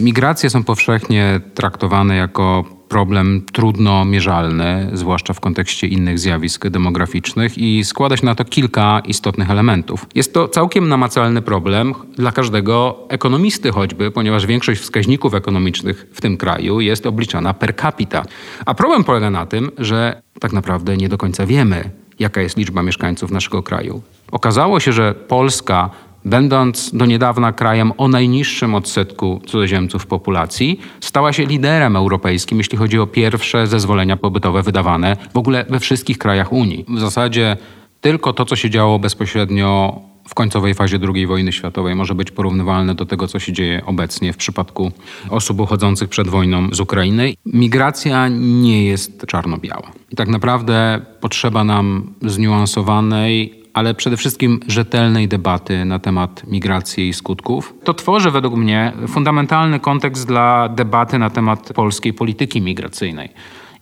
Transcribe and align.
Migracje 0.00 0.50
są 0.50 0.64
powszechnie 0.64 1.40
traktowane 1.54 2.16
jako 2.16 2.64
problem 2.88 3.42
trudno 3.52 4.04
mierzalny, 4.04 4.90
zwłaszcza 4.92 5.32
w 5.34 5.40
kontekście 5.40 5.86
innych 5.86 6.18
zjawisk 6.18 6.68
demograficznych 6.68 7.58
i 7.58 7.84
składa 7.84 8.16
się 8.16 8.26
na 8.26 8.34
to 8.34 8.44
kilka 8.44 9.02
istotnych 9.04 9.50
elementów. 9.50 10.06
Jest 10.14 10.34
to 10.34 10.48
całkiem 10.48 10.88
namacalny 10.88 11.42
problem 11.42 11.94
dla 12.16 12.32
każdego 12.32 12.98
ekonomisty 13.08 13.72
choćby, 13.72 14.10
ponieważ 14.10 14.46
większość 14.46 14.80
wskaźników 14.80 15.34
ekonomicznych 15.34 16.06
w 16.12 16.20
tym 16.20 16.36
kraju 16.36 16.80
jest 16.80 17.06
obliczana 17.06 17.54
per 17.54 17.76
capita. 17.76 18.22
A 18.66 18.74
problem 18.74 19.04
polega 19.04 19.30
na 19.30 19.46
tym, 19.46 19.70
że 19.78 20.22
tak 20.40 20.52
naprawdę 20.52 20.96
nie 20.96 21.08
do 21.08 21.18
końca 21.18 21.46
wiemy, 21.46 21.90
jaka 22.18 22.40
jest 22.40 22.56
liczba 22.56 22.82
mieszkańców 22.82 23.30
naszego 23.30 23.62
kraju. 23.62 24.02
Okazało 24.32 24.80
się, 24.80 24.92
że 24.92 25.14
Polska 25.14 25.90
będąc 26.24 26.90
do 26.94 27.06
niedawna 27.06 27.52
krajem 27.52 27.92
o 27.96 28.08
najniższym 28.08 28.74
odsetku 28.74 29.40
cudzoziemców 29.46 30.02
w 30.02 30.06
populacji, 30.06 30.80
stała 31.00 31.32
się 31.32 31.46
liderem 31.46 31.96
europejskim, 31.96 32.58
jeśli 32.58 32.78
chodzi 32.78 32.98
o 32.98 33.06
pierwsze 33.06 33.66
zezwolenia 33.66 34.16
pobytowe 34.16 34.62
wydawane 34.62 35.16
w 35.34 35.36
ogóle 35.36 35.64
we 35.68 35.80
wszystkich 35.80 36.18
krajach 36.18 36.52
Unii. 36.52 36.84
W 36.88 37.00
zasadzie 37.00 37.56
tylko 38.00 38.32
to, 38.32 38.44
co 38.44 38.56
się 38.56 38.70
działo 38.70 38.98
bezpośrednio 38.98 40.00
w 40.28 40.34
końcowej 40.34 40.74
fazie 40.74 40.98
II 41.14 41.26
wojny 41.26 41.52
światowej 41.52 41.94
może 41.94 42.14
być 42.14 42.30
porównywalne 42.30 42.94
do 42.94 43.06
tego, 43.06 43.28
co 43.28 43.38
się 43.38 43.52
dzieje 43.52 43.82
obecnie 43.86 44.32
w 44.32 44.36
przypadku 44.36 44.92
osób 45.30 45.60
uchodzących 45.60 46.08
przed 46.08 46.28
wojną 46.28 46.68
z 46.72 46.80
Ukrainy. 46.80 47.34
Migracja 47.46 48.28
nie 48.28 48.84
jest 48.84 49.26
czarno-biała. 49.26 49.92
I 50.10 50.16
tak 50.16 50.28
naprawdę 50.28 51.00
potrzeba 51.20 51.64
nam 51.64 52.14
zniuansowanej, 52.22 53.59
ale 53.74 53.94
przede 53.94 54.16
wszystkim 54.16 54.60
rzetelnej 54.68 55.28
debaty 55.28 55.84
na 55.84 55.98
temat 55.98 56.46
migracji 56.46 57.08
i 57.08 57.12
skutków. 57.12 57.74
To 57.84 57.94
tworzy 57.94 58.30
według 58.30 58.54
mnie 58.54 58.92
fundamentalny 59.08 59.80
kontekst 59.80 60.26
dla 60.26 60.68
debaty 60.68 61.18
na 61.18 61.30
temat 61.30 61.72
polskiej 61.72 62.12
polityki 62.12 62.60
migracyjnej. 62.60 63.28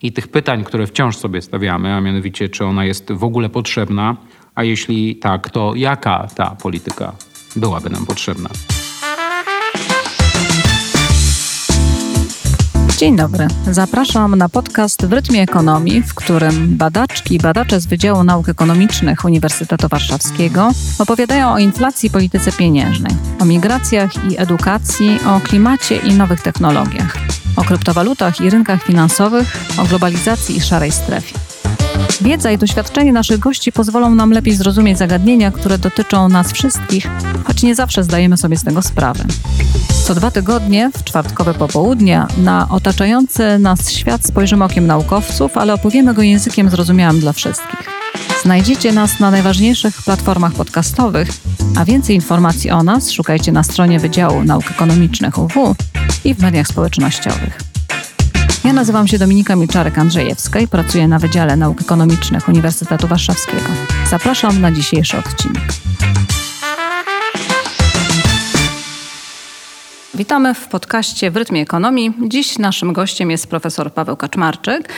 I 0.02 0.12
tych 0.12 0.28
pytań, 0.28 0.64
które 0.64 0.86
wciąż 0.86 1.16
sobie 1.16 1.42
stawiamy, 1.42 1.94
a 1.94 2.00
mianowicie, 2.00 2.48
czy 2.48 2.64
ona 2.64 2.84
jest 2.84 3.12
w 3.12 3.24
ogóle 3.24 3.48
potrzebna, 3.48 4.16
a 4.54 4.64
jeśli 4.64 5.16
tak, 5.16 5.50
to 5.50 5.74
jaka 5.74 6.28
ta 6.36 6.50
polityka 6.50 7.12
byłaby 7.56 7.90
nam 7.90 8.06
potrzebna. 8.06 8.48
Dzień 12.98 13.16
dobry. 13.16 13.48
Zapraszam 13.70 14.36
na 14.36 14.48
podcast 14.48 15.06
w 15.06 15.12
rytmie 15.12 15.42
ekonomii, 15.42 16.02
w 16.02 16.14
którym 16.14 16.76
badaczki 16.76 17.34
i 17.34 17.38
badacze 17.38 17.80
z 17.80 17.86
Wydziału 17.86 18.24
Nauk 18.24 18.48
Ekonomicznych 18.48 19.24
Uniwersytetu 19.24 19.88
Warszawskiego 19.88 20.70
opowiadają 20.98 21.52
o 21.52 21.58
inflacji 21.58 22.06
i 22.06 22.10
polityce 22.10 22.52
pieniężnej, 22.52 23.12
o 23.40 23.44
migracjach 23.44 24.30
i 24.30 24.40
edukacji, 24.40 25.18
o 25.26 25.40
klimacie 25.40 25.96
i 25.96 26.14
nowych 26.14 26.42
technologiach, 26.42 27.16
o 27.56 27.64
kryptowalutach 27.64 28.40
i 28.40 28.50
rynkach 28.50 28.82
finansowych, 28.82 29.56
o 29.78 29.84
globalizacji 29.84 30.56
i 30.56 30.60
szarej 30.60 30.92
strefie. 30.92 31.47
Wiedza 32.20 32.50
i 32.50 32.58
doświadczenie 32.58 33.12
naszych 33.12 33.38
gości 33.38 33.72
pozwolą 33.72 34.14
nam 34.14 34.32
lepiej 34.32 34.56
zrozumieć 34.56 34.98
zagadnienia, 34.98 35.50
które 35.50 35.78
dotyczą 35.78 36.28
nas 36.28 36.52
wszystkich, 36.52 37.10
choć 37.44 37.62
nie 37.62 37.74
zawsze 37.74 38.04
zdajemy 38.04 38.36
sobie 38.36 38.56
z 38.56 38.64
tego 38.64 38.82
sprawę. 38.82 39.24
Co 40.04 40.14
dwa 40.14 40.30
tygodnie, 40.30 40.90
w 40.94 41.04
czwartkowe 41.04 41.54
popołudnia, 41.54 42.28
na 42.38 42.68
otaczający 42.70 43.58
nas 43.58 43.90
świat 43.90 44.26
spojrzymy 44.26 44.64
okiem 44.64 44.86
naukowców, 44.86 45.56
ale 45.56 45.74
opowiemy 45.74 46.14
go 46.14 46.22
językiem 46.22 46.70
zrozumiałym 46.70 47.20
dla 47.20 47.32
wszystkich. 47.32 47.88
Znajdziecie 48.42 48.92
nas 48.92 49.20
na 49.20 49.30
najważniejszych 49.30 50.02
platformach 50.02 50.52
podcastowych, 50.52 51.28
a 51.76 51.84
więcej 51.84 52.16
informacji 52.16 52.70
o 52.70 52.82
nas 52.82 53.10
szukajcie 53.10 53.52
na 53.52 53.62
stronie 53.62 54.00
Wydziału 54.00 54.44
Nauk 54.44 54.70
Ekonomicznych 54.70 55.38
UW 55.38 55.74
i 56.24 56.34
w 56.34 56.42
mediach 56.42 56.66
społecznościowych. 56.66 57.77
Ja 58.68 58.74
nazywam 58.74 59.08
się 59.08 59.18
Dominika 59.18 59.54
Milczarek-Andrzejewska 59.56 60.62
i 60.62 60.68
pracuję 60.68 61.08
na 61.08 61.18
Wydziale 61.18 61.56
Nauk 61.56 61.80
Ekonomicznych 61.80 62.48
Uniwersytetu 62.48 63.08
Warszawskiego. 63.08 63.66
Zapraszam 64.10 64.60
na 64.60 64.72
dzisiejszy 64.72 65.18
odcinek. 65.18 65.62
Witamy 70.14 70.54
w 70.54 70.68
podcaście 70.68 71.30
w 71.30 71.36
rytmie 71.36 71.62
ekonomii. 71.62 72.12
Dziś 72.28 72.58
naszym 72.58 72.92
gościem 72.92 73.30
jest 73.30 73.46
profesor 73.46 73.92
Paweł 73.92 74.16
Kaczmarczyk, 74.16 74.88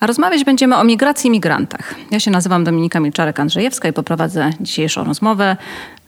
a 0.00 0.06
rozmawiać 0.06 0.44
będziemy 0.44 0.76
o 0.76 0.84
migracji 0.84 1.28
i 1.28 1.30
migrantach. 1.30 1.94
Ja 2.10 2.20
się 2.20 2.30
nazywam 2.30 2.64
Dominika 2.64 3.00
Milczarek-Andrzejewska 3.00 3.88
i 3.88 3.92
poprowadzę 3.92 4.50
dzisiejszą 4.60 5.04
rozmowę. 5.04 5.56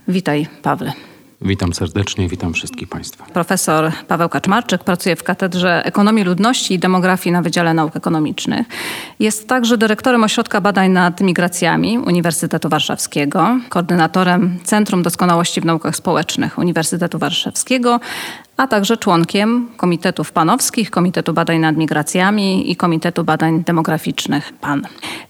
Witaj, 0.08 0.46
Pawle. 0.62 1.11
Witam 1.44 1.72
serdecznie, 1.72 2.28
witam 2.28 2.52
wszystkich 2.52 2.88
Państwa. 2.88 3.24
Profesor 3.24 3.92
Paweł 4.08 4.28
Kaczmarczyk 4.28 4.84
pracuje 4.84 5.16
w 5.16 5.22
Katedrze 5.22 5.84
Ekonomii 5.84 6.24
Ludności 6.24 6.74
i 6.74 6.78
Demografii 6.78 7.32
na 7.32 7.42
Wydziale 7.42 7.74
Nauk 7.74 7.96
Ekonomicznych. 7.96 8.66
Jest 9.20 9.48
także 9.48 9.78
dyrektorem 9.78 10.24
Ośrodka 10.24 10.60
Badań 10.60 10.90
nad 10.90 11.20
Migracjami 11.20 11.98
Uniwersytetu 11.98 12.68
Warszawskiego, 12.68 13.58
koordynatorem 13.68 14.58
Centrum 14.64 15.02
Doskonałości 15.02 15.60
w 15.60 15.64
Naukach 15.64 15.96
Społecznych 15.96 16.58
Uniwersytetu 16.58 17.18
Warszawskiego, 17.18 18.00
a 18.56 18.66
także 18.66 18.96
członkiem 18.96 19.68
Komitetów 19.76 20.32
Panowskich, 20.32 20.90
Komitetu 20.90 21.32
Badań 21.32 21.58
nad 21.58 21.76
Migracjami 21.76 22.70
i 22.70 22.76
Komitetu 22.76 23.24
Badań 23.24 23.64
Demograficznych 23.64 24.52
PAN. 24.60 24.82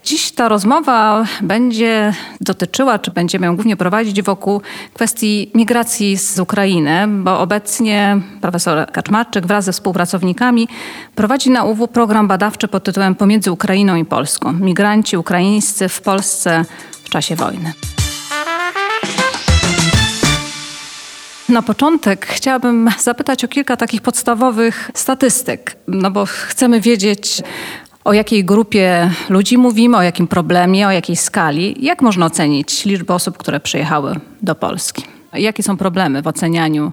Dziś 0.04 0.32
ta 0.32 0.48
rozmowa 0.48 1.24
będzie 1.42 2.14
dotyczyła, 2.40 2.98
czy 2.98 3.10
będziemy 3.10 3.46
ją 3.46 3.54
głównie 3.54 3.76
prowadzić 3.76 4.22
wokół 4.22 4.60
kwestii 4.94 5.50
migracji 5.54 6.16
z 6.18 6.38
Ukrainy, 6.38 7.08
bo 7.08 7.40
obecnie 7.40 8.20
profesor 8.40 8.92
Kaczmarczyk 8.92 9.46
wraz 9.46 9.64
ze 9.64 9.72
współpracownikami 9.72 10.68
prowadzi 11.14 11.50
na 11.50 11.64
UW 11.64 11.88
program 11.88 12.28
badawczy 12.28 12.68
pod 12.68 12.84
tytułem 12.84 13.14
Pomiędzy 13.14 13.52
Ukrainą 13.52 13.96
i 13.96 14.04
Polską. 14.04 14.52
Migranci 14.52 15.16
ukraińscy 15.16 15.88
w 15.88 16.00
Polsce 16.00 16.64
w 17.04 17.10
czasie 17.10 17.36
wojny. 17.36 17.72
Na 21.52 21.62
początek 21.62 22.26
chciałabym 22.26 22.90
zapytać 22.98 23.44
o 23.44 23.48
kilka 23.48 23.76
takich 23.76 24.02
podstawowych 24.02 24.90
statystyk, 24.94 25.76
no 25.88 26.10
bo 26.10 26.26
chcemy 26.26 26.80
wiedzieć, 26.80 27.42
o 28.04 28.12
jakiej 28.12 28.44
grupie 28.44 29.10
ludzi 29.28 29.58
mówimy, 29.58 29.96
o 29.96 30.02
jakim 30.02 30.26
problemie, 30.26 30.86
o 30.86 30.90
jakiej 30.90 31.16
skali. 31.16 31.84
Jak 31.84 32.02
można 32.02 32.26
ocenić 32.26 32.84
liczbę 32.84 33.14
osób, 33.14 33.38
które 33.38 33.60
przyjechały 33.60 34.16
do 34.42 34.54
Polski? 34.54 35.04
Jakie 35.32 35.62
są 35.62 35.76
problemy 35.76 36.22
w 36.22 36.26
ocenianiu 36.26 36.92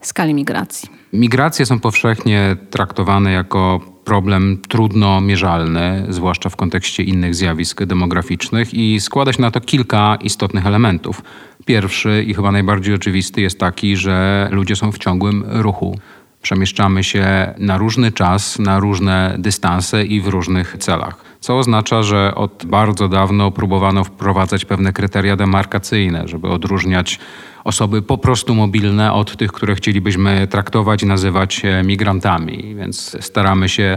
skali 0.00 0.34
migracji? 0.34 0.88
Migracje 1.12 1.66
są 1.66 1.80
powszechnie 1.80 2.56
traktowane 2.70 3.32
jako 3.32 3.80
problem 4.04 4.58
trudno 4.68 5.20
mierzalny, 5.20 6.06
zwłaszcza 6.08 6.48
w 6.48 6.56
kontekście 6.56 7.02
innych 7.02 7.34
zjawisk 7.34 7.84
demograficznych, 7.84 8.74
i 8.74 9.00
składa 9.00 9.32
się 9.32 9.42
na 9.42 9.50
to 9.50 9.60
kilka 9.60 10.18
istotnych 10.22 10.66
elementów. 10.66 11.22
Pierwszy 11.64 12.24
i 12.26 12.34
chyba 12.34 12.52
najbardziej 12.52 12.94
oczywisty 12.94 13.40
jest 13.40 13.58
taki, 13.58 13.96
że 13.96 14.48
ludzie 14.52 14.76
są 14.76 14.92
w 14.92 14.98
ciągłym 14.98 15.44
ruchu. 15.46 15.98
Przemieszczamy 16.44 17.04
się 17.04 17.54
na 17.58 17.78
różny 17.78 18.12
czas, 18.12 18.58
na 18.58 18.78
różne 18.78 19.34
dystanse 19.38 20.04
i 20.04 20.20
w 20.20 20.26
różnych 20.28 20.76
celach. 20.78 21.16
Co 21.40 21.58
oznacza, 21.58 22.02
że 22.02 22.34
od 22.34 22.64
bardzo 22.66 23.08
dawno 23.08 23.50
próbowano 23.50 24.04
wprowadzać 24.04 24.64
pewne 24.64 24.92
kryteria 24.92 25.36
demarkacyjne, 25.36 26.28
żeby 26.28 26.48
odróżniać 26.48 27.18
osoby 27.64 28.02
po 28.02 28.18
prostu 28.18 28.54
mobilne 28.54 29.12
od 29.12 29.36
tych, 29.36 29.52
które 29.52 29.74
chcielibyśmy 29.74 30.46
traktować 30.46 31.02
i 31.02 31.06
nazywać 31.06 31.62
migrantami. 31.84 32.74
Więc 32.74 33.16
staramy 33.20 33.68
się 33.68 33.96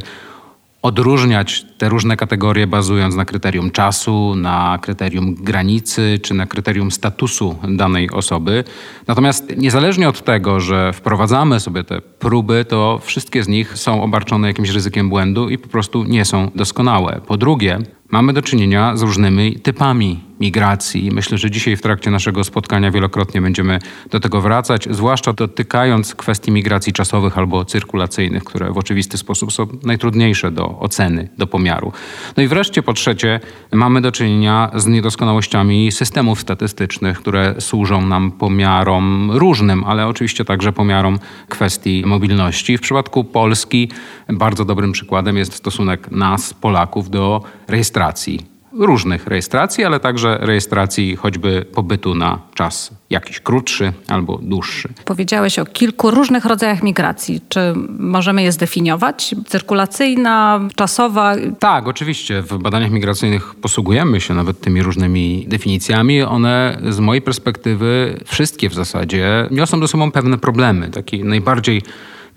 odróżniać 0.82 1.66
te 1.78 1.90
różne 1.90 2.18
kategorie 2.18 2.68
bazując 2.68 3.16
na 3.16 3.26
kryterium 3.26 3.72
czasu, 3.72 4.36
na 4.36 4.80
kryterium 4.82 5.36
granicy 5.36 6.20
czy 6.22 6.34
na 6.34 6.46
kryterium 6.46 6.92
statusu 6.92 7.56
danej 7.70 8.12
osoby. 8.12 8.64
Natomiast 9.08 9.58
niezależnie 9.58 10.10
od 10.10 10.24
tego, 10.24 10.60
że 10.60 10.94
wprowadzamy 10.94 11.60
sobie 11.60 11.84
te 11.84 12.02
próby, 12.02 12.66
to 12.66 13.00
wszystkie 13.04 13.44
z 13.44 13.48
nich 13.48 13.78
są 13.78 14.04
obarczone 14.04 14.48
jakimś 14.48 14.70
ryzykiem 14.70 15.10
błędu 15.10 15.50
i 15.50 15.58
po 15.58 15.68
prostu 15.68 16.04
nie 16.04 16.26
są 16.26 16.52
doskonałe. 16.56 17.22
Po 17.28 17.38
drugie, 17.38 17.80
mamy 18.12 18.34
do 18.34 18.42
czynienia 18.42 18.98
z 18.98 19.02
różnymi 19.02 19.60
typami 19.60 20.27
migracji. 20.40 21.12
Myślę, 21.12 21.38
że 21.38 21.52
dzisiaj 21.52 21.76
w 21.76 21.82
trakcie 21.82 22.12
naszego 22.12 22.44
spotkania 22.44 22.92
wielokrotnie 22.92 23.42
będziemy 23.42 23.80
do 24.12 24.20
tego 24.20 24.42
wracać, 24.42 24.88
zwłaszcza 24.92 25.34
dotykając 25.34 26.16
kwestii 26.16 26.52
migracji 26.52 26.94
czasowych 26.94 27.38
albo 27.38 27.66
cyrkulacyjnych, 27.66 28.44
które 28.44 28.72
w 28.74 28.78
oczywisty 28.78 29.18
sposób 29.18 29.54
są 29.54 29.68
najtrudniejsze 29.84 30.52
do 30.52 30.80
oceny, 30.80 31.30
do 31.38 31.48
pomiaru. 31.48 31.92
No 32.38 32.44
i 32.44 32.48
wreszcie 32.48 32.84
po 32.84 32.94
trzecie, 32.94 33.40
mamy 33.72 34.02
do 34.02 34.12
czynienia 34.12 34.72
z 34.76 34.88
niedoskonałościami 34.88 35.92
systemów 35.92 36.42
statystycznych, 36.42 37.20
które 37.20 37.56
służą 37.60 38.02
nam 38.02 38.32
pomiarom 38.32 39.32
różnym, 39.32 39.84
ale 39.84 40.08
oczywiście 40.08 40.46
także 40.46 40.74
pomiarom 40.74 41.20
kwestii 41.50 42.04
mobilności. 42.06 42.78
W 42.78 42.82
przypadku 42.82 43.24
Polski 43.24 43.92
bardzo 44.30 44.66
dobrym 44.66 44.92
przykładem 44.92 45.38
jest 45.38 45.54
stosunek 45.54 46.12
nas, 46.12 46.54
Polaków, 46.54 47.10
do 47.10 47.44
rejestracji 47.68 48.57
różnych 48.78 49.28
rejestracji, 49.28 49.84
ale 49.84 50.00
także 50.00 50.38
rejestracji 50.42 51.16
choćby 51.16 51.66
pobytu 51.74 52.16
na 52.16 52.40
czas 52.54 52.92
jakiś 53.10 53.40
krótszy 53.40 53.94
albo 54.08 54.40
dłuższy. 54.42 54.90
Powiedziałeś 55.06 55.60
o 55.60 55.66
kilku 55.66 56.12
różnych 56.12 56.46
rodzajach 56.46 56.84
migracji. 56.84 57.42
Czy 57.50 57.74
możemy 58.00 58.44
je 58.44 58.52
zdefiniować? 58.52 59.36
Cyrkulacyjna, 59.48 60.60
czasowa? 60.76 61.36
Tak, 61.60 61.88
oczywiście. 61.88 62.42
W 62.42 62.58
badaniach 62.58 62.92
migracyjnych 62.92 63.56
posługujemy 63.56 64.22
się 64.22 64.34
nawet 64.34 64.62
tymi 64.62 64.84
różnymi 64.84 65.46
definicjami. 65.48 66.24
One 66.24 66.78
z 66.90 67.00
mojej 67.00 67.22
perspektywy, 67.22 68.20
wszystkie 68.26 68.70
w 68.70 68.74
zasadzie, 68.74 69.48
niosą 69.52 69.80
ze 69.80 69.88
sobą 69.88 70.12
pewne 70.12 70.38
problemy. 70.38 70.90
Taki 70.90 71.24
najbardziej 71.24 71.82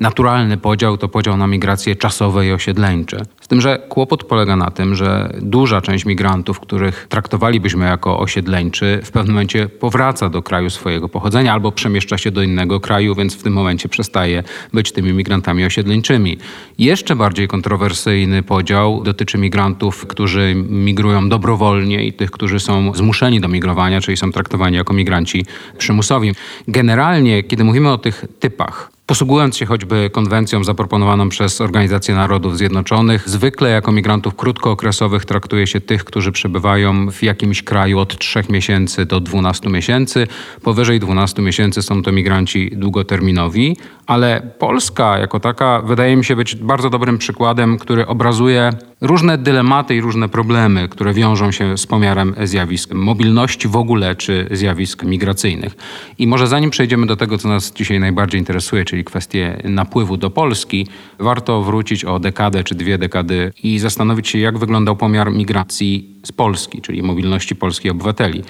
naturalny 0.00 0.56
podział 0.56 0.96
to 0.96 1.08
podział 1.08 1.36
na 1.36 1.46
migracje 1.46 1.96
czasowe 1.96 2.46
i 2.46 2.52
osiedleńcze. 2.52 3.22
Z 3.40 3.48
tym, 3.48 3.60
że 3.60 3.78
kłopot 3.88 4.24
polega 4.24 4.56
na 4.56 4.70
tym, 4.70 4.94
że 4.94 5.32
duża 5.42 5.80
część 5.80 6.04
migrantów, 6.04 6.60
których 6.60 7.06
traktowalibyśmy 7.08 7.84
jako 7.84 8.18
osiedleńczy, 8.18 9.00
w 9.04 9.10
pewnym 9.10 9.34
momencie 9.34 9.68
powraca 9.68 10.28
do 10.28 10.42
kraju 10.42 10.70
swojego 10.70 11.08
pochodzenia 11.08 11.52
albo 11.52 11.72
przemieszcza 11.72 12.18
się 12.18 12.30
do 12.30 12.42
innego 12.42 12.80
kraju, 12.80 13.14
więc 13.14 13.34
w 13.34 13.42
tym 13.42 13.52
momencie 13.52 13.88
przestaje 13.88 14.42
być 14.72 14.92
tymi 14.92 15.12
migrantami 15.12 15.64
osiedleńczymi. 15.64 16.38
Jeszcze 16.78 17.16
bardziej 17.16 17.48
kontrowersyjny 17.48 18.42
podział 18.42 19.02
dotyczy 19.02 19.38
migrantów, 19.38 20.06
którzy 20.06 20.54
migrują 20.68 21.28
dobrowolnie 21.28 22.04
i 22.04 22.12
tych, 22.12 22.30
którzy 22.30 22.60
są 22.60 22.94
zmuszeni 22.94 23.40
do 23.40 23.48
migrowania, 23.48 24.00
czyli 24.00 24.16
są 24.16 24.32
traktowani 24.32 24.76
jako 24.76 24.94
migranci 24.94 25.44
przymusowi. 25.78 26.32
Generalnie, 26.68 27.42
kiedy 27.42 27.64
mówimy 27.64 27.92
o 27.92 27.98
tych 27.98 28.24
typach, 28.40 28.90
Posługując 29.10 29.56
się 29.56 29.66
choćby 29.66 30.10
konwencją 30.12 30.64
zaproponowaną 30.64 31.28
przez 31.28 31.60
Organizację 31.60 32.14
Narodów 32.14 32.58
Zjednoczonych, 32.58 33.28
zwykle 33.28 33.70
jako 33.70 33.92
migrantów 33.92 34.34
krótkookresowych 34.34 35.24
traktuje 35.24 35.66
się 35.66 35.80
tych, 35.80 36.04
którzy 36.04 36.32
przebywają 36.32 37.10
w 37.10 37.22
jakimś 37.22 37.62
kraju 37.62 37.98
od 37.98 38.18
3 38.18 38.42
miesięcy 38.48 39.06
do 39.06 39.20
12 39.20 39.70
miesięcy. 39.70 40.26
Powyżej 40.62 41.00
12 41.00 41.42
miesięcy 41.42 41.82
są 41.82 42.02
to 42.02 42.12
migranci 42.12 42.70
długoterminowi, 42.72 43.76
ale 44.06 44.42
Polska 44.58 45.18
jako 45.18 45.40
taka 45.40 45.82
wydaje 45.82 46.16
mi 46.16 46.24
się 46.24 46.36
być 46.36 46.56
bardzo 46.56 46.90
dobrym 46.90 47.18
przykładem, 47.18 47.78
który 47.78 48.06
obrazuje 48.06 48.70
różne 49.00 49.38
dylematy 49.38 49.94
i 49.94 50.00
różne 50.00 50.28
problemy, 50.28 50.88
które 50.88 51.14
wiążą 51.14 51.52
się 51.52 51.78
z 51.78 51.86
pomiarem 51.86 52.34
zjawisk 52.44 52.94
mobilności 52.94 53.68
w 53.68 53.76
ogóle 53.76 54.16
czy 54.16 54.48
zjawisk 54.50 55.04
migracyjnych. 55.04 55.76
I 56.18 56.26
może 56.26 56.46
zanim 56.46 56.70
przejdziemy 56.70 57.06
do 57.06 57.16
tego, 57.16 57.38
co 57.38 57.48
nas 57.48 57.72
dzisiaj 57.72 58.00
najbardziej 58.00 58.38
interesuje, 58.38 58.84
czyli 58.84 58.99
kwestie 59.04 59.62
napływu 59.64 60.16
do 60.16 60.30
Polski, 60.30 60.86
warto 61.18 61.62
wrócić 61.62 62.04
o 62.04 62.18
dekadę 62.18 62.64
czy 62.64 62.74
dwie 62.74 62.98
dekady 62.98 63.52
i 63.62 63.78
zastanowić 63.78 64.28
się, 64.28 64.38
jak 64.38 64.58
wyglądał 64.58 64.96
pomiar 64.96 65.32
migracji 65.32 66.16
z 66.24 66.32
Polski, 66.32 66.82
czyli 66.82 67.02
mobilności 67.02 67.56
polskich 67.56 67.90
obywateli. 67.90 68.42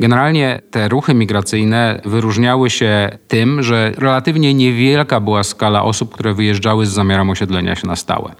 Generalnie 0.00 0.62
te 0.70 0.88
ruchy 0.88 1.14
migracyjne 1.14 2.00
wyróżniały 2.04 2.70
się 2.70 3.18
tym, 3.28 3.62
że 3.62 3.92
relatywnie 3.96 4.54
niewielka 4.54 5.20
była 5.20 5.42
skala 5.42 5.82
osób, 5.82 6.14
które 6.14 6.34
wyjeżdżały 6.34 6.86
z 6.86 6.90
zamiarem 6.90 7.30
osiedlenia 7.30 7.74
się 7.74 7.86
na 7.86 7.96
stałe. 7.96 8.34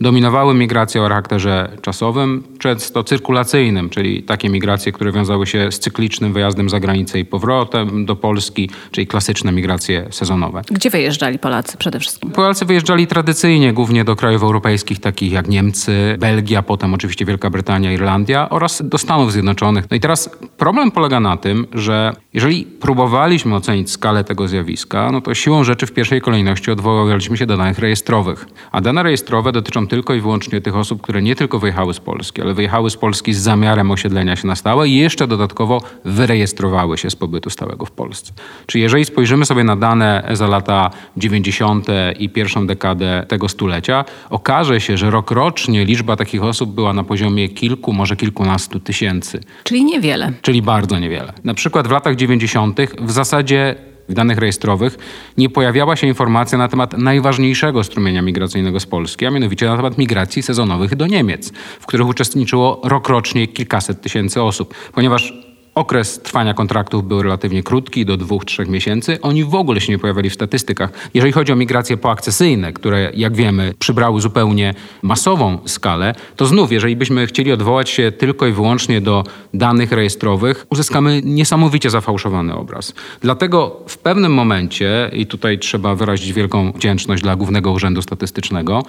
Dominowały 0.00 0.54
migracje 0.54 1.00
o 1.00 1.04
charakterze 1.04 1.76
czasowym, 1.82 2.42
często 2.58 3.04
cyrkulacyjnym, 3.04 3.90
czyli 3.90 4.22
takie 4.22 4.48
migracje, 4.48 4.92
które 4.92 5.12
wiązały 5.12 5.46
się 5.46 5.72
z 5.72 5.78
cyklicznym 5.78 6.32
wyjazdem 6.32 6.70
za 6.70 6.80
granicę 6.80 7.18
i 7.18 7.24
powrotem 7.24 8.06
do 8.06 8.16
Polski, 8.16 8.70
czyli 8.90 9.06
klasyczne 9.06 9.52
migracje 9.52 10.06
sezonowe. 10.10 10.62
Gdzie 10.70 10.90
wyjeżdżali 10.90 11.38
Polacy 11.38 11.76
przede 11.76 12.00
wszystkim? 12.00 12.30
Polacy 12.30 12.64
wyjeżdżali 12.64 13.06
tradycyjnie 13.06 13.72
głównie 13.72 14.04
do 14.04 14.16
krajów 14.16 14.42
europejskich, 14.42 15.00
takich 15.00 15.32
jak 15.32 15.48
Niemcy, 15.48 16.16
Belgia, 16.18 16.62
potem 16.62 16.94
oczywiście 16.94 17.24
Wielka 17.24 17.50
Brytania, 17.50 17.92
Irlandia 17.92 18.50
oraz 18.50 18.82
do 18.88 18.98
Stanów 18.98 19.32
Zjednoczonych. 19.32 19.84
No 19.90 19.96
i 19.96 20.00
teraz 20.00 20.30
problem 20.58 20.90
polega 20.90 21.20
na 21.20 21.36
tym, 21.36 21.66
że 21.72 22.12
jeżeli 22.34 22.64
próbowaliśmy 22.64 23.54
ocenić 23.54 23.90
skalę 23.90 24.24
tego 24.24 24.48
zjawiska, 24.48 25.12
no 25.12 25.20
to 25.20 25.34
siłą 25.34 25.64
rzeczy 25.64 25.86
w 25.86 25.92
pierwszej 25.92 26.20
kolejności 26.20 26.70
odwoływaliśmy 26.70 27.36
się 27.36 27.46
do 27.46 27.56
danych 27.56 27.78
rejestrowych. 27.78 28.46
A 28.72 28.80
dane 28.80 29.02
rejestrowe 29.02 29.52
dotyczą 29.52 29.83
tylko 29.86 30.14
i 30.14 30.20
wyłącznie 30.20 30.60
tych 30.60 30.76
osób, 30.76 31.02
które 31.02 31.22
nie 31.22 31.36
tylko 31.36 31.58
wyjechały 31.58 31.94
z 31.94 32.00
Polski, 32.00 32.42
ale 32.42 32.54
wyjechały 32.54 32.90
z 32.90 32.96
Polski 32.96 33.34
z 33.34 33.38
zamiarem 33.38 33.90
osiedlenia 33.90 34.36
się 34.36 34.46
na 34.46 34.56
stałe 34.56 34.88
i 34.88 34.96
jeszcze 34.96 35.26
dodatkowo 35.26 35.80
wyrejestrowały 36.04 36.98
się 36.98 37.10
z 37.10 37.16
pobytu 37.16 37.50
stałego 37.50 37.86
w 37.86 37.90
Polsce. 37.90 38.32
Czyli 38.66 38.82
jeżeli 38.82 39.04
spojrzymy 39.04 39.44
sobie 39.44 39.64
na 39.64 39.76
dane 39.76 40.28
za 40.32 40.46
lata 40.46 40.90
90. 41.16 41.86
i 42.18 42.28
pierwszą 42.28 42.66
dekadę 42.66 43.26
tego 43.28 43.48
stulecia, 43.48 44.04
okaże 44.30 44.80
się, 44.80 44.96
że 44.96 45.10
rokrocznie 45.10 45.84
liczba 45.84 46.16
takich 46.16 46.44
osób 46.44 46.74
była 46.74 46.92
na 46.92 47.04
poziomie 47.04 47.48
kilku, 47.48 47.92
może 47.92 48.16
kilkunastu 48.16 48.80
tysięcy. 48.80 49.40
Czyli 49.64 49.84
niewiele. 49.84 50.32
Czyli 50.42 50.62
bardzo 50.62 50.98
niewiele. 50.98 51.32
Na 51.44 51.54
przykład 51.54 51.88
w 51.88 51.90
latach 51.90 52.16
90. 52.16 52.78
w 53.00 53.10
zasadzie 53.10 53.74
w 54.08 54.14
danych 54.14 54.38
rejestrowych 54.38 54.98
nie 55.38 55.48
pojawiała 55.48 55.96
się 55.96 56.06
informacja 56.06 56.58
na 56.58 56.68
temat 56.68 56.98
najważniejszego 56.98 57.84
strumienia 57.84 58.22
migracyjnego 58.22 58.80
z 58.80 58.86
Polski, 58.86 59.26
a 59.26 59.30
mianowicie 59.30 59.66
na 59.66 59.76
temat 59.76 59.98
migracji 59.98 60.42
sezonowych 60.42 60.96
do 60.96 61.06
Niemiec, 61.06 61.52
w 61.80 61.86
których 61.86 62.08
uczestniczyło 62.08 62.80
rokrocznie 62.84 63.48
kilkaset 63.48 64.00
tysięcy 64.00 64.42
osób, 64.42 64.74
ponieważ 64.92 65.43
Okres 65.74 66.22
trwania 66.22 66.54
kontraktów 66.54 67.08
był 67.08 67.22
relatywnie 67.22 67.62
krótki, 67.62 68.06
do 68.06 68.16
dwóch, 68.16 68.44
trzech 68.44 68.68
miesięcy. 68.68 69.18
Oni 69.22 69.44
w 69.44 69.54
ogóle 69.54 69.80
się 69.80 69.92
nie 69.92 69.98
pojawiali 69.98 70.30
w 70.30 70.34
statystykach. 70.34 70.90
Jeżeli 71.14 71.32
chodzi 71.32 71.52
o 71.52 71.56
migracje 71.56 71.96
poakcesyjne, 71.96 72.72
które, 72.72 73.10
jak 73.14 73.34
wiemy, 73.34 73.74
przybrały 73.78 74.20
zupełnie 74.20 74.74
masową 75.02 75.58
skalę, 75.66 76.14
to 76.36 76.46
znów, 76.46 76.72
jeżeli 76.72 76.96
byśmy 76.96 77.26
chcieli 77.26 77.52
odwołać 77.52 77.90
się 77.90 78.12
tylko 78.12 78.46
i 78.46 78.52
wyłącznie 78.52 79.00
do 79.00 79.24
danych 79.54 79.92
rejestrowych, 79.92 80.66
uzyskamy 80.70 81.20
niesamowicie 81.24 81.90
zafałszowany 81.90 82.54
obraz. 82.54 82.94
Dlatego 83.20 83.80
w 83.88 83.98
pewnym 83.98 84.34
momencie, 84.34 85.10
i 85.12 85.26
tutaj 85.26 85.58
trzeba 85.58 85.94
wyrazić 85.94 86.32
wielką 86.32 86.72
wdzięczność 86.72 87.22
dla 87.22 87.36
Głównego 87.36 87.72
Urzędu 87.72 88.02
Statystycznego, 88.02 88.82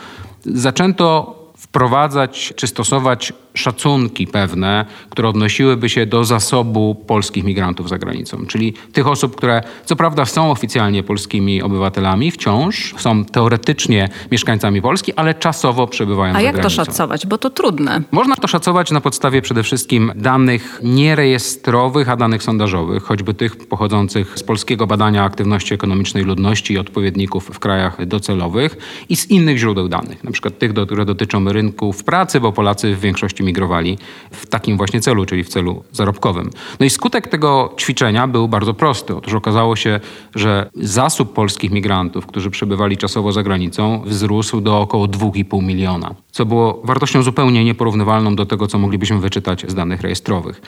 zaczęto 0.46 1.36
wprowadzać 1.58 2.54
czy 2.56 2.68
stosować 2.68 3.34
szacunki 3.56 4.28
pewne, 4.28 4.86
które 5.10 5.30
odnosiłyby 5.30 5.90
się 5.90 6.06
do 6.06 6.24
zasobu 6.24 6.96
polskich 7.08 7.44
migrantów 7.44 7.90
za 7.90 7.98
granicą. 7.98 8.46
Czyli 8.48 8.74
tych 8.94 9.08
osób, 9.08 9.36
które 9.36 9.62
co 9.86 9.96
prawda 9.96 10.26
są 10.26 10.52
oficjalnie 10.52 11.04
polskimi 11.04 11.62
obywatelami, 11.62 12.32
wciąż 12.32 12.96
są 12.98 13.26
teoretycznie 13.26 14.10
mieszkańcami 14.32 14.82
Polski, 14.82 15.14
ale 15.14 15.34
czasowo 15.34 15.88
przebywają 15.88 16.32
a 16.32 16.34
za 16.34 16.42
granicą. 16.42 16.58
A 16.58 16.58
jak 16.58 16.64
to 16.64 16.70
szacować? 16.70 17.28
Bo 17.28 17.38
to 17.38 17.50
trudne. 17.50 18.02
Można 18.12 18.36
to 18.36 18.48
szacować 18.48 18.92
na 18.92 19.02
podstawie 19.02 19.42
przede 19.42 19.64
wszystkim 19.64 20.12
danych 20.16 20.80
nierejestrowych, 20.84 22.10
a 22.10 22.16
danych 22.16 22.44
sondażowych, 22.44 23.04
choćby 23.04 23.34
tych 23.34 23.56
pochodzących 23.56 24.40
z 24.40 24.44
polskiego 24.44 24.88
badania 24.88 25.24
aktywności 25.24 25.74
ekonomicznej 25.74 26.24
ludności 26.24 26.74
i 26.74 26.78
odpowiedników 26.78 27.50
w 27.54 27.60
krajach 27.60 28.06
docelowych 28.06 28.78
i 29.10 29.16
z 29.16 29.30
innych 29.30 29.58
źródeł 29.58 29.88
danych, 29.88 30.24
na 30.24 30.32
przykład 30.32 30.60
tych, 30.60 30.74
które 30.74 31.06
dotyczą 31.06 31.54
rynków 31.54 32.04
pracy, 32.04 32.40
bo 32.40 32.52
Polacy 32.52 32.96
w 32.96 33.00
większości 33.00 33.44
migrowali 33.46 33.98
w 34.32 34.46
takim 34.46 34.78
właśnie 34.78 35.02
celu, 35.02 35.26
czyli 35.26 35.44
w 35.44 35.50
celu 35.50 35.84
zarobkowym. 35.92 36.50
No 36.80 36.86
i 36.86 36.90
skutek 36.90 37.28
tego 37.28 37.74
ćwiczenia 37.80 38.28
był 38.28 38.48
bardzo 38.48 38.74
prosty. 38.74 39.16
Otóż 39.16 39.34
okazało 39.34 39.76
się, 39.76 40.00
że 40.36 40.70
zasób 40.76 41.34
polskich 41.34 41.72
migrantów, 41.72 42.26
którzy 42.26 42.50
przebywali 42.50 42.98
czasowo 42.98 43.32
za 43.32 43.44
granicą, 43.44 44.02
wzrósł 44.06 44.62
do 44.62 44.80
około 44.80 45.06
2,5 45.06 45.64
miliona, 45.64 46.16
co 46.32 46.46
było 46.46 46.82
wartością 46.84 47.24
zupełnie 47.24 47.66
nieporównywalną 47.66 48.36
do 48.36 48.46
tego, 48.46 48.68
co 48.68 48.80
moglibyśmy 48.80 49.20
wyczytać 49.20 49.66
z 49.68 49.76
danych 49.76 50.02
rejestrowych. 50.02 50.62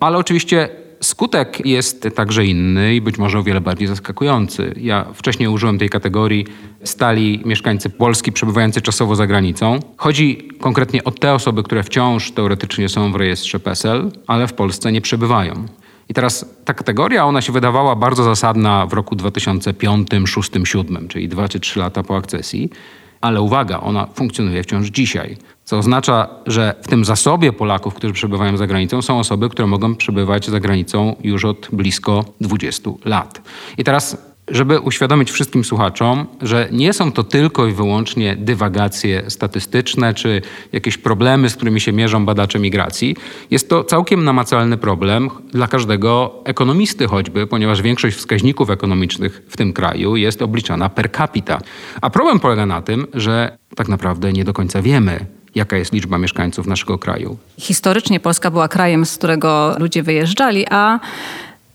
Ale 0.00 0.18
oczywiście 0.18 0.68
Skutek 1.00 1.66
jest 1.66 2.08
także 2.14 2.44
inny 2.44 2.94
i 2.94 3.00
być 3.00 3.18
może 3.18 3.38
o 3.38 3.42
wiele 3.42 3.60
bardziej 3.60 3.88
zaskakujący. 3.88 4.74
Ja 4.76 5.06
wcześniej 5.14 5.48
użyłem 5.48 5.78
tej 5.78 5.88
kategorii 5.88 6.46
stali 6.84 7.42
mieszkańcy 7.44 7.90
Polski 7.90 8.32
przebywający 8.32 8.80
czasowo 8.80 9.16
za 9.16 9.26
granicą. 9.26 9.80
Chodzi 9.96 10.48
konkretnie 10.60 11.04
o 11.04 11.10
te 11.10 11.34
osoby, 11.34 11.62
które 11.62 11.82
wciąż 11.82 12.30
teoretycznie 12.30 12.88
są 12.88 13.12
w 13.12 13.16
rejestrze 13.16 13.60
PESEL, 13.60 14.10
ale 14.26 14.46
w 14.46 14.52
Polsce 14.52 14.92
nie 14.92 15.00
przebywają. 15.00 15.66
I 16.08 16.14
teraz 16.14 16.46
ta 16.64 16.74
kategoria, 16.74 17.24
ona 17.24 17.40
się 17.40 17.52
wydawała 17.52 17.96
bardzo 17.96 18.24
zasadna 18.24 18.86
w 18.86 18.92
roku 18.92 19.16
2005, 19.16 20.06
2006, 20.06 20.50
2007, 20.50 21.08
czyli 21.08 21.28
2 21.28 21.48
czy 21.48 21.60
3 21.60 21.78
lata 21.78 22.02
po 22.02 22.16
akcesji. 22.16 22.70
Ale 23.20 23.40
uwaga, 23.40 23.80
ona 23.80 24.06
funkcjonuje 24.06 24.62
wciąż 24.62 24.86
dzisiaj. 24.88 25.36
Co 25.64 25.78
oznacza, 25.78 26.28
że 26.46 26.74
w 26.82 26.88
tym 26.88 27.04
zasobie 27.04 27.52
Polaków, 27.52 27.94
którzy 27.94 28.14
przebywają 28.14 28.56
za 28.56 28.66
granicą, 28.66 29.02
są 29.02 29.18
osoby, 29.18 29.48
które 29.48 29.68
mogą 29.68 29.94
przebywać 29.94 30.46
za 30.46 30.60
granicą 30.60 31.16
już 31.24 31.44
od 31.44 31.68
blisko 31.72 32.24
20 32.40 32.90
lat. 33.04 33.42
I 33.78 33.84
teraz 33.84 34.27
żeby 34.50 34.80
uświadomić 34.80 35.30
wszystkim 35.30 35.64
słuchaczom, 35.64 36.26
że 36.42 36.68
nie 36.72 36.92
są 36.92 37.12
to 37.12 37.24
tylko 37.24 37.66
i 37.66 37.72
wyłącznie 37.72 38.36
dywagacje 38.36 39.30
statystyczne 39.30 40.14
czy 40.14 40.42
jakieś 40.72 40.98
problemy, 40.98 41.50
z 41.50 41.56
którymi 41.56 41.80
się 41.80 41.92
mierzą 41.92 42.26
badacze 42.26 42.58
migracji. 42.58 43.16
Jest 43.50 43.68
to 43.68 43.84
całkiem 43.84 44.24
namacalny 44.24 44.76
problem 44.76 45.30
dla 45.52 45.66
każdego 45.66 46.42
ekonomisty 46.44 47.06
choćby, 47.06 47.46
ponieważ 47.46 47.82
większość 47.82 48.16
wskaźników 48.16 48.70
ekonomicznych 48.70 49.42
w 49.48 49.56
tym 49.56 49.72
kraju 49.72 50.16
jest 50.16 50.42
obliczana 50.42 50.88
per 50.88 51.12
capita. 51.12 51.58
A 52.00 52.10
problem 52.10 52.40
polega 52.40 52.66
na 52.66 52.82
tym, 52.82 53.06
że 53.14 53.58
tak 53.76 53.88
naprawdę 53.88 54.32
nie 54.32 54.44
do 54.44 54.52
końca 54.52 54.82
wiemy, 54.82 55.26
jaka 55.54 55.76
jest 55.76 55.92
liczba 55.92 56.18
mieszkańców 56.18 56.66
naszego 56.66 56.98
kraju. 56.98 57.36
Historycznie 57.58 58.20
Polska 58.20 58.50
była 58.50 58.68
krajem, 58.68 59.06
z 59.06 59.18
którego 59.18 59.76
ludzie 59.78 60.02
wyjeżdżali, 60.02 60.66
a 60.70 61.00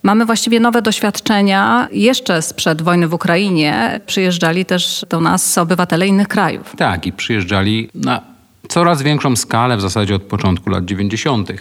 Mamy 0.04 0.26
właściwie 0.26 0.60
nowe 0.60 0.82
doświadczenia. 0.82 1.88
Jeszcze 1.92 2.42
sprzed 2.42 2.82
wojny 2.82 3.08
w 3.08 3.14
Ukrainie 3.14 4.02
przyjeżdżali 4.06 4.66
też 4.66 5.06
do 5.10 5.22
nas 5.22 5.58
obywatele 5.58 6.08
innych 6.08 6.28
krajów. 6.28 6.74
Tak, 6.78 7.06
i 7.06 7.14
przyjeżdżali 7.14 7.90
na 7.96 8.22
coraz 8.68 9.02
większą 9.02 9.36
skalę 9.36 9.78
w 9.78 9.82
zasadzie 9.82 10.16
od 10.16 10.24
początku 10.24 10.70
lat 10.70 10.86
90. 10.86 11.52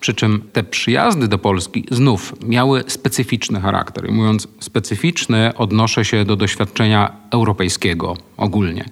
Przy 0.00 0.14
czym 0.14 0.42
te 0.52 0.64
przyjazdy 0.64 1.28
do 1.28 1.38
Polski 1.38 1.84
znów 1.90 2.34
miały 2.46 2.84
specyficzny 2.86 3.60
charakter. 3.60 4.08
I 4.08 4.12
mówiąc 4.12 4.48
specyficzny, 4.60 5.52
odnoszę 5.56 6.04
się 6.04 6.24
do 6.24 6.36
doświadczenia 6.36 7.12
europejskiego 7.30 8.16
ogólnie 8.36 8.84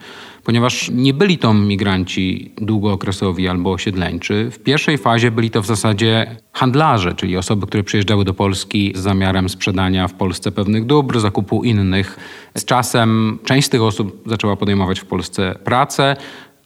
ponieważ 0.44 0.90
nie 0.90 1.14
byli 1.14 1.38
to 1.38 1.54
migranci 1.54 2.52
długookresowi 2.56 3.48
albo 3.48 3.72
osiedleńczy. 3.72 4.50
W 4.50 4.58
pierwszej 4.58 4.98
fazie 4.98 5.30
byli 5.30 5.50
to 5.50 5.62
w 5.62 5.66
zasadzie 5.66 6.36
handlarze, 6.52 7.14
czyli 7.14 7.36
osoby, 7.36 7.66
które 7.66 7.82
przyjeżdżały 7.82 8.24
do 8.24 8.34
Polski 8.34 8.92
z 8.94 8.98
zamiarem 8.98 9.48
sprzedania 9.48 10.08
w 10.08 10.14
Polsce 10.14 10.52
pewnych 10.52 10.86
dóbr, 10.86 11.20
zakupu 11.20 11.64
innych. 11.64 12.18
Z 12.54 12.64
czasem 12.64 13.38
część 13.44 13.66
z 13.66 13.70
tych 13.70 13.82
osób 13.82 14.22
zaczęła 14.26 14.56
podejmować 14.56 15.00
w 15.00 15.04
Polsce 15.04 15.54
pracę. 15.64 16.16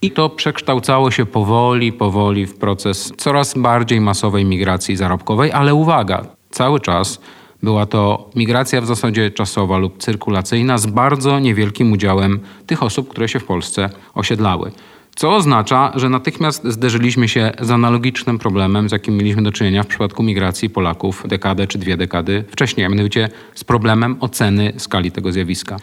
I 0.03 0.11
to 0.11 0.29
przekształcało 0.31 1.11
się 1.11 1.27
powoli, 1.27 1.93
powoli 1.93 2.47
w 2.47 2.59
proces 2.59 3.13
coraz 3.17 3.59
bardziej 3.59 4.01
masowej 4.01 4.45
migracji 4.45 4.97
zarobkowej, 4.97 5.53
ale 5.53 5.75
uwaga, 5.75 6.27
cały 6.51 6.81
czas 6.81 7.21
była 7.63 7.87
to 7.87 8.31
migracja 8.35 8.81
w 8.81 8.87
zasadzie 8.87 9.31
czasowa 9.31 9.79
lub 9.79 9.99
cyrkulacyjna 9.99 10.79
z 10.79 10.87
bardzo 10.87 11.39
niewielkim 11.39 11.93
udziałem 11.93 12.41
tych 12.67 12.83
osób, 12.83 13.09
które 13.09 13.29
się 13.29 13.41
w 13.41 13.45
Polsce 13.45 13.91
osiedlały. 14.15 14.73
Co 15.17 15.37
oznacza, 15.37 15.93
że 15.95 16.09
natychmiast 16.09 16.65
zderzyliśmy 16.65 17.29
się 17.29 17.53
z 17.61 17.71
analogicznym 17.71 18.39
problemem, 18.39 18.89
z 18.89 18.93
jakim 18.93 19.17
mieliśmy 19.17 19.43
do 19.43 19.53
czynienia 19.53 19.83
w 19.83 19.87
przypadku 19.87 20.23
migracji 20.23 20.71
Polaków 20.71 21.23
dekadę 21.29 21.67
czy 21.67 21.79
dwie 21.79 21.97
dekady 21.97 22.45
wcześniej, 22.51 22.87
a 22.87 22.89
mianowicie 22.89 23.29
z 23.55 23.65
problemem 23.65 24.17
oceny 24.21 24.73
skali 24.77 25.13
tego 25.13 25.33
zjawiska. 25.33 25.77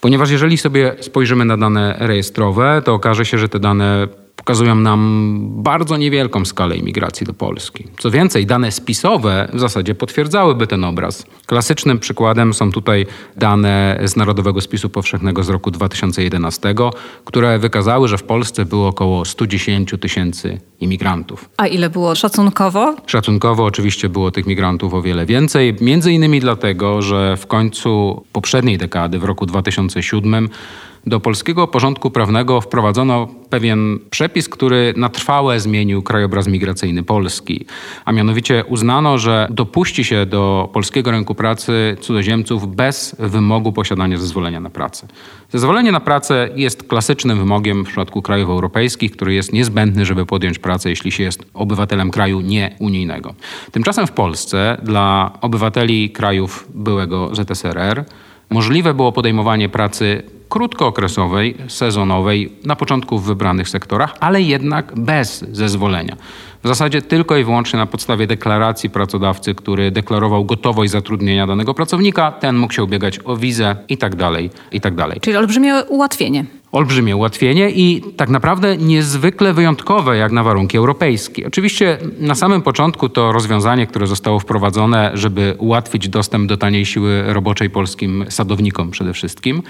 Ponieważ 0.00 0.30
jeżeli 0.30 0.58
sobie 0.58 0.94
spojrzymy 1.00 1.44
na 1.44 1.56
dane 1.56 1.96
rejestrowe, 1.98 2.82
to 2.84 2.94
okaże 2.94 3.24
się, 3.24 3.38
że 3.38 3.48
te 3.48 3.60
dane 3.60 4.08
pokazują 4.44 4.74
nam 4.74 5.40
bardzo 5.62 5.96
niewielką 5.96 6.44
skalę 6.44 6.76
imigracji 6.76 7.26
do 7.26 7.34
Polski. 7.34 7.84
Co 7.98 8.10
więcej, 8.10 8.46
dane 8.46 8.72
spisowe 8.72 9.48
w 9.52 9.60
zasadzie 9.60 9.94
potwierdzałyby 9.94 10.66
ten 10.66 10.84
obraz. 10.84 11.26
Klasycznym 11.46 11.98
przykładem 11.98 12.54
są 12.54 12.72
tutaj 12.72 13.06
dane 13.36 14.00
z 14.04 14.16
Narodowego 14.16 14.60
Spisu 14.60 14.88
Powszechnego 14.88 15.42
z 15.42 15.48
roku 15.48 15.70
2011, 15.70 16.74
które 17.24 17.58
wykazały, 17.58 18.08
że 18.08 18.18
w 18.18 18.22
Polsce 18.22 18.64
było 18.64 18.88
około 18.88 19.24
110 19.24 19.94
tysięcy 20.00 20.60
imigrantów. 20.80 21.48
A 21.56 21.66
ile 21.66 21.90
było 21.90 22.14
szacunkowo? 22.14 22.96
Szacunkowo 23.06 23.64
oczywiście 23.64 24.08
było 24.08 24.30
tych 24.30 24.46
migrantów 24.46 24.94
o 24.94 25.02
wiele 25.02 25.26
więcej, 25.26 25.76
między 25.80 26.12
innymi 26.12 26.40
dlatego, 26.40 27.02
że 27.02 27.36
w 27.36 27.46
końcu 27.46 28.22
poprzedniej 28.32 28.78
dekady, 28.78 29.18
w 29.18 29.24
roku 29.24 29.46
2007, 29.46 30.48
do 31.06 31.20
polskiego 31.20 31.66
porządku 31.66 32.10
prawnego 32.10 32.60
wprowadzono 32.60 33.28
pewien 33.50 33.98
przepis, 34.10 34.48
który 34.48 34.94
na 34.96 35.08
trwałe 35.08 35.60
zmienił 35.60 36.02
krajobraz 36.02 36.46
migracyjny 36.46 37.02
Polski. 37.02 37.66
A 38.04 38.12
mianowicie 38.12 38.64
uznano, 38.68 39.18
że 39.18 39.48
dopuści 39.50 40.04
się 40.04 40.26
do 40.26 40.70
polskiego 40.72 41.10
rynku 41.10 41.34
pracy 41.34 41.96
cudzoziemców 42.00 42.76
bez 42.76 43.16
wymogu 43.18 43.72
posiadania 43.72 44.16
zezwolenia 44.16 44.60
na 44.60 44.70
pracę. 44.70 45.06
Zezwolenie 45.52 45.92
na 45.92 46.00
pracę 46.00 46.48
jest 46.56 46.82
klasycznym 46.82 47.38
wymogiem 47.38 47.84
w 47.84 47.86
przypadku 47.86 48.22
krajów 48.22 48.50
europejskich, 48.50 49.12
który 49.12 49.34
jest 49.34 49.52
niezbędny, 49.52 50.04
żeby 50.04 50.26
podjąć 50.26 50.58
pracę, 50.58 50.90
jeśli 50.90 51.12
się 51.12 51.22
jest 51.22 51.44
obywatelem 51.54 52.10
kraju 52.10 52.40
nieunijnego. 52.40 53.34
Tymczasem 53.72 54.06
w 54.06 54.12
Polsce 54.12 54.80
dla 54.82 55.38
obywateli 55.40 56.10
krajów 56.10 56.68
byłego 56.74 57.30
ZSRR 57.34 58.04
możliwe 58.50 58.94
było 58.94 59.12
podejmowanie 59.12 59.68
pracy 59.68 60.22
krótkookresowej, 60.48 61.56
sezonowej, 61.68 62.52
na 62.64 62.76
początku 62.76 63.18
w 63.18 63.24
wybranych 63.24 63.68
sektorach, 63.68 64.14
ale 64.20 64.42
jednak 64.42 64.92
bez 64.96 65.44
zezwolenia. 65.52 66.16
W 66.62 66.68
zasadzie 66.68 67.02
tylko 67.02 67.36
i 67.36 67.44
wyłącznie 67.44 67.78
na 67.78 67.86
podstawie 67.86 68.26
deklaracji 68.26 68.90
pracodawcy, 68.90 69.54
który 69.54 69.90
deklarował 69.90 70.44
gotowość 70.44 70.92
zatrudnienia 70.92 71.46
danego 71.46 71.74
pracownika, 71.74 72.32
ten 72.32 72.56
mógł 72.56 72.72
się 72.72 72.84
ubiegać 72.84 73.20
o 73.24 73.36
wizę 73.36 73.76
i 73.88 73.98
tak 73.98 74.16
dalej, 74.16 74.50
i 74.72 74.80
tak. 74.80 74.94
Czyli 75.20 75.36
olbrzymie 75.36 75.74
ułatwienie 75.88 76.44
olbrzymie 76.74 77.16
ułatwienie 77.16 77.70
i 77.70 78.02
tak 78.16 78.28
naprawdę 78.28 78.76
niezwykle 78.76 79.52
wyjątkowe 79.52 80.16
jak 80.16 80.32
na 80.32 80.42
warunki 80.42 80.76
europejskie. 80.76 81.46
Oczywiście 81.46 81.98
na 82.18 82.34
samym 82.34 82.62
początku 82.62 83.08
to 83.08 83.32
rozwiązanie, 83.32 83.86
które 83.86 84.06
zostało 84.06 84.38
wprowadzone, 84.38 85.10
żeby 85.14 85.54
ułatwić 85.58 86.08
dostęp 86.08 86.48
do 86.48 86.56
taniej 86.56 86.86
siły 86.86 87.22
roboczej 87.26 87.70
polskim 87.70 88.24
sadownikom 88.28 88.90
przede 88.90 89.12
wszystkim, 89.12 89.62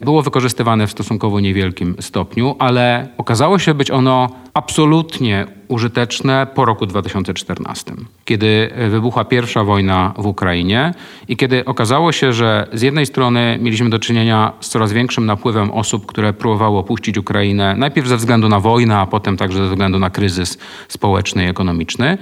było 0.00 0.22
wykorzystywane 0.22 0.86
w 0.86 0.90
stosunkowo 0.90 1.40
niewielkim 1.40 1.96
stopniu, 2.00 2.56
ale 2.58 3.08
okazało 3.18 3.58
się 3.58 3.74
być 3.74 3.90
ono 3.90 4.30
absolutnie 4.54 5.46
użyteczne 5.68 6.46
po 6.54 6.64
roku 6.64 6.86
2014, 6.86 7.92
kiedy 8.24 8.70
wybuchła 8.90 9.24
pierwsza 9.24 9.64
wojna 9.64 10.14
w 10.18 10.26
Ukrainie 10.26 10.94
i 11.28 11.36
kiedy 11.36 11.64
okazało 11.64 12.12
się, 12.12 12.32
że 12.32 12.66
z 12.72 12.82
jednej 12.82 13.06
strony 13.06 13.58
mieliśmy 13.60 13.90
do 13.90 13.98
czynienia 13.98 14.52
z 14.60 14.68
coraz 14.68 14.92
większym 14.92 15.26
napływem 15.26 15.70
osób, 15.70 16.06
które 16.06 16.32
próbowały 16.32 16.78
opuścić 16.78 17.18
Ukrainę, 17.18 17.74
najpierw 17.76 18.08
ze 18.08 18.16
względu 18.16 18.48
na 18.48 18.60
wojnę, 18.60 18.98
a 18.98 19.06
potem 19.06 19.36
także 19.36 19.58
ze 19.58 19.68
względu 19.68 19.98
na 19.98 20.10
kryzys 20.10 20.58
społeczny 20.88 21.44
i 21.44 21.48
ekonomiczny. 21.48 22.18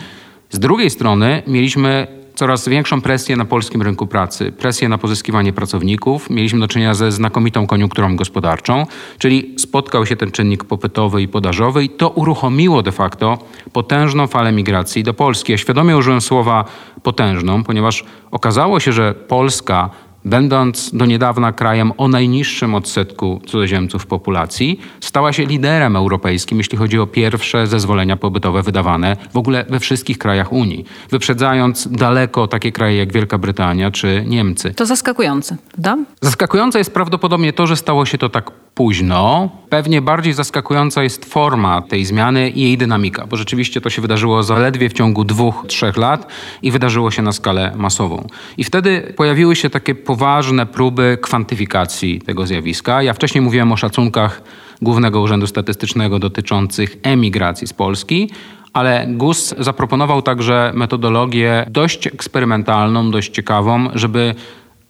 Z 0.50 0.58
drugiej 0.58 0.90
strony 0.90 1.42
mieliśmy 1.46 2.17
coraz 2.38 2.68
większą 2.68 3.00
presję 3.00 3.36
na 3.36 3.44
polskim 3.44 3.82
rynku 3.82 4.06
pracy, 4.06 4.52
presję 4.52 4.88
na 4.88 4.98
pozyskiwanie 4.98 5.52
pracowników. 5.52 6.30
Mieliśmy 6.30 6.60
do 6.60 6.68
czynienia 6.68 6.94
ze 6.94 7.12
znakomitą 7.12 7.66
koniunkturą 7.66 8.16
gospodarczą, 8.16 8.86
czyli 9.18 9.54
spotkał 9.58 10.06
się 10.06 10.16
ten 10.16 10.30
czynnik 10.30 10.64
popytowy 10.64 11.22
i 11.22 11.28
podażowy 11.28 11.84
i 11.84 11.88
to 11.88 12.08
uruchomiło 12.08 12.82
de 12.82 12.92
facto 12.92 13.38
potężną 13.72 14.26
falę 14.26 14.52
migracji 14.52 15.02
do 15.02 15.14
Polski. 15.14 15.52
Ja 15.52 15.58
świadomie 15.58 15.96
użyłem 15.96 16.20
słowa 16.20 16.64
potężną, 17.02 17.64
ponieważ 17.64 18.04
okazało 18.30 18.80
się, 18.80 18.92
że 18.92 19.14
Polska 19.14 19.90
będąc 20.24 20.90
do 20.94 21.06
niedawna 21.06 21.52
krajem 21.52 21.92
o 21.96 22.08
najniższym 22.08 22.74
odsetku 22.74 23.40
cudzoziemców 23.46 24.02
w 24.02 24.06
populacji, 24.06 24.80
stała 25.00 25.32
się 25.32 25.46
liderem 25.46 25.96
europejskim, 25.96 26.58
jeśli 26.58 26.78
chodzi 26.78 26.98
o 26.98 27.06
pierwsze 27.06 27.66
zezwolenia 27.66 28.16
pobytowe 28.16 28.62
wydawane 28.62 29.16
w 29.32 29.36
ogóle 29.36 29.64
we 29.68 29.80
wszystkich 29.80 30.18
krajach 30.18 30.52
Unii, 30.52 30.84
wyprzedzając 31.10 31.88
daleko 31.88 32.46
takie 32.46 32.72
kraje 32.72 32.96
jak 32.96 33.12
Wielka 33.12 33.38
Brytania 33.38 33.90
czy 33.90 34.24
Niemcy. 34.26 34.74
To 34.74 34.86
zaskakujące, 34.86 35.56
prawda? 35.72 36.04
Zaskakujące 36.20 36.78
jest 36.78 36.94
prawdopodobnie 36.94 37.52
to, 37.52 37.66
że 37.66 37.76
stało 37.76 38.06
się 38.06 38.18
to 38.18 38.28
tak 38.28 38.50
późno. 38.50 39.50
Pewnie 39.68 40.02
bardziej 40.02 40.32
zaskakująca 40.32 41.02
jest 41.02 41.24
forma 41.24 41.82
tej 41.82 42.04
zmiany 42.04 42.50
i 42.50 42.62
jej 42.62 42.78
dynamika, 42.78 43.26
bo 43.26 43.36
rzeczywiście 43.36 43.80
to 43.80 43.90
się 43.90 44.02
wydarzyło 44.02 44.42
zaledwie 44.42 44.88
w 44.88 44.92
ciągu 44.92 45.24
dwóch, 45.24 45.64
trzech 45.68 45.96
lat 45.96 46.26
i 46.62 46.70
wydarzyło 46.70 47.10
się 47.10 47.22
na 47.22 47.32
skalę 47.32 47.72
masową. 47.76 48.26
I 48.56 48.64
wtedy 48.64 49.14
pojawiły 49.16 49.56
się 49.56 49.70
takie 49.70 49.94
poważne 50.08 50.66
próby 50.66 51.18
kwantyfikacji 51.20 52.20
tego 52.20 52.46
zjawiska. 52.46 53.02
Ja 53.02 53.14
wcześniej 53.14 53.42
mówiłem 53.42 53.72
o 53.72 53.76
szacunkach 53.76 54.42
Głównego 54.82 55.20
Urzędu 55.20 55.46
Statystycznego 55.46 56.18
dotyczących 56.18 56.96
emigracji 57.02 57.66
z 57.66 57.72
Polski, 57.72 58.30
ale 58.72 59.06
GUS 59.08 59.54
zaproponował 59.58 60.22
także 60.22 60.72
metodologię 60.74 61.66
dość 61.70 62.06
eksperymentalną, 62.06 63.10
dość 63.10 63.32
ciekawą, 63.32 63.88
żeby 63.94 64.34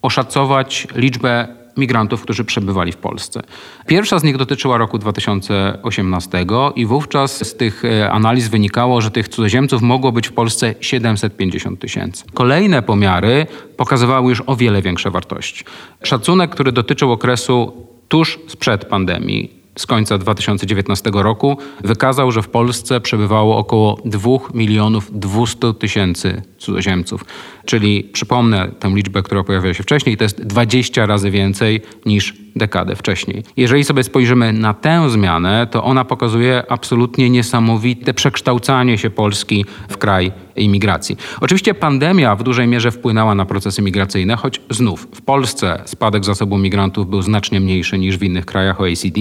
oszacować 0.03 0.87
liczbę 0.95 1.58
migrantów, 1.79 2.23
którzy 2.23 2.45
przebywali 2.45 2.93
w 2.93 2.97
Polsce. 2.97 3.43
Pierwsza 3.87 4.19
z 4.19 4.25
nich 4.25 4.37
dotyczyła 4.37 4.79
roku 4.79 4.99
2018 4.99 6.47
i 6.77 6.87
wówczas 6.87 7.49
z 7.49 7.57
tych 7.57 7.85
e, 7.85 8.11
analiz 8.11 8.49
wynikało, 8.49 9.01
że 9.01 9.11
tych 9.11 9.29
cudzoziemców 9.29 9.83
mogło 9.83 10.13
być 10.13 10.29
w 10.29 10.33
Polsce 10.33 10.75
750 10.81 11.81
tysięcy. 11.81 12.25
Kolejne 12.35 12.83
pomiary 12.83 13.47
pokazywały 13.77 14.31
już 14.31 14.43
o 14.47 14.57
wiele 14.57 14.83
większe 14.83 15.11
wartości. 15.11 15.65
Szacunek, 16.03 16.51
który 16.51 16.73
dotyczył 16.73 17.13
okresu 17.13 17.73
tuż 18.09 18.39
sprzed 18.49 18.85
pandemii, 18.85 19.59
z 19.79 19.87
końca 19.87 20.19
2019 20.19 21.11
roku 21.15 21.59
wykazał, 21.85 22.31
że 22.31 22.43
w 22.43 22.49
Polsce 22.49 23.01
przebywało 23.01 23.57
około 23.57 23.99
2 24.05 24.31
milionów 24.55 25.11
200 25.21 25.75
tysięcy 25.75 26.43
cudzoziemców. 26.59 27.25
Czyli 27.65 28.05
przypomnę 28.05 28.71
tę 28.79 28.89
liczbę, 28.89 29.23
która 29.23 29.45
pojawiła 29.45 29.75
się 29.75 29.83
wcześniej, 29.83 30.17
to 30.17 30.25
jest 30.25 30.43
20 30.43 31.07
razy 31.07 31.31
więcej 31.31 31.81
niż 32.07 32.35
dekadę 32.57 32.97
wcześniej. 32.97 33.43
Jeżeli 33.57 33.85
sobie 33.85 34.03
spojrzymy 34.03 34.53
na 34.53 34.75
tę 34.75 35.11
zmianę, 35.11 35.67
to 35.71 35.85
ona 35.85 36.05
pokazuje 36.05 36.63
absolutnie 36.69 37.31
niesamowite 37.31 38.15
przekształcanie 38.15 38.99
się 38.99 39.11
Polski 39.11 39.65
w 39.89 39.99
kraj 39.99 40.33
imigracji. 40.57 41.17
Oczywiście 41.41 41.75
pandemia 41.75 42.37
w 42.37 42.43
dużej 42.43 42.67
mierze 42.67 42.91
wpłynęła 42.91 43.35
na 43.35 43.45
procesy 43.45 43.83
migracyjne, 43.83 44.37
choć 44.37 44.61
znów 44.71 45.09
w 45.15 45.23
Polsce 45.23 45.83
spadek 45.85 46.25
zasobu 46.25 46.59
migrantów 46.59 47.11
był 47.11 47.23
znacznie 47.23 47.61
mniejszy 47.61 47.99
niż 47.99 48.19
w 48.19 48.23
innych 48.23 48.47
krajach 48.47 48.81
OECD, 48.81 49.21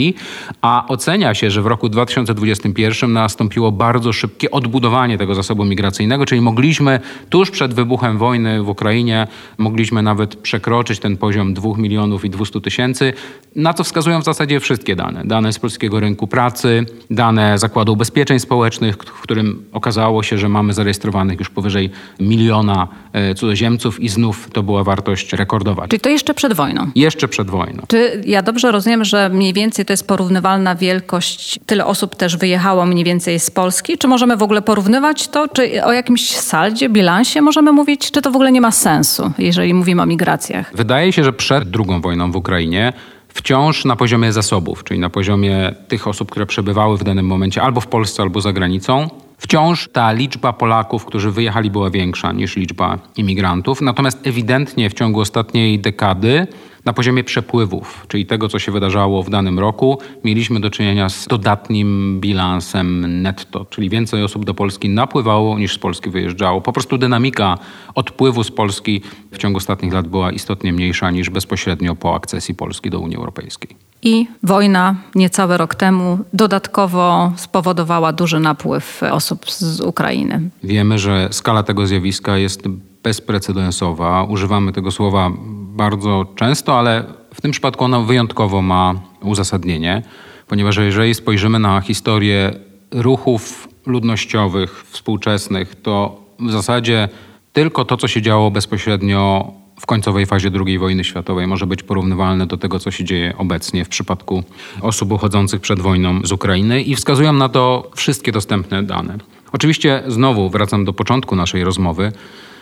a 0.62 0.86
ocenia 0.88 1.34
się, 1.34 1.52
że 1.52 1.62
w 1.62 1.66
roku 1.66 1.90
2021 1.90 3.14
nastąpiło 3.14 3.72
bardzo 3.72 4.14
szybkie 4.14 4.52
odbudowanie 4.52 5.18
tego 5.18 5.36
zasobu 5.36 5.66
migracyjnego, 5.66 6.26
czyli 6.26 6.42
mogliśmy 6.42 7.00
tuż 7.30 7.52
przed 7.52 7.74
wybuchem 7.74 8.18
wojny 8.18 8.64
w 8.64 8.70
Ukrainie, 8.70 9.28
mogliśmy 9.58 10.02
nawet 10.02 10.36
przekroczyć 10.36 11.00
ten 11.00 11.18
poziom 11.18 11.54
2 11.54 11.70
milionów 11.78 12.26
i 12.26 12.30
200 12.30 12.62
tysięcy, 12.62 13.14
na 13.56 13.74
co 13.74 13.84
wskazują 13.84 14.22
w 14.22 14.24
zasadzie 14.24 14.60
wszystkie 14.60 14.96
dane. 14.96 15.24
Dane 15.26 15.54
z 15.54 15.60
polskiego 15.60 16.00
rynku 16.00 16.28
pracy, 16.28 16.86
dane 17.12 17.58
Zakładu 17.58 17.94
Ubezpieczeń 17.94 18.40
Społecznych, 18.40 18.96
w 18.96 19.22
którym 19.22 19.64
okazało 19.74 20.24
się, 20.24 20.38
że 20.38 20.50
mamy 20.50 20.74
zarejestrowanych 20.74 21.40
już 21.40 21.50
powyżej 21.50 21.90
miliona 22.20 22.88
e, 23.14 23.36
cudzoziemców 23.36 24.00
i 24.00 24.10
znów 24.10 24.50
to 24.54 24.64
była 24.64 24.84
wartość 24.84 25.34
rekordowa. 25.34 25.88
Czyli 25.88 26.00
to 26.00 26.10
jeszcze 26.10 26.34
przed 26.34 26.54
wojną? 26.54 26.92
Jeszcze 26.96 27.28
przed 27.28 27.50
wojną. 27.50 27.84
Czy 27.88 28.22
ja 28.26 28.42
dobrze 28.42 28.72
rozumiem, 28.72 29.04
że 29.04 29.30
mniej 29.30 29.54
więcej 29.54 29.86
to 29.86 29.94
jest 29.94 30.08
porównywalna 30.08 30.76
wielkość, 30.76 31.60
tyle 31.66 31.86
osób 31.86 32.16
też 32.16 32.38
wyjechało 32.38 32.86
mniej 32.86 33.04
więcej 33.04 33.40
z 33.40 33.52
Polski? 33.52 33.98
Czy 33.98 34.08
możemy 34.08 34.38
w 34.38 34.44
ogóle 34.44 34.62
porównywać 34.62 35.28
to? 35.28 35.48
Czy 35.48 35.84
o 35.84 35.92
jakimś 35.92 36.32
saldzie, 36.32 36.90
bilansie 36.90 37.17
możemy 37.42 37.72
mówić? 37.72 38.12
Czy 38.12 38.22
to 38.22 38.32
w 38.32 38.36
ogóle 38.36 38.52
nie 38.52 38.62
ma 38.62 38.72
sensu, 38.72 39.32
jeżeli 39.38 39.74
mówimy 39.74 40.02
o 40.02 40.06
migracjach? 40.06 40.72
Wydaje 40.76 41.14
się, 41.14 41.24
że 41.24 41.34
przed 41.34 41.70
drugą 41.70 42.02
wojną 42.02 42.32
w 42.32 42.36
Ukrainie 42.36 42.94
wciąż 43.28 43.86
na 43.86 43.96
poziomie 43.96 44.34
zasobów, 44.34 44.84
czyli 44.84 45.00
na 45.00 45.10
poziomie 45.10 45.76
tych 45.88 46.08
osób, 46.08 46.32
które 46.32 46.46
przebywały 46.46 46.98
w 46.98 47.04
danym 47.04 47.26
momencie 47.26 47.62
albo 47.62 47.82
w 47.82 47.88
Polsce, 47.88 48.24
albo 48.24 48.42
za 48.42 48.54
granicą, 48.54 49.10
Wciąż 49.38 49.90
ta 49.94 50.12
liczba 50.12 50.54
Polaków, 50.54 51.06
którzy 51.06 51.32
wyjechali, 51.32 51.72
była 51.72 51.90
większa 51.90 52.32
niż 52.32 52.56
liczba 52.56 53.00
imigrantów. 53.18 53.82
Natomiast 53.82 54.28
ewidentnie 54.28 54.90
w 54.90 54.94
ciągu 54.94 55.20
ostatniej 55.20 55.80
dekady 55.80 56.48
na 56.88 56.94
poziomie 56.94 57.24
przepływów, 57.24 58.06
czyli 58.08 58.26
tego, 58.26 58.50
co 58.50 58.60
się 58.60 58.72
wydarzało 58.72 59.24
w 59.24 59.30
danym 59.30 59.60
roku, 59.60 60.00
mieliśmy 60.24 60.60
do 60.60 60.70
czynienia 60.70 61.10
z 61.10 61.28
dodatnim 61.28 62.20
bilansem 62.22 63.22
netto, 63.22 63.66
czyli 63.66 63.90
więcej 63.90 64.24
osób 64.24 64.46
do 64.46 64.54
Polski 64.54 64.90
napływało 64.90 65.60
niż 65.60 65.74
z 65.74 65.78
Polski 65.78 66.10
wyjeżdżało. 66.10 66.62
Po 66.62 66.74
prostu 66.74 66.98
dynamika 66.98 67.58
odpływu 67.96 68.44
z 68.44 68.52
Polski 68.52 69.02
w 69.32 69.38
ciągu 69.38 69.58
ostatnich 69.58 69.94
lat 69.94 70.08
była 70.08 70.32
istotnie 70.32 70.74
mniejsza 70.74 71.12
niż 71.12 71.30
bezpośrednio 71.30 71.96
po 71.96 72.16
akcesji 72.16 72.56
Polski 72.56 72.90
do 72.90 73.00
Unii 73.00 73.18
Europejskiej. 73.18 73.70
I 74.02 74.28
wojna 74.44 74.96
niecały 75.16 75.58
rok 75.58 75.76
temu 75.76 76.20
dodatkowo 76.34 77.32
spowodowała 77.36 78.14
duży 78.14 78.40
napływ 78.40 79.04
osób 79.12 79.52
z 79.52 79.82
Ukrainy. 79.82 80.50
Wiemy, 80.64 81.00
że 81.00 81.28
skala 81.32 81.64
tego 81.64 81.88
zjawiska 81.88 82.38
jest 82.38 82.68
bezprecedensowa. 83.04 84.24
Używamy 84.24 84.72
tego 84.72 84.92
słowa 84.92 85.32
bardzo 85.78 86.26
często, 86.36 86.80
ale 86.80 87.04
w 87.34 87.42
tym 87.42 87.52
przypadku 87.52 87.84
ono 87.84 88.04
wyjątkowo 88.04 88.62
ma 88.62 88.96
uzasadnienie, 89.22 90.02
ponieważ 90.48 90.78
jeżeli 90.78 91.14
spojrzymy 91.14 91.60
na 91.60 91.82
historię 91.82 92.54
ruchów 92.92 93.68
ludnościowych 93.86 94.84
współczesnych, 94.90 95.76
to 95.82 96.22
w 96.40 96.52
zasadzie 96.52 97.10
tylko 97.54 97.86
to, 97.86 97.98
co 97.98 98.08
się 98.08 98.22
działo 98.22 98.52
bezpośrednio 98.52 99.54
w 99.80 99.86
końcowej 99.86 100.26
fazie 100.26 100.52
II 100.66 100.80
wojny 100.80 101.04
światowej 101.04 101.48
może 101.48 101.66
być 101.66 101.84
porównywalne 101.84 102.46
do 102.46 102.58
tego, 102.58 102.80
co 102.80 102.92
się 102.92 103.04
dzieje 103.04 103.34
obecnie 103.38 103.86
w 103.86 103.90
przypadku 103.90 104.44
osób 104.82 105.12
uchodzących 105.12 105.62
przed 105.62 105.80
wojną 105.80 106.22
z 106.24 106.32
Ukrainy 106.32 106.82
i 106.82 106.96
wskazują 106.96 107.34
na 107.34 107.50
to 107.50 107.92
wszystkie 107.96 108.32
dostępne 108.32 108.84
dane. 108.84 109.18
Oczywiście 109.52 110.04
znowu 110.08 110.50
wracam 110.50 110.86
do 110.86 110.94
początku 110.94 111.36
naszej 111.36 111.64
rozmowy. 111.64 112.12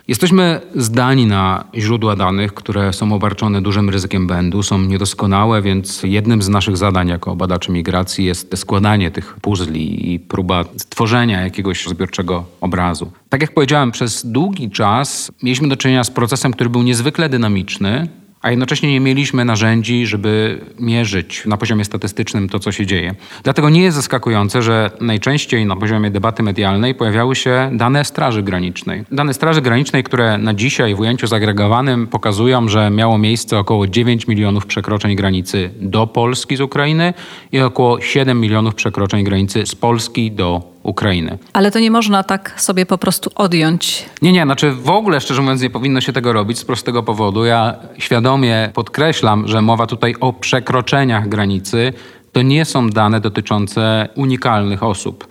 Jesteśmy 0.07 0.61
zdani 0.75 1.25
na 1.25 1.63
źródła 1.75 2.15
danych, 2.15 2.53
które 2.53 2.93
są 2.93 3.13
obarczone 3.13 3.61
dużym 3.61 3.89
ryzykiem 3.89 4.27
błędu, 4.27 4.63
są 4.63 4.79
niedoskonałe, 4.79 5.61
więc 5.61 6.03
jednym 6.03 6.41
z 6.41 6.49
naszych 6.49 6.77
zadań 6.77 7.07
jako 7.07 7.35
badaczy 7.35 7.71
migracji 7.71 8.25
jest 8.25 8.57
składanie 8.57 9.11
tych 9.11 9.35
puzli 9.41 10.13
i 10.13 10.19
próba 10.19 10.65
stworzenia 10.77 11.41
jakiegoś 11.41 11.87
zbiorczego 11.87 12.45
obrazu. 12.61 13.11
Tak 13.29 13.41
jak 13.41 13.53
powiedziałem, 13.53 13.91
przez 13.91 14.25
długi 14.25 14.69
czas 14.69 15.31
mieliśmy 15.43 15.67
do 15.67 15.77
czynienia 15.77 16.03
z 16.03 16.11
procesem, 16.11 16.53
który 16.53 16.69
był 16.69 16.83
niezwykle 16.83 17.29
dynamiczny, 17.29 18.07
a 18.45 18.49
jednocześnie 18.49 18.91
nie 18.91 18.99
mieliśmy 18.99 19.45
narzędzi, 19.45 20.05
żeby 20.05 20.61
mierzyć 20.79 21.45
na 21.45 21.57
poziomie 21.57 21.85
statystycznym 21.85 22.49
to, 22.49 22.59
co 22.59 22.71
się 22.71 22.85
dzieje. 22.85 23.15
Dlatego 23.43 23.69
nie 23.69 23.81
jest 23.81 23.95
zaskakujące, 23.95 24.61
że 24.61 24.91
najczęściej 25.01 25.65
na 25.65 25.75
poziomie 25.75 26.11
debaty 26.11 26.43
medialnej 26.43 26.95
pojawiały 26.95 27.35
się 27.35 27.69
dane 27.73 28.05
Straży 28.05 28.43
Granicznej. 28.43 29.03
Dane 29.11 29.33
Straży 29.33 29.61
Granicznej, 29.61 30.03
które 30.03 30.37
na 30.37 30.53
dzisiaj 30.53 30.95
w 30.95 30.99
ujęciu 30.99 31.27
zagregowanym 31.27 32.07
pokazują, 32.07 32.67
że 32.67 32.89
miało 32.89 33.17
miejsce 33.17 33.59
około 33.59 33.87
9 33.87 34.27
milionów 34.27 34.65
przekroczeń 34.65 35.15
granicy 35.15 35.69
do 35.79 36.07
Polski 36.07 36.55
z 36.55 36.61
Ukrainy 36.61 37.13
i 37.51 37.59
około 37.59 38.01
7 38.01 38.39
milionów 38.39 38.75
przekroczeń 38.75 39.23
granicy 39.23 39.65
z 39.65 39.75
Polski 39.75 40.31
do 40.31 40.74
Ukrainy. 40.85 41.37
Ale 41.53 41.71
to 41.71 41.79
nie 41.79 41.91
można 41.91 42.23
tak 42.23 42.61
sobie 42.61 42.85
po 42.85 42.97
prostu 42.97 43.31
odjąć. 43.35 44.05
Nie, 44.21 44.31
nie, 44.31 44.43
znaczy 44.43 44.71
w 44.71 44.89
ogóle 44.89 45.21
szczerze 45.21 45.41
mówiąc 45.41 45.61
nie 45.61 45.69
powinno 45.69 46.01
się 46.01 46.13
tego 46.13 46.33
robić 46.33 46.59
z 46.59 46.65
prostego 46.65 47.03
powodu. 47.03 47.45
Ja 47.45 47.75
świadomie 47.97 48.71
podkreślam, 48.73 49.47
że 49.47 49.61
mowa 49.61 49.87
tutaj 49.87 50.15
o 50.19 50.33
przekroczeniach 50.33 51.29
granicy. 51.29 51.93
To 52.31 52.41
nie 52.41 52.65
są 52.65 52.89
dane 52.89 53.21
dotyczące 53.21 54.09
unikalnych 54.15 54.83
osób. 54.83 55.27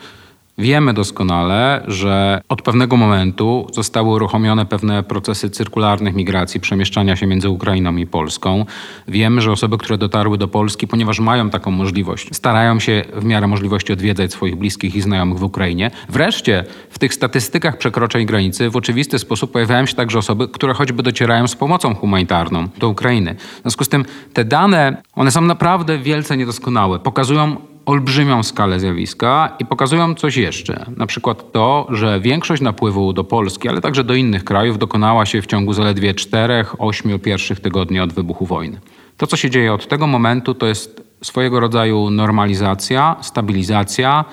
Wiemy 0.58 0.94
doskonale, 0.94 1.84
że 1.88 2.40
od 2.48 2.62
pewnego 2.62 2.96
momentu 2.96 3.66
zostały 3.72 4.10
uruchomione 4.10 4.66
pewne 4.66 5.02
procesy 5.02 5.50
cyrkularnych 5.50 6.14
migracji, 6.14 6.60
przemieszczania 6.60 7.16
się 7.16 7.26
między 7.26 7.48
Ukrainą 7.48 7.96
i 7.96 8.06
Polską. 8.06 8.66
Wiemy, 9.08 9.40
że 9.40 9.52
osoby, 9.52 9.78
które 9.78 9.98
dotarły 9.98 10.38
do 10.38 10.48
Polski, 10.48 10.88
ponieważ 10.88 11.20
mają 11.20 11.50
taką 11.50 11.70
możliwość, 11.70 12.28
starają 12.32 12.80
się 12.80 13.02
w 13.14 13.24
miarę 13.24 13.46
możliwości 13.46 13.92
odwiedzać 13.92 14.32
swoich 14.32 14.56
bliskich 14.56 14.94
i 14.94 15.00
znajomych 15.00 15.38
w 15.38 15.42
Ukrainie. 15.42 15.90
Wreszcie 16.08 16.64
w 16.90 16.98
tych 16.98 17.14
statystykach 17.14 17.78
przekroczeń 17.78 18.26
granicy 18.26 18.70
w 18.70 18.76
oczywisty 18.76 19.18
sposób 19.18 19.52
pojawiają 19.52 19.86
się 19.86 19.94
także 19.94 20.18
osoby, 20.18 20.48
które 20.48 20.74
choćby 20.74 21.02
docierają 21.02 21.48
z 21.48 21.56
pomocą 21.56 21.94
humanitarną 21.94 22.68
do 22.78 22.88
Ukrainy. 22.88 23.34
W 23.34 23.60
związku 23.62 23.84
z 23.84 23.88
tym 23.88 24.04
te 24.32 24.44
dane, 24.44 25.02
one 25.14 25.30
są 25.30 25.40
naprawdę 25.40 25.98
wielce 25.98 26.36
niedoskonałe. 26.36 26.98
Pokazują 26.98 27.56
olbrzymią 27.86 28.42
skalę 28.42 28.80
zjawiska 28.80 29.56
i 29.58 29.66
pokazują 29.66 30.14
coś 30.14 30.36
jeszcze. 30.36 30.86
Na 30.96 31.06
przykład 31.06 31.52
to, 31.52 31.86
że 31.90 32.20
większość 32.20 32.62
napływu 32.62 33.12
do 33.12 33.24
Polski, 33.24 33.68
ale 33.68 33.80
także 33.80 34.04
do 34.04 34.14
innych 34.14 34.44
krajów 34.44 34.78
dokonała 34.78 35.26
się 35.26 35.42
w 35.42 35.46
ciągu 35.46 35.72
zaledwie 35.72 36.14
4-8 36.14 37.18
pierwszych 37.18 37.60
tygodni 37.60 38.00
od 38.00 38.12
wybuchu 38.12 38.46
wojny. 38.46 38.80
To, 39.16 39.26
co 39.26 39.36
się 39.36 39.50
dzieje 39.50 39.72
od 39.72 39.88
tego 39.88 40.06
momentu, 40.06 40.54
to 40.54 40.66
jest 40.66 41.02
swojego 41.22 41.60
rodzaju 41.60 42.10
normalizacja, 42.10 43.16
stabilizacja. 43.20 44.24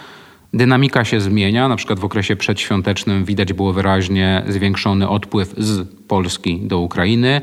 Dynamika 0.53 1.05
się 1.05 1.19
zmienia, 1.19 1.67
na 1.67 1.75
przykład 1.75 1.99
w 1.99 2.05
okresie 2.05 2.35
przedświątecznym 2.35 3.25
widać 3.25 3.53
było 3.53 3.73
wyraźnie 3.73 4.43
zwiększony 4.47 5.09
odpływ 5.09 5.53
z 5.57 5.87
Polski 6.07 6.59
do 6.59 6.79
Ukrainy. 6.79 7.41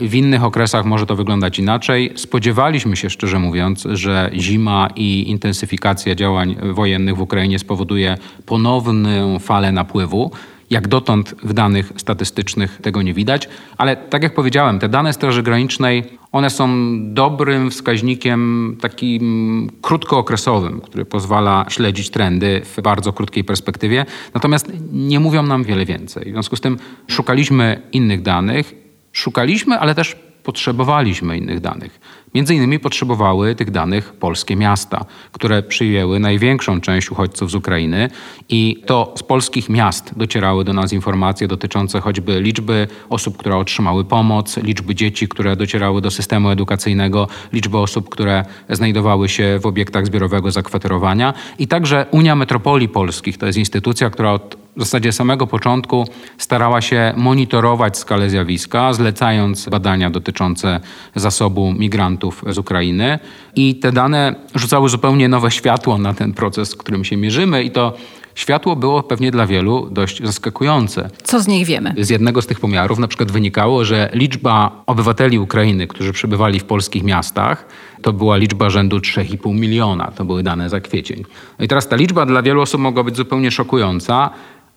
W 0.00 0.14
innych 0.14 0.44
okresach 0.44 0.84
może 0.84 1.06
to 1.06 1.16
wyglądać 1.16 1.58
inaczej. 1.58 2.12
Spodziewaliśmy 2.16 2.96
się, 2.96 3.10
szczerze 3.10 3.38
mówiąc, 3.38 3.88
że 3.90 4.30
zima 4.34 4.88
i 4.96 5.30
intensyfikacja 5.30 6.14
działań 6.14 6.56
wojennych 6.74 7.16
w 7.16 7.20
Ukrainie 7.20 7.58
spowoduje 7.58 8.18
ponowną 8.46 9.38
falę 9.38 9.72
napływu. 9.72 10.30
Jak 10.70 10.88
dotąd 10.88 11.34
w 11.42 11.52
danych 11.52 11.92
statystycznych 11.96 12.78
tego 12.82 13.02
nie 13.02 13.14
widać, 13.14 13.48
ale 13.78 13.96
tak 13.96 14.22
jak 14.22 14.34
powiedziałem, 14.34 14.78
te 14.78 14.88
dane 14.88 15.12
Straży 15.12 15.42
Granicznej, 15.42 16.04
one 16.32 16.50
są 16.50 16.68
dobrym 17.14 17.70
wskaźnikiem 17.70 18.76
takim 18.80 19.70
krótkookresowym, 19.82 20.80
który 20.80 21.04
pozwala 21.04 21.66
śledzić 21.68 22.10
trendy 22.10 22.62
w 22.64 22.80
bardzo 22.80 23.12
krótkiej 23.12 23.44
perspektywie, 23.44 24.06
natomiast 24.34 24.72
nie 24.92 25.20
mówią 25.20 25.42
nam 25.42 25.64
wiele 25.64 25.84
więcej. 25.84 26.24
W 26.24 26.32
związku 26.32 26.56
z 26.56 26.60
tym 26.60 26.78
szukaliśmy 27.08 27.82
innych 27.92 28.22
danych 28.22 28.85
Szukaliśmy, 29.16 29.78
ale 29.78 29.94
też 29.94 30.16
potrzebowaliśmy 30.42 31.38
innych 31.38 31.60
danych. 31.60 32.00
Między 32.34 32.54
innymi 32.54 32.78
potrzebowały 32.78 33.54
tych 33.54 33.70
danych 33.70 34.12
polskie 34.12 34.56
miasta, 34.56 35.04
które 35.32 35.62
przyjęły 35.62 36.18
największą 36.18 36.80
część 36.80 37.10
uchodźców 37.10 37.50
z 37.50 37.54
Ukrainy 37.54 38.10
i 38.48 38.82
to 38.86 39.14
z 39.16 39.22
polskich 39.22 39.68
miast 39.68 40.18
docierały 40.18 40.64
do 40.64 40.72
nas 40.72 40.92
informacje 40.92 41.48
dotyczące 41.48 42.00
choćby 42.00 42.40
liczby 42.40 42.88
osób, 43.08 43.36
które 43.36 43.56
otrzymały 43.56 44.04
pomoc, 44.04 44.56
liczby 44.56 44.94
dzieci, 44.94 45.28
które 45.28 45.56
docierały 45.56 46.00
do 46.00 46.10
systemu 46.10 46.50
edukacyjnego, 46.50 47.28
liczby 47.52 47.78
osób, 47.78 48.08
które 48.08 48.44
znajdowały 48.70 49.28
się 49.28 49.58
w 49.62 49.66
obiektach 49.66 50.06
zbiorowego 50.06 50.50
zakwaterowania 50.50 51.34
i 51.58 51.66
także 51.68 52.06
Unia 52.10 52.36
Metropolii 52.36 52.88
Polskich, 52.88 53.38
to 53.38 53.46
jest 53.46 53.58
instytucja, 53.58 54.10
która 54.10 54.32
od 54.32 54.65
w 54.76 54.80
zasadzie 54.80 55.12
samego 55.12 55.46
początku 55.46 56.06
starała 56.38 56.80
się 56.80 57.12
monitorować 57.16 57.98
skalę 57.98 58.30
zjawiska, 58.30 58.92
zlecając 58.92 59.68
badania 59.68 60.10
dotyczące 60.10 60.80
zasobu 61.14 61.72
migrantów 61.72 62.44
z 62.48 62.58
Ukrainy. 62.58 63.18
I 63.56 63.74
te 63.74 63.92
dane 63.92 64.34
rzucały 64.54 64.88
zupełnie 64.88 65.28
nowe 65.28 65.50
światło 65.50 65.98
na 65.98 66.14
ten 66.14 66.32
proces, 66.32 66.70
z 66.70 66.76
którym 66.76 67.04
się 67.04 67.16
mierzymy 67.16 67.62
i 67.64 67.70
to 67.70 67.92
Światło 68.36 68.76
było 68.76 69.02
pewnie 69.02 69.30
dla 69.30 69.46
wielu 69.46 69.88
dość 69.90 70.22
zaskakujące. 70.24 71.10
Co 71.22 71.40
z 71.40 71.48
nich 71.48 71.66
wiemy? 71.66 71.94
Z 71.98 72.10
jednego 72.10 72.42
z 72.42 72.46
tych 72.46 72.60
pomiarów 72.60 72.98
na 72.98 73.08
przykład 73.08 73.32
wynikało, 73.32 73.84
że 73.84 74.10
liczba 74.12 74.82
obywateli 74.86 75.38
Ukrainy, 75.38 75.86
którzy 75.86 76.12
przebywali 76.12 76.60
w 76.60 76.64
polskich 76.64 77.02
miastach, 77.02 77.66
to 78.02 78.12
była 78.12 78.36
liczba 78.36 78.70
rzędu 78.70 78.98
3,5 78.98 79.54
miliona. 79.54 80.10
To 80.16 80.24
były 80.24 80.42
dane 80.42 80.68
za 80.68 80.80
kwiecień. 80.80 81.24
No 81.58 81.64
i 81.64 81.68
teraz 81.68 81.88
ta 81.88 81.96
liczba 81.96 82.26
dla 82.26 82.42
wielu 82.42 82.60
osób 82.60 82.80
mogła 82.80 83.04
być 83.04 83.16
zupełnie 83.16 83.50
szokująca, 83.50 84.30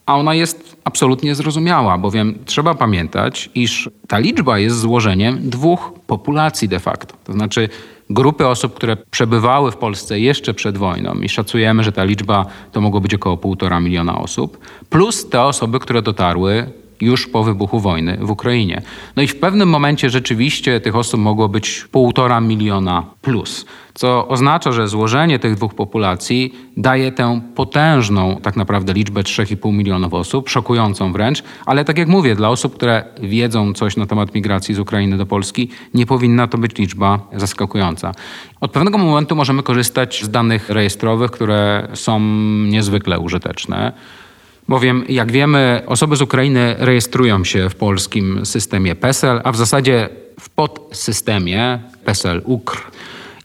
a 0.09 0.15
ona 0.17 0.33
jest 0.33 0.75
absolutnie 0.83 1.35
zrozumiała, 1.35 1.97
bowiem 1.97 2.35
trzeba 2.45 2.75
pamiętać, 2.75 3.49
iż 3.55 3.89
ta 4.07 4.19
liczba 4.19 4.59
jest 4.59 4.79
złożeniem 4.79 5.49
dwóch 5.49 5.93
populacji 6.07 6.67
de 6.67 6.79
facto. 6.79 7.15
To 7.23 7.33
znaczy 7.33 7.69
grupy 8.09 8.47
osób, 8.47 8.73
które 8.73 8.97
przebywały 8.97 9.71
w 9.71 9.77
Polsce 9.77 10.19
jeszcze 10.19 10.53
przed 10.53 10.77
wojną 10.77 11.13
i 11.13 11.29
szacujemy, 11.29 11.83
że 11.83 11.91
ta 11.91 12.03
liczba 12.03 12.45
to 12.71 12.81
mogło 12.81 13.01
być 13.01 13.13
około 13.13 13.37
półtora 13.37 13.79
miliona 13.79 14.17
osób, 14.17 14.57
plus 14.89 15.29
te 15.29 15.41
osoby, 15.41 15.79
które 15.79 16.01
dotarły 16.01 16.71
już 17.01 17.27
po 17.27 17.43
wybuchu 17.43 17.79
wojny 17.79 18.17
w 18.21 18.31
Ukrainie. 18.31 18.81
No 19.15 19.23
i 19.23 19.27
w 19.27 19.35
pewnym 19.35 19.69
momencie 19.69 20.09
rzeczywiście 20.09 20.81
tych 20.81 20.95
osób 20.95 21.19
mogło 21.19 21.49
być 21.49 21.87
półtora 21.91 22.41
miliona 22.41 23.03
plus, 23.21 23.65
co 23.93 24.27
oznacza, 24.27 24.71
że 24.71 24.87
złożenie 24.87 25.39
tych 25.39 25.55
dwóch 25.55 25.73
populacji 25.73 26.53
daje 26.77 27.11
tę 27.11 27.41
potężną 27.55 28.37
tak 28.41 28.55
naprawdę 28.55 28.93
liczbę 28.93 29.21
3,5 29.21 29.73
milionów 29.73 30.13
osób, 30.13 30.49
szokującą 30.49 31.13
wręcz, 31.13 31.43
ale 31.65 31.85
tak 31.85 31.97
jak 31.97 32.07
mówię, 32.07 32.35
dla 32.35 32.49
osób, 32.49 32.75
które 32.75 33.03
wiedzą 33.21 33.73
coś 33.73 33.97
na 33.97 34.05
temat 34.05 34.35
migracji 34.35 34.75
z 34.75 34.79
Ukrainy 34.79 35.17
do 35.17 35.25
Polski, 35.25 35.69
nie 35.93 36.05
powinna 36.05 36.47
to 36.47 36.57
być 36.57 36.77
liczba 36.77 37.19
zaskakująca. 37.35 38.11
Od 38.61 38.71
pewnego 38.71 38.97
momentu 38.97 39.35
możemy 39.35 39.63
korzystać 39.63 40.23
z 40.23 40.29
danych 40.29 40.69
rejestrowych, 40.69 41.31
które 41.31 41.87
są 41.93 42.19
niezwykle 42.67 43.19
użyteczne. 43.19 43.93
Bowiem, 44.69 45.03
jak 45.09 45.31
wiemy, 45.31 45.81
osoby 45.85 46.15
z 46.15 46.21
Ukrainy 46.21 46.75
rejestrują 46.79 47.43
się 47.43 47.69
w 47.69 47.75
polskim 47.75 48.45
systemie 48.45 48.95
PESEL, 48.95 49.41
a 49.43 49.51
w 49.51 49.57
zasadzie 49.57 50.09
w 50.39 50.49
podsystemie 50.49 51.79
PESEL-UKR. 52.05 52.77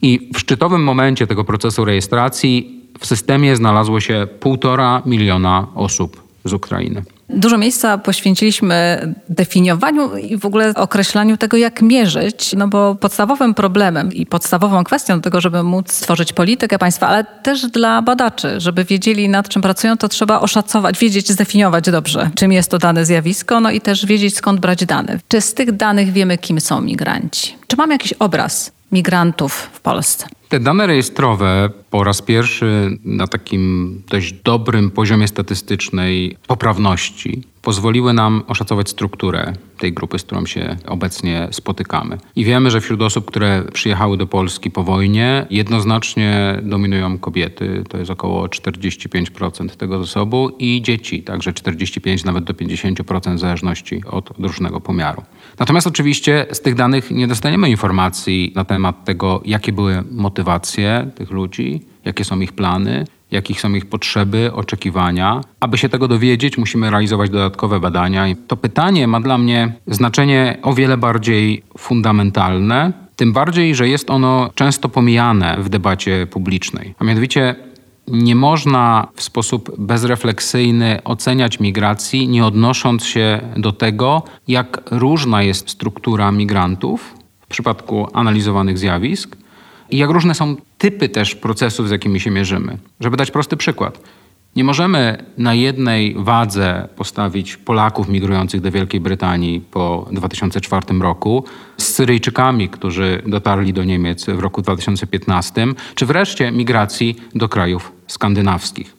I 0.02 0.30
w 0.34 0.38
szczytowym 0.38 0.84
momencie 0.84 1.26
tego 1.26 1.44
procesu 1.44 1.84
rejestracji 1.84 2.80
w 2.98 3.06
systemie 3.06 3.56
znalazło 3.56 4.00
się 4.00 4.26
półtora 4.40 5.02
miliona 5.06 5.66
osób 5.74 6.22
z 6.44 6.52
Ukrainy. 6.52 7.02
Dużo 7.28 7.58
miejsca 7.58 7.98
poświęciliśmy 7.98 9.00
definiowaniu 9.28 10.16
i 10.16 10.36
w 10.36 10.46
ogóle 10.46 10.74
określaniu 10.74 11.36
tego, 11.36 11.56
jak 11.56 11.82
mierzyć, 11.82 12.52
no 12.56 12.68
bo 12.68 12.94
podstawowym 12.94 13.54
problemem 13.54 14.12
i 14.12 14.26
podstawową 14.26 14.84
kwestią 14.84 15.20
tego, 15.20 15.40
żeby 15.40 15.62
móc 15.62 15.92
stworzyć 15.92 16.32
politykę 16.32 16.78
państwa, 16.78 17.08
ale 17.08 17.24
też 17.24 17.66
dla 17.66 18.02
badaczy, 18.02 18.60
żeby 18.60 18.84
wiedzieli 18.84 19.28
nad 19.28 19.48
czym 19.48 19.62
pracują, 19.62 19.96
to 19.96 20.08
trzeba 20.08 20.40
oszacować, 20.40 20.98
wiedzieć, 20.98 21.32
zdefiniować 21.32 21.90
dobrze, 21.90 22.30
czym 22.34 22.52
jest 22.52 22.70
to 22.70 22.78
dane 22.78 23.04
zjawisko, 23.04 23.60
no 23.60 23.70
i 23.70 23.80
też 23.80 24.06
wiedzieć 24.06 24.36
skąd 24.36 24.60
brać 24.60 24.86
dane. 24.86 25.18
Czy 25.28 25.40
z 25.40 25.54
tych 25.54 25.72
danych 25.72 26.12
wiemy, 26.12 26.38
kim 26.38 26.60
są 26.60 26.80
migranci? 26.80 27.56
Czy 27.66 27.76
mamy 27.76 27.94
jakiś 27.94 28.12
obraz 28.12 28.72
migrantów 28.94 29.52
w 29.72 29.80
Polsce? 29.80 30.26
Te 30.48 30.60
dane 30.60 30.86
rejestrowe 30.86 31.70
po 31.90 32.04
raz 32.04 32.22
pierwszy 32.22 32.98
na 33.04 33.26
takim 33.26 34.02
dość 34.08 34.32
dobrym 34.32 34.90
poziomie 34.90 35.28
statystycznej 35.28 36.36
poprawności 36.46 37.42
pozwoliły 37.64 38.12
nam 38.12 38.42
oszacować 38.46 38.88
strukturę 38.88 39.52
tej 39.78 39.92
grupy, 39.92 40.18
z 40.18 40.22
którą 40.22 40.46
się 40.46 40.76
obecnie 40.86 41.48
spotykamy. 41.50 42.18
I 42.36 42.44
wiemy, 42.44 42.70
że 42.70 42.80
wśród 42.80 43.02
osób, 43.02 43.24
które 43.24 43.62
przyjechały 43.72 44.16
do 44.16 44.26
Polski 44.26 44.70
po 44.70 44.82
wojnie, 44.82 45.46
jednoznacznie 45.50 46.60
dominują 46.62 47.18
kobiety, 47.18 47.84
to 47.88 47.98
jest 47.98 48.10
około 48.10 48.46
45% 48.46 49.68
tego 49.68 50.04
zasobu, 50.04 50.50
i 50.58 50.82
dzieci, 50.82 51.22
także 51.22 51.52
45 51.52 52.24
nawet 52.24 52.44
do 52.44 52.52
50% 52.52 53.36
w 53.36 53.38
zależności 53.38 54.02
od 54.10 54.30
różnego 54.38 54.80
pomiaru. 54.80 55.22
Natomiast 55.58 55.86
oczywiście 55.86 56.46
z 56.52 56.60
tych 56.60 56.74
danych 56.74 57.10
nie 57.10 57.28
dostaniemy 57.28 57.70
informacji 57.70 58.52
na 58.54 58.64
temat 58.64 59.04
tego, 59.04 59.42
jakie 59.44 59.72
były 59.72 60.04
motywacje 60.10 61.10
tych 61.14 61.30
ludzi, 61.30 61.80
jakie 62.04 62.24
są 62.24 62.40
ich 62.40 62.52
plany, 62.52 63.04
jakich 63.34 63.60
są 63.60 63.74
ich 63.74 63.86
potrzeby, 63.86 64.50
oczekiwania. 64.52 65.40
Aby 65.60 65.78
się 65.78 65.88
tego 65.88 66.08
dowiedzieć, 66.08 66.58
musimy 66.58 66.90
realizować 66.90 67.30
dodatkowe 67.30 67.80
badania. 67.80 68.28
I 68.28 68.36
to 68.36 68.56
pytanie 68.56 69.06
ma 69.06 69.20
dla 69.20 69.38
mnie 69.38 69.72
znaczenie 69.86 70.58
o 70.62 70.74
wiele 70.74 70.96
bardziej 70.96 71.62
fundamentalne, 71.78 72.92
tym 73.16 73.32
bardziej, 73.32 73.74
że 73.74 73.88
jest 73.88 74.10
ono 74.10 74.50
często 74.54 74.88
pomijane 74.88 75.56
w 75.60 75.68
debacie 75.68 76.26
publicznej. 76.26 76.94
A 76.98 77.04
mianowicie 77.04 77.54
nie 78.08 78.34
można 78.34 79.08
w 79.14 79.22
sposób 79.22 79.72
bezrefleksyjny 79.78 81.00
oceniać 81.04 81.60
migracji, 81.60 82.28
nie 82.28 82.46
odnosząc 82.46 83.04
się 83.04 83.40
do 83.56 83.72
tego, 83.72 84.22
jak 84.48 84.82
różna 84.90 85.42
jest 85.42 85.70
struktura 85.70 86.32
migrantów 86.32 87.14
w 87.40 87.46
przypadku 87.46 88.08
analizowanych 88.12 88.78
zjawisk 88.78 89.36
i 89.90 89.96
jak 89.96 90.10
różne 90.10 90.34
są 90.34 90.56
typy 90.84 91.08
też 91.08 91.34
procesów, 91.34 91.88
z 91.88 91.90
jakimi 91.90 92.20
się 92.20 92.30
mierzymy. 92.30 92.78
Żeby 93.00 93.16
dać 93.16 93.30
prosty 93.30 93.56
przykład. 93.56 94.00
Nie 94.56 94.64
możemy 94.64 95.24
na 95.38 95.54
jednej 95.54 96.14
wadze 96.18 96.88
postawić 96.96 97.56
Polaków 97.56 98.08
migrujących 98.08 98.60
do 98.60 98.70
Wielkiej 98.70 99.00
Brytanii 99.00 99.60
po 99.60 100.08
2004 100.12 100.98
roku 101.00 101.44
z 101.78 101.84
Syryjczykami, 101.84 102.68
którzy 102.68 103.22
dotarli 103.26 103.72
do 103.72 103.84
Niemiec 103.84 104.26
w 104.26 104.38
roku 104.38 104.62
2015, 104.62 105.66
czy 105.94 106.06
wreszcie 106.06 106.52
migracji 106.52 107.16
do 107.34 107.48
krajów 107.48 107.92
skandynawskich. 108.06 108.96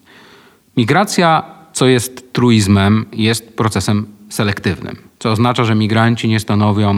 Migracja, 0.77 1.43
co 1.73 1.87
jest 1.87 2.33
truizmem, 2.33 3.05
jest 3.13 3.57
procesem 3.57 4.05
selektywnym 4.29 5.04
co 5.25 5.31
oznacza, 5.31 5.63
że 5.63 5.75
migranci 5.75 6.27
nie 6.27 6.39
stanowią 6.39 6.95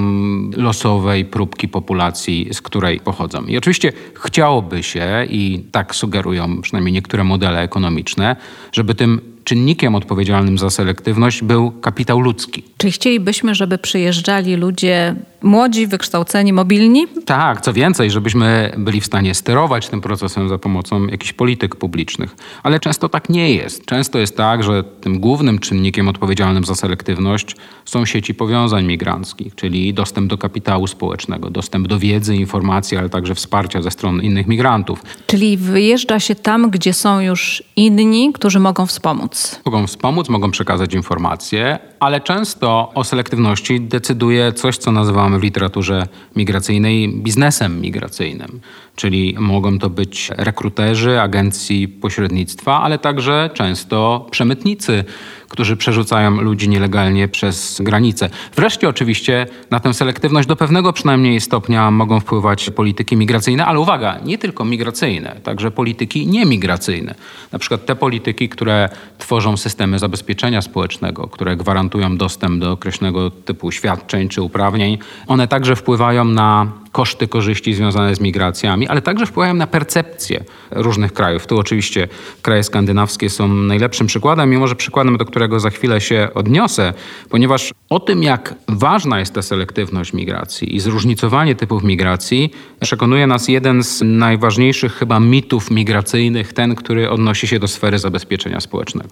losowej 0.57 1.25
próbki 1.25 1.67
populacji, 1.67 2.49
z 2.51 2.61
której 2.61 2.99
pochodzą. 2.99 3.45
I 3.45 3.57
oczywiście 3.57 3.91
chciałoby 4.13 4.83
się, 4.83 5.25
i 5.29 5.63
tak 5.71 5.95
sugerują 5.95 6.61
przynajmniej 6.61 6.93
niektóre 6.93 7.23
modele 7.23 7.61
ekonomiczne, 7.61 8.35
żeby 8.71 8.95
tym 8.95 9.21
czynnikiem 9.43 9.95
odpowiedzialnym 9.95 10.57
za 10.57 10.69
selektywność 10.69 11.43
był 11.43 11.71
kapitał 11.71 12.19
ludzki. 12.19 12.63
Czy 12.77 12.91
chcielibyśmy, 12.91 13.55
żeby 13.55 13.77
przyjeżdżali 13.77 14.55
ludzie 14.55 15.15
młodzi, 15.41 15.88
wykształceni, 15.88 16.54
mobilni? 16.54 17.08
Tak, 17.26 17.62
co 17.62 17.73
więcej, 17.73 18.12
żebyśmy 18.12 18.73
byli 18.78 19.02
w 19.02 19.06
stanie 19.06 19.36
sterować 19.36 19.88
tym 19.89 20.02
procesem 20.02 20.50
za 20.50 20.58
pomocą 20.58 21.08
jakichś 21.08 21.34
polityk 21.34 21.76
publicznych. 21.76 22.36
Ale 22.63 22.80
często 22.80 23.10
tak 23.10 23.30
nie 23.30 23.54
jest. 23.54 23.86
Często 23.86 24.19
jest 24.19 24.38
tak, 24.38 24.63
że 24.63 24.84
tym 24.84 25.19
głównym 25.19 25.60
czynnikiem 25.60 26.08
odpowiedzialnym 26.08 26.63
za 26.63 26.76
selektywność 26.76 27.56
są 27.86 28.06
sieci 28.06 28.34
powiązań 28.34 28.86
migranckich, 28.86 29.56
czyli 29.56 29.93
dostęp 29.93 30.30
do 30.30 30.38
kapitału 30.38 30.88
społecznego, 30.88 31.50
dostęp 31.50 31.88
do 31.88 32.00
wiedzy, 32.00 32.36
informacji, 32.36 32.97
ale 32.97 33.10
także 33.10 33.36
wsparcia 33.36 33.82
ze 33.82 33.91
strony 33.91 34.23
innych 34.23 34.47
migrantów. 34.47 35.04
Czyli 35.28 35.58
wyjeżdża 35.58 36.19
się 36.19 36.36
tam, 36.36 36.69
gdzie 36.69 36.93
są 36.93 37.19
już 37.19 37.63
inni, 37.76 38.34
którzy 38.34 38.60
mogą 38.60 38.86
wspomóc. 38.86 39.62
Mogą 39.65 39.88
wspomóc, 39.88 40.30
mogą 40.30 40.52
przekazać 40.52 40.93
informacje, 40.93 41.80
ale 42.00 42.21
często 42.21 42.91
o 42.95 43.04
selektywności 43.04 43.82
decyduje 43.82 44.54
coś, 44.54 44.78
co 44.78 44.91
w 45.39 45.43
literaturze 45.43 46.08
migracyjnej 46.36 47.10
biznesem 47.10 47.82
migracyjnym. 47.82 48.60
Czyli 48.95 49.36
mogą 49.39 49.80
to 49.80 49.89
być 49.89 50.32
rekruterzy 50.38 51.21
agencji 51.21 51.88
pośrednictwa, 51.88 52.82
ale 52.82 53.00
także 53.00 53.50
często 53.54 54.28
przemytnicy, 54.32 55.04
którzy 55.49 55.77
przerzucają 55.77 56.41
ludzi 56.41 56.69
nielegalnie 56.69 57.27
przez 57.27 57.81
granicę. 57.81 58.29
Wreszcie 58.55 58.89
oczywiście 58.89 59.47
na 59.71 59.79
tę 59.79 59.93
selektywność 59.93 60.47
do 60.47 60.55
pewnego 60.55 60.93
przynajmniej 60.93 61.41
stopnia 61.41 61.91
mogą 61.91 62.19
wpływać 62.19 62.69
polityki 62.69 63.15
migracyjne, 63.15 63.65
ale 63.65 63.79
uwaga, 63.79 64.19
nie 64.25 64.38
tylko 64.38 64.65
migracyjne, 64.65 65.36
także 65.43 65.71
polityki 65.71 66.27
niemigracyjne. 66.27 67.15
Na 67.51 67.60
przykład 67.60 67.86
te 67.86 67.95
polityki, 67.95 68.49
które 68.49 68.89
tworzą 69.17 69.57
systemy 69.57 69.99
zabezpieczenia 69.99 70.62
społecznego, 70.62 71.27
które 71.27 71.55
gwarantują 71.55 72.17
dostęp 72.17 72.60
do 72.60 72.71
określonego 72.71 73.31
typu 73.31 73.71
świadczeń 73.71 74.29
czy 74.29 74.41
uprawnień, 74.41 74.97
one 75.27 75.47
także 75.47 75.75
wpływają 75.75 76.25
na 76.25 76.71
koszty 76.91 77.27
korzyści 77.27 77.73
związane 77.73 78.15
z 78.15 78.19
migracjami, 78.19 78.88
ale 78.88 79.01
także 79.01 79.25
wpływają 79.25 79.53
na 79.53 79.67
percepcję 79.67 80.43
różnych 80.71 81.13
krajów. 81.13 81.47
Tu 81.47 81.60
oczywiście 81.60 82.07
kraje 82.41 82.63
skandynawskie 82.63 83.29
są 83.29 83.47
najlepszym 83.47 84.07
przykładem, 84.07 84.49
mimo 84.49 84.67
że 84.67 84.75
przykładem, 84.75 85.17
do 85.17 85.25
którego 85.25 85.37
za 85.58 85.69
chwilę 85.69 86.02
się 86.02 86.30
odniosę, 86.34 86.93
ponieważ 87.30 87.73
o 87.89 88.00
tym, 88.00 88.23
jak 88.23 88.56
ważna 88.67 89.19
jest 89.19 89.34
ta 89.34 89.41
selektywność 89.41 90.13
migracji 90.13 90.76
i 90.76 90.80
zróżnicowanie 90.80 91.56
typów 91.56 91.84
migracji, 91.84 92.52
przekonuje 92.80 93.28
nas 93.28 93.47
jeden 93.47 93.84
z 93.84 94.02
najważniejszych 94.02 94.93
chyba 94.93 95.19
mitów 95.19 95.71
migracyjnych, 95.71 96.54
ten, 96.54 96.76
który 96.76 97.10
odnosi 97.10 97.47
się 97.47 97.60
do 97.60 97.67
sfery 97.67 98.00
zabezpieczenia 98.00 98.60
społecznego. 98.60 99.10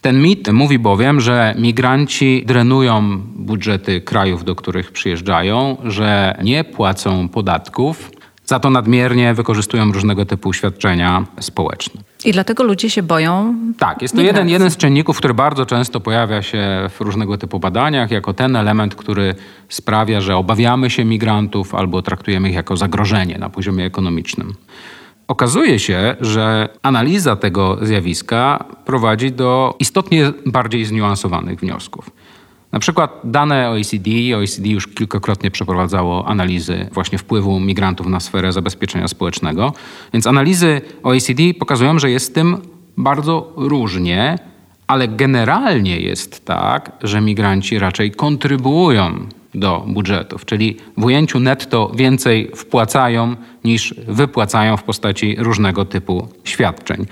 Ten 0.00 0.22
mit 0.22 0.52
mówi 0.52 0.78
bowiem, 0.78 1.20
że 1.20 1.54
migranci 1.58 2.44
drenują 2.46 3.18
budżety 3.36 4.00
krajów, 4.00 4.44
do 4.44 4.54
których 4.54 4.92
przyjeżdżają, 4.92 5.76
że 5.84 6.38
nie 6.42 6.64
płacą 6.64 7.28
podatków, 7.28 8.10
za 8.50 8.60
to 8.60 8.70
nadmiernie 8.70 9.34
wykorzystują 9.34 9.92
różnego 9.92 10.26
typu 10.26 10.52
świadczenia 10.52 11.24
społeczne. 11.40 12.00
I 12.24 12.32
dlatego 12.32 12.62
ludzie 12.62 12.90
się 12.90 13.02
boją. 13.02 13.54
Tak, 13.78 14.02
jest 14.02 14.14
to 14.14 14.20
jeden, 14.20 14.48
jeden 14.48 14.70
z 14.70 14.76
czynników, 14.76 15.16
który 15.18 15.34
bardzo 15.34 15.66
często 15.66 16.00
pojawia 16.00 16.42
się 16.42 16.58
w 16.90 17.00
różnego 17.00 17.38
typu 17.38 17.60
badaniach, 17.60 18.10
jako 18.10 18.34
ten 18.34 18.56
element, 18.56 18.94
który 18.94 19.34
sprawia, 19.68 20.20
że 20.20 20.36
obawiamy 20.36 20.90
się 20.90 21.04
migrantów 21.04 21.74
albo 21.74 22.02
traktujemy 22.02 22.48
ich 22.48 22.54
jako 22.54 22.76
zagrożenie 22.76 23.38
na 23.38 23.50
poziomie 23.50 23.84
ekonomicznym. 23.84 24.54
Okazuje 25.28 25.78
się, 25.78 26.16
że 26.20 26.68
analiza 26.82 27.36
tego 27.36 27.78
zjawiska 27.82 28.64
prowadzi 28.84 29.32
do 29.32 29.76
istotnie 29.78 30.32
bardziej 30.46 30.84
zniuansowanych 30.84 31.60
wniosków. 31.60 32.10
Na 32.72 32.78
przykład 32.78 33.20
dane 33.24 33.70
OECD, 33.70 34.10
OECD 34.36 34.68
już 34.68 34.88
kilkakrotnie 34.88 35.50
przeprowadzało 35.50 36.28
analizy 36.28 36.88
właśnie 36.92 37.18
wpływu 37.18 37.60
migrantów 37.60 38.06
na 38.06 38.20
sferę 38.20 38.52
zabezpieczenia 38.52 39.08
społecznego, 39.08 39.72
więc 40.12 40.26
analizy 40.26 40.80
OECD 41.02 41.42
pokazują, 41.58 41.98
że 41.98 42.10
jest 42.10 42.34
tym 42.34 42.56
bardzo 42.96 43.52
różnie, 43.56 44.38
ale 44.86 45.08
generalnie 45.08 46.00
jest 46.00 46.44
tak, 46.44 46.92
że 47.02 47.20
migranci 47.20 47.78
raczej 47.78 48.10
kontrybuują 48.10 49.26
do 49.54 49.84
budżetów, 49.88 50.44
czyli 50.44 50.76
w 50.96 51.04
ujęciu 51.04 51.40
netto 51.40 51.92
więcej 51.94 52.50
wpłacają 52.56 53.36
niż 53.64 53.94
wypłacają 54.08 54.76
w 54.76 54.82
postaci 54.82 55.36
różnego 55.38 55.84
typu 55.84 56.28
świadczeń. 56.44 57.06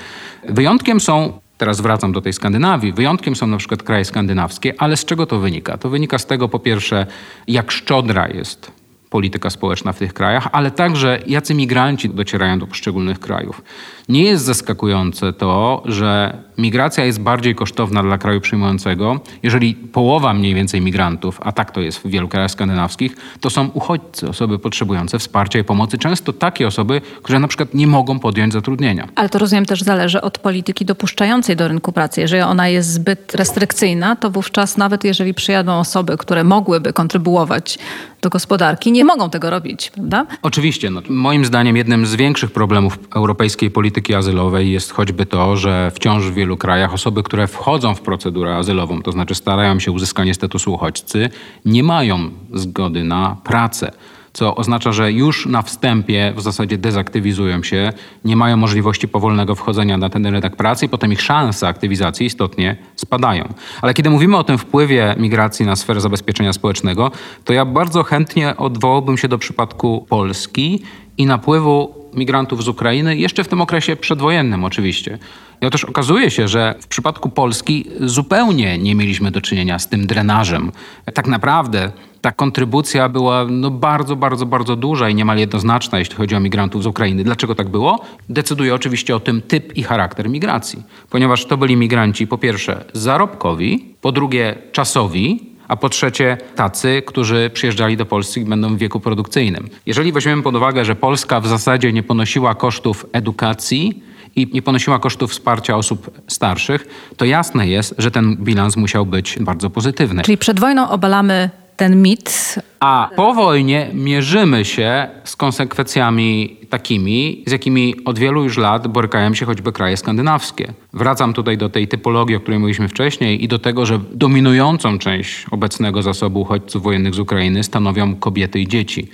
Wyjątkiem 0.49 1.01
są 1.01 1.33
Teraz 1.59 1.81
wracam 1.81 2.13
do 2.13 2.21
tej 2.21 2.33
Skandynawii. 2.33 2.93
Wyjątkiem 2.93 3.37
są 3.37 3.47
na 3.47 3.57
przykład 3.57 3.83
kraje 3.83 4.05
skandynawskie, 4.05 4.75
ale 4.79 4.97
z 4.97 5.05
czego 5.05 5.27
to 5.27 5.39
wynika? 5.39 5.79
To 5.79 5.89
wynika 5.89 6.19
z 6.19 6.27
tego 6.27 6.49
po 6.49 6.59
pierwsze, 6.59 7.07
jak 7.49 7.71
szczodra 7.71 8.29
jest 8.29 8.73
polityka 9.11 9.51
społeczna 9.51 9.93
w 9.93 9.99
tych 9.99 10.15
krajach, 10.15 10.49
ale 10.53 10.71
także 10.71 11.19
jacy 11.27 11.55
migranci 11.55 12.11
docierają 12.11 12.59
do 12.59 12.67
poszczególnych 12.67 13.21
krajów. 13.21 13.63
Nie 14.09 14.23
jest 14.23 14.45
zaskakujące 14.45 15.33
to, 15.33 15.83
że 15.85 16.39
migracja 16.59 17.05
jest 17.05 17.21
bardziej 17.21 17.55
kosztowna 17.55 18.03
dla 18.03 18.19
kraju 18.19 18.41
przyjmującego, 18.41 19.21
jeżeli 19.43 19.75
połowa 19.75 20.35
mniej 20.35 20.55
więcej 20.55 20.81
migrantów, 20.81 21.41
a 21.43 21.53
tak 21.53 21.71
to 21.71 21.81
jest 21.81 21.99
w 21.99 22.07
wielu 22.07 22.29
krajach 22.29 22.51
skandynawskich, 22.51 23.17
to 23.41 23.51
są 23.51 23.71
uchodźcy, 23.75 24.29
osoby 24.29 24.59
potrzebujące 24.59 25.19
wsparcia 25.19 25.59
i 25.59 25.65
pomocy, 25.65 25.99
często 25.99 26.33
takie 26.33 26.67
osoby, 26.67 27.01
które 27.23 27.39
na 27.39 27.49
przykład 27.49 27.75
nie 27.75 27.87
mogą 27.87 28.19
podjąć 28.19 28.53
zatrudnienia. 28.53 29.09
Ale 29.15 29.29
to 29.29 29.39
rozumiem 29.39 29.67
też 29.67 29.83
zależy 29.83 30.21
od 30.21 30.39
polityki 30.39 30.85
dopuszczającej 30.85 31.57
do 31.57 31.69
rynku 31.69 31.93
pracy. 31.93 32.21
Jeżeli 32.21 32.43
ona 32.43 32.69
jest 32.69 32.93
zbyt 32.93 33.35
restrykcyjna, 33.35 34.17
to 34.17 34.31
wówczas 34.31 34.77
nawet 34.77 35.05
jeżeli 35.05 35.35
przyjadą 35.35 35.79
osoby, 35.79 36.17
które 36.17 36.45
mogłyby 36.45 36.93
kontrybuować 36.93 37.79
do 38.23 38.29
gospodarki, 38.29 38.93
nie 38.93 39.05
mogą 39.05 39.31
tego 39.31 39.51
robić, 39.51 39.91
prawda? 39.91 40.27
Oczywiście. 40.43 40.91
No, 40.91 41.03
moim 41.09 41.45
zdaniem 41.45 41.77
jednym 41.77 42.07
z 42.07 42.15
większych 42.15 42.51
problemów 42.51 42.99
europejskiej 43.15 43.71
polityki 43.71 43.98
azylowej 44.15 44.73
jest 44.73 44.93
choćby 44.93 45.27
to, 45.27 45.57
że 45.57 45.91
wciąż 45.95 46.25
w 46.25 46.35
wielu 46.35 46.57
krajach 46.57 46.95
osoby, 46.95 47.23
które 47.23 47.47
wchodzą 47.47 47.95
w 47.95 48.01
procedurę 48.01 48.57
azylową, 48.57 49.03
to 49.03 49.13
znaczy 49.13 49.35
starają 49.35 49.81
się 49.81 49.93
uzyskanie 49.93 50.35
statusu 50.35 50.75
uchodźcy, 50.75 51.31
nie 51.65 51.83
mają 51.83 52.31
zgody 52.53 53.05
na 53.05 53.37
pracę 53.45 53.93
co 54.39 54.57
oznacza, 54.57 54.93
że 54.93 55.13
już 55.13 55.47
na 55.47 55.63
wstępie 55.63 56.33
w 56.37 56.41
zasadzie 56.41 56.79
dezaktywizują 56.79 57.63
się, 57.63 57.93
nie 58.25 58.37
mają 58.37 58.57
możliwości 58.57 59.09
powolnego 59.09 59.55
wchodzenia 59.55 59.97
na 59.97 60.09
ten 60.09 60.27
rynek 60.27 60.57
pracy 60.57 60.87
i 60.87 60.89
potem 60.89 61.13
ich 61.13 61.23
szanse 61.23 61.69
aktywizacji 61.69 62.27
istotnie 62.27 62.77
spadają. 62.97 63.49
Ale 63.83 63.95
kiedy 63.95 64.11
mówimy 64.11 64.37
o 64.37 64.45
tym 64.45 64.59
wpływie 64.59 65.15
migracji 65.19 65.67
na 65.67 65.77
sferę 65.77 66.01
zabezpieczenia 66.01 66.53
społecznego, 66.53 67.11
to 67.45 67.53
ja 67.53 67.65
bardzo 67.65 68.03
chętnie 68.03 68.57
odwołałbym 68.57 69.19
się 69.19 69.29
do 69.29 69.39
przypadku 69.39 70.07
Polski 70.09 70.83
i 71.19 71.27
napływu 71.27 71.98
migrantów 72.15 72.65
z 72.65 72.69
Ukrainy 72.69 73.17
jeszcze 73.17 73.45
w 73.45 73.49
tym 73.49 73.61
okresie 73.61 73.97
przedwojennym 73.97 74.65
oczywiście. 74.65 75.19
I 75.63 75.67
otóż 75.67 75.85
okazuje 75.85 76.31
się, 76.31 76.49
że 76.49 76.75
w 76.81 76.87
przypadku 76.87 77.31
Polski 77.31 77.85
zupełnie 78.01 78.79
nie 78.79 78.95
mieliśmy 78.95 79.31
do 79.31 79.41
czynienia 79.41 79.79
z 79.79 79.89
tym 79.89 80.07
drenażem. 80.07 80.73
Tak 81.15 81.27
naprawdę 81.27 81.93
ta 82.21 82.33
kontrybucja 82.33 83.09
była 83.09 83.47
no 83.51 83.71
bardzo, 83.71 84.17
bardzo, 84.17 84.47
bardzo 84.47 84.77
duża 84.77 85.09
i 85.09 85.15
niemal 85.15 85.39
jednoznaczna, 85.39 85.99
jeśli 85.99 86.17
chodzi 86.17 86.35
o 86.35 86.41
migrantów 86.41 86.83
z 86.83 86.87
Ukrainy. 86.87 87.25
Dlaczego 87.25 87.55
tak 87.55 87.69
było? 87.69 88.05
Decyduje 88.29 88.75
oczywiście 88.75 89.17
o 89.17 89.21
tym 89.21 89.43
typ 89.43 89.77
i 89.77 89.83
charakter 89.83 90.29
migracji, 90.29 90.83
ponieważ 91.11 91.45
to 91.45 91.57
byli 91.57 91.77
migranci 91.77 92.27
po 92.27 92.39
pierwsze 92.39 92.85
zarobkowi, 92.93 93.95
po 94.01 94.13
drugie 94.13 94.55
czasowi, 94.73 95.58
a 95.69 95.77
po 95.77 95.89
trzecie 95.89 96.37
tacy, 96.57 97.03
którzy 97.07 97.51
przyjeżdżali 97.55 97.97
do 97.97 98.07
Polski 98.07 98.41
i 98.41 98.45
będą 98.45 98.77
w 98.77 98.79
wieku 98.79 99.01
produkcyjnym. 99.01 99.69
Jeżeli 99.87 100.13
weźmiemy 100.13 100.43
pod 100.43 100.57
uwagę, 100.57 100.85
że 100.85 100.95
Polska 100.97 101.41
w 101.41 101.47
zasadzie 101.47 101.93
nie 101.93 102.03
ponosiła 102.03 102.55
kosztów 102.55 103.07
edukacji, 103.13 104.03
i 104.37 104.51
nie 104.53 104.63
ponosiła 104.63 104.99
kosztów 104.99 105.31
wsparcia 105.31 105.77
osób 105.77 106.11
starszych, 106.29 107.11
to 107.17 107.25
jasne 107.25 107.69
jest, 107.69 107.95
że 107.99 108.11
ten 108.11 108.37
bilans 108.37 108.77
musiał 108.77 109.07
być 109.07 109.39
bardzo 109.41 109.71
pozytywny. 109.71 110.23
Czyli 110.23 110.39
przed 110.39 110.61
wojną 110.61 110.89
obalamy 110.89 111.51
ten 111.79 112.03
mit. 112.03 112.59
A 112.81 113.11
po 113.17 113.35
wojnie 113.35 113.91
mierzymy 113.95 114.65
się 114.65 115.09
z 115.25 115.37
konsekwencjami 115.37 116.57
takimi, 116.71 117.43
z 117.47 117.53
jakimi 117.53 117.95
od 118.05 118.19
wielu 118.19 118.45
już 118.45 118.57
lat 118.57 118.89
borykają 118.89 119.35
się 119.35 119.47
choćby 119.47 119.73
kraje 119.73 119.97
skandynawskie. 119.97 120.73
Wracam 120.93 121.33
tutaj 121.35 121.59
do 121.59 121.69
tej 121.69 121.89
typologii, 121.89 122.37
o 122.37 122.41
której 122.41 122.61
mówiliśmy 122.61 122.89
wcześniej 122.89 123.45
i 123.45 123.49
do 123.49 123.59
tego, 123.59 123.87
że 123.87 124.01
dominującą 124.13 124.99
część 124.99 125.47
obecnego 125.51 126.03
zasobu 126.03 126.41
uchodźców 126.41 126.83
wojennych 126.83 127.15
z 127.15 127.19
Ukrainy 127.19 127.65
stanowią 127.65 128.17
kobiety 128.17 128.61
i 128.61 128.69
dzieci. 128.69 129.09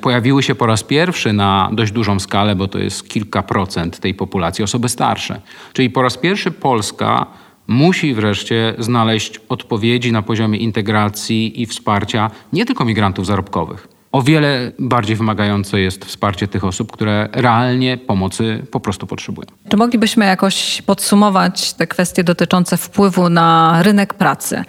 Pojawiły 0.00 0.42
się 0.42 0.54
po 0.54 0.66
raz 0.66 0.82
pierwszy 0.82 1.32
na 1.32 1.70
dość 1.72 1.92
dużą 1.92 2.20
skalę, 2.20 2.56
bo 2.56 2.68
to 2.68 2.78
jest 2.78 3.08
kilka 3.08 3.42
procent 3.42 4.00
tej 4.00 4.14
populacji, 4.14 4.64
osoby 4.64 4.88
starsze. 4.88 5.40
Czyli 5.72 5.90
po 5.90 6.02
raz 6.02 6.18
pierwszy 6.18 6.50
Polska 6.50 7.26
musi 7.72 8.14
wreszcie 8.14 8.74
znaleźć 8.78 9.40
odpowiedzi 9.48 10.12
na 10.12 10.22
poziomie 10.22 10.58
integracji 10.58 11.62
i 11.62 11.66
wsparcia 11.66 12.30
nie 12.52 12.64
tylko 12.64 12.84
migrantów 12.84 13.26
zarobkowych. 13.26 13.88
O 14.12 14.22
wiele 14.22 14.72
bardziej 14.78 15.16
wymagające 15.16 15.80
jest 15.80 16.04
wsparcie 16.04 16.48
tych 16.48 16.64
osób, 16.64 16.92
które 16.92 17.28
realnie 17.32 17.98
pomocy 17.98 18.66
po 18.70 18.80
prostu 18.80 19.06
potrzebują. 19.06 19.46
Czy 19.68 19.76
moglibyśmy 19.76 20.24
jakoś 20.24 20.82
podsumować 20.82 21.72
te 21.72 21.86
kwestie 21.86 22.24
dotyczące 22.24 22.76
wpływu 22.76 23.28
na 23.28 23.78
rynek 23.82 24.14
pracy, 24.14 24.64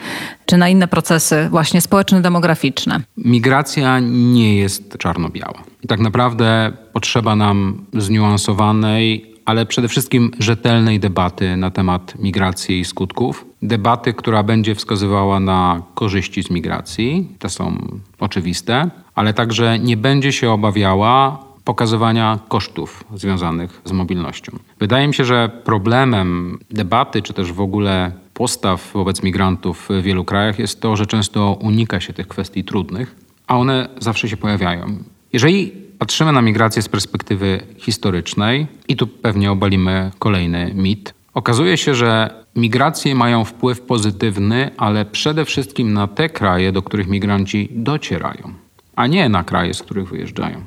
czy 0.45 0.57
na 0.57 0.69
inne 0.69 0.87
procesy 0.87 1.47
właśnie 1.49 1.81
społeczno-demograficzne? 1.81 3.01
Migracja 3.17 3.99
nie 3.99 4.55
jest 4.55 4.97
czarno-biała. 4.97 5.63
Tak 5.87 5.99
naprawdę 5.99 6.71
potrzeba 6.93 7.35
nam 7.35 7.85
zniuansowanej, 7.93 9.32
ale 9.45 9.65
przede 9.65 9.87
wszystkim 9.87 10.31
rzetelnej 10.39 10.99
debaty 10.99 11.57
na 11.57 11.71
temat 11.71 12.19
migracji 12.19 12.79
i 12.79 12.85
skutków. 12.85 13.45
Debaty, 13.61 14.13
która 14.13 14.43
będzie 14.43 14.75
wskazywała 14.75 15.39
na 15.39 15.81
korzyści 15.95 16.43
z 16.43 16.49
migracji, 16.49 17.27
te 17.39 17.49
są 17.49 17.87
oczywiste, 18.19 18.89
ale 19.15 19.33
także 19.33 19.79
nie 19.79 19.97
będzie 19.97 20.31
się 20.31 20.51
obawiała 20.51 21.43
pokazywania 21.63 22.39
kosztów 22.47 23.03
związanych 23.15 23.81
z 23.85 23.91
mobilnością. 23.91 24.51
Wydaje 24.79 25.07
mi 25.07 25.13
się, 25.13 25.25
że 25.25 25.49
problemem 25.63 26.59
debaty, 26.71 27.21
czy 27.21 27.33
też 27.33 27.51
w 27.51 27.61
ogóle 27.61 28.11
postaw 28.33 28.91
wobec 28.93 29.23
migrantów 29.23 29.89
w 29.89 30.01
wielu 30.01 30.25
krajach 30.25 30.59
jest 30.59 30.81
to, 30.81 30.95
że 30.95 31.05
często 31.05 31.57
unika 31.61 31.99
się 31.99 32.13
tych 32.13 32.27
kwestii 32.27 32.63
trudnych, 32.63 33.15
a 33.47 33.57
one 33.57 33.89
zawsze 33.99 34.29
się 34.29 34.37
pojawiają. 34.37 34.97
Jeżeli 35.33 35.82
patrzymy 36.03 36.31
na 36.31 36.41
migrację 36.41 36.81
z 36.81 36.89
perspektywy 36.89 37.59
historycznej, 37.77 38.67
i 38.87 38.95
tu 38.95 39.07
pewnie 39.07 39.51
obalimy 39.51 40.11
kolejny 40.19 40.71
mit, 40.75 41.13
okazuje 41.33 41.77
się, 41.77 41.95
że 41.95 42.29
migracje 42.55 43.15
mają 43.15 43.45
wpływ 43.45 43.81
pozytywny, 43.81 44.71
ale 44.77 45.05
przede 45.05 45.45
wszystkim 45.45 45.93
na 45.93 46.07
te 46.07 46.29
kraje, 46.29 46.71
do 46.71 46.81
których 46.81 47.07
migranci 47.07 47.69
docierają, 47.71 48.53
a 48.95 49.07
nie 49.07 49.29
na 49.29 49.43
kraje, 49.43 49.73
z 49.73 49.83
których 49.83 50.09
wyjeżdżają. 50.09 50.61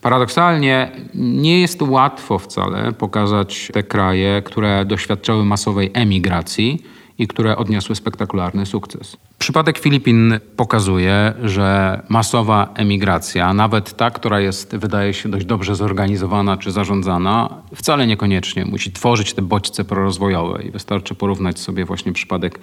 Paradoksalnie 0.00 0.90
nie 1.14 1.60
jest 1.60 1.82
łatwo 1.82 2.38
wcale 2.38 2.92
pokazać 2.92 3.70
te 3.72 3.82
kraje, 3.82 4.42
które 4.42 4.84
doświadczały 4.84 5.44
masowej 5.44 5.90
emigracji 5.94 6.82
i 7.20 7.26
które 7.26 7.56
odniosły 7.56 7.94
spektakularny 7.94 8.66
sukces. 8.66 9.16
Przypadek 9.38 9.78
Filipin 9.78 10.40
pokazuje, 10.56 11.32
że 11.42 12.00
masowa 12.08 12.68
emigracja, 12.74 13.54
nawet 13.54 13.96
ta, 13.96 14.10
która 14.10 14.40
jest, 14.40 14.76
wydaje 14.76 15.14
się, 15.14 15.28
dość 15.28 15.46
dobrze 15.46 15.74
zorganizowana 15.74 16.56
czy 16.56 16.70
zarządzana, 16.70 17.48
wcale 17.74 18.06
niekoniecznie 18.06 18.64
musi 18.64 18.92
tworzyć 18.92 19.34
te 19.34 19.42
bodźce 19.42 19.84
prorozwojowe. 19.84 20.62
I 20.62 20.70
wystarczy 20.70 21.14
porównać 21.14 21.58
sobie 21.58 21.84
właśnie 21.84 22.12
przypadek 22.12 22.58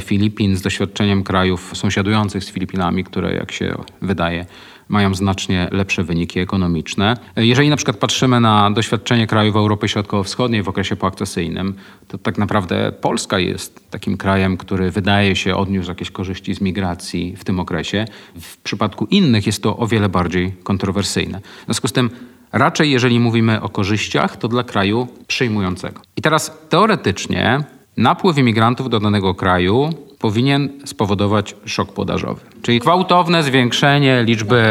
Filipin 0.00 0.56
z 0.56 0.62
doświadczeniem 0.62 1.22
krajów 1.22 1.70
sąsiadujących 1.74 2.44
z 2.44 2.50
Filipinami, 2.50 3.04
które, 3.04 3.34
jak 3.34 3.52
się 3.52 3.74
wydaje, 4.02 4.46
mają 4.88 5.14
znacznie 5.14 5.68
lepsze 5.70 6.04
wyniki 6.04 6.40
ekonomiczne. 6.40 7.16
Jeżeli 7.36 7.68
na 7.68 7.76
przykład 7.76 7.96
patrzymy 7.96 8.40
na 8.40 8.70
doświadczenie 8.70 9.26
krajów 9.26 9.56
Europy 9.56 9.88
Środkowo-Wschodniej 9.88 10.62
w 10.62 10.68
okresie 10.68 10.96
poakcesyjnym, 10.96 11.74
to 12.08 12.18
tak 12.18 12.38
naprawdę 12.38 12.92
Polska 12.92 13.38
jest 13.38 13.90
takim 13.90 14.16
krajem, 14.16 14.56
który 14.56 14.90
wydaje 14.90 15.36
się 15.36 15.56
odniósł 15.56 15.88
jakieś 15.88 16.10
korzyści 16.10 16.54
z 16.54 16.60
migracji 16.60 17.36
w 17.36 17.44
tym 17.44 17.60
okresie. 17.60 18.04
W 18.40 18.56
przypadku 18.56 19.06
innych 19.10 19.46
jest 19.46 19.62
to 19.62 19.76
o 19.76 19.86
wiele 19.86 20.08
bardziej 20.08 20.52
kontrowersyjne. 20.62 21.40
W 21.40 21.64
związku 21.64 21.88
z 21.88 21.92
tym 21.92 22.10
raczej 22.52 22.90
jeżeli 22.90 23.20
mówimy 23.20 23.60
o 23.60 23.68
korzyściach, 23.68 24.36
to 24.36 24.48
dla 24.48 24.64
kraju 24.64 25.08
przyjmującego. 25.26 26.00
I 26.16 26.22
teraz 26.22 26.58
teoretycznie 26.68 27.64
napływ 27.96 28.38
imigrantów 28.38 28.90
do 28.90 29.00
danego 29.00 29.34
kraju 29.34 29.90
powinien 30.22 30.68
spowodować 30.84 31.54
szok 31.64 31.92
podażowy. 31.92 32.40
Czyli 32.62 32.78
gwałtowne 32.78 33.42
zwiększenie 33.42 34.22
liczby 34.24 34.62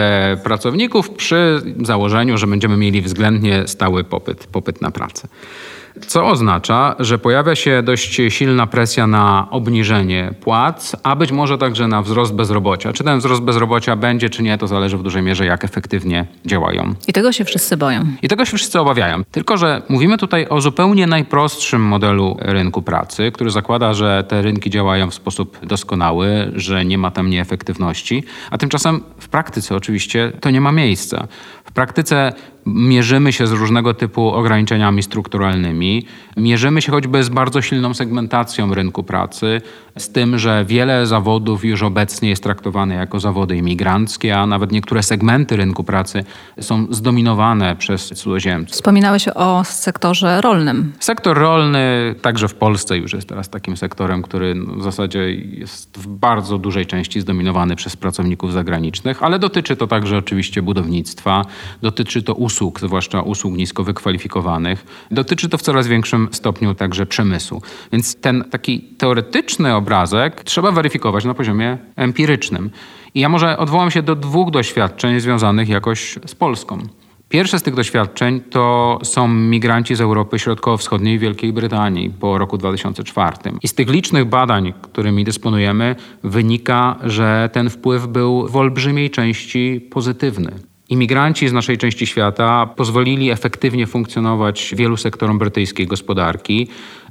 pracowników 0.44 1.10
przy 1.10 1.62
założeniu, 1.82 2.38
że 2.38 2.48
będziemy 2.48 2.78
mieli 2.78 3.02
względnie 3.02 3.68
stały 3.68 4.04
popyt, 4.04 4.48
popyt 4.48 4.82
na 4.82 4.92
pracę. 4.92 5.28
Co 6.08 6.27
oznacza, 6.27 6.95
że 6.99 7.19
pojawia 7.19 7.56
się 7.56 7.84
dość 7.84 8.21
silna 8.30 8.67
presja 8.67 9.08
na 9.08 9.47
obniżenie 9.51 10.34
płac, 10.41 10.95
a 11.04 11.15
być 11.15 11.32
może 11.32 11.58
także 11.58 11.88
na 11.88 12.01
wzrost 12.01 12.34
bezrobocia. 12.34 12.93
Czy 12.93 13.04
ten 13.04 13.19
wzrost 13.19 13.41
bezrobocia 13.41 13.95
będzie, 13.95 14.30
czy 14.30 14.43
nie, 14.43 14.58
to 14.58 14.67
zależy 14.67 14.97
w 14.97 15.04
dużej 15.04 15.23
mierze, 15.23 15.45
jak 15.45 15.65
efektywnie 15.65 16.25
działają. 16.45 16.93
I 17.08 17.13
tego 17.13 17.32
się 17.32 17.45
wszyscy 17.45 17.77
boją. 17.77 18.06
I 18.21 18.27
tego 18.27 18.45
się 18.45 18.58
wszyscy 18.58 18.80
obawiają. 18.80 19.23
Tylko, 19.32 19.58
że 19.58 19.82
mówimy 19.89 20.17
tutaj 20.17 20.47
o 20.49 20.62
zupełnie 20.62 21.08
najprostszym 21.08 21.82
modelu 21.82 22.38
rynku 22.39 22.82
pracy, 22.82 23.32
który 23.32 23.51
zakłada, 23.51 23.93
że 23.93 24.23
te 24.27 24.41
rynki 24.41 24.69
działają 24.69 25.10
w 25.10 25.13
sposób 25.13 25.65
doskonały, 25.65 26.51
że 26.56 26.86
nie 26.86 26.97
ma 26.97 27.12
tam 27.12 27.30
nieefektywności, 27.30 28.23
a 28.51 28.58
tymczasem 28.58 29.04
w 29.19 29.30
praktyce 29.30 29.75
oczywiście 29.75 30.32
to 30.39 30.49
nie 30.49 30.62
ma 30.62 30.71
miejsca. 30.71 31.27
W 31.65 31.71
praktyce 31.71 32.34
mierzymy 32.65 33.34
się 33.34 33.47
z 33.47 33.52
różnego 33.52 33.93
typu 33.93 34.30
ograniczeniami 34.30 35.04
strukturalnymi, 35.04 36.06
mierzymy 36.38 36.82
się 36.82 36.91
choćby 36.91 37.24
z 37.24 37.30
bardzo 37.30 37.62
silną 37.62 37.93
segmentacją 37.93 38.74
rynku 38.74 39.04
pracy, 39.04 39.62
z 39.97 40.10
tym, 40.10 40.38
że 40.38 40.65
wiele 40.67 41.08
zawodów 41.08 41.65
już 41.65 41.84
obecnie 41.84 42.30
jest 42.30 42.43
traktowane 42.43 42.95
jako 42.95 43.19
zawody 43.19 43.58
imigranckie, 43.58 44.38
a 44.38 44.45
nawet 44.45 44.71
niektóre 44.71 45.04
segmenty 45.04 45.58
rynku 45.58 45.84
pracy 45.84 46.24
są 46.60 46.88
zdominowane 46.89 47.76
przez 47.76 48.08
cudzoziemców. 48.08 48.76
Wspominałeś 48.76 49.28
o 49.36 49.63
sektorze 49.63 50.41
rolnym. 50.41 50.93
Sektor 51.00 51.38
rolny 51.38 52.15
także 52.21 52.47
w 52.47 52.54
Polsce 52.54 52.97
już 52.97 53.13
jest 53.13 53.30
teraz 53.30 53.50
takim 53.50 53.78
sektorem, 53.78 54.21
który 54.21 54.56
w 54.78 54.84
zasadzie 54.84 55.32
jest 55.32 55.97
w 55.97 56.08
bardzo 56.08 56.58
dużej 56.58 56.86
części 56.86 57.21
zdominowany 57.21 57.76
przez 57.76 57.95
pracowników 57.95 58.54
zagranicznych, 58.54 59.24
ale 59.24 59.39
dotyczy 59.39 59.76
to 59.76 59.88
także 59.88 60.17
oczywiście 60.17 60.62
budownictwa, 60.62 61.45
dotyczy 61.82 62.24
to 62.24 62.34
usług, 62.34 62.51
zwłaszcza 62.80 63.22
usług 63.22 63.58
nisko 63.58 63.84
wykwalifikowanych, 63.84 64.86
dotyczy 65.12 65.50
to 65.50 65.58
w 65.58 65.62
coraz 65.62 65.88
większym 65.88 66.30
stopniu 66.32 66.76
także 66.76 67.06
przemysłu. 67.06 67.62
Więc 67.92 68.16
ten 68.16 68.44
taki 68.52 68.82
teoretyczny 68.82 69.76
obrazek 69.76 70.44
trzeba 70.44 70.72
weryfikować 70.72 71.26
na 71.26 71.34
poziomie 71.34 71.78
empirycznym. 71.96 72.70
I 73.16 73.20
ja 73.20 73.30
może 73.30 73.58
odwołam 73.58 73.92
się 73.92 74.02
do 74.02 74.16
dwóch 74.16 74.52
doświadczeń 74.52 75.20
związanych 75.20 75.70
jakoś 75.70 76.20
z 76.26 76.36
Polską. 76.36 76.80
Pierwsze 77.32 77.60
z 77.60 77.64
tych 77.64 77.76
doświadczeń 77.76 78.42
to 78.42 79.00
są 79.04 79.28
migranci 79.28 79.96
z 79.96 80.02
Europy 80.02 80.40
Środkowo-Wschodniej 80.40 81.16
i 81.16 81.20
Wielkiej 81.20 81.54
Brytanii 81.54 82.10
po 82.10 82.38
roku 82.38 82.58
2004. 82.58 83.38
I 83.64 83.68
z 83.68 83.74
tych 83.74 83.90
licznych 83.90 84.26
badań, 84.26 84.74
którymi 84.82 85.24
dysponujemy, 85.24 85.96
wynika, 86.24 86.96
że 87.04 87.50
ten 87.54 87.70
wpływ 87.70 88.08
był 88.08 88.48
w 88.48 88.56
olbrzymiej 88.56 89.10
części 89.10 89.88
pozytywny. 89.92 90.70
Imigranci 90.91 91.47
z 91.47 91.54
naszej 91.54 91.77
części 91.77 92.08
świata 92.08 92.65
pozwolili 92.75 93.32
efektywnie 93.32 93.88
funkcjonować 93.88 94.73
wielu 94.77 94.97
sektorom 94.97 95.39
brytyjskiej 95.39 95.88
gospodarki. 95.88 96.67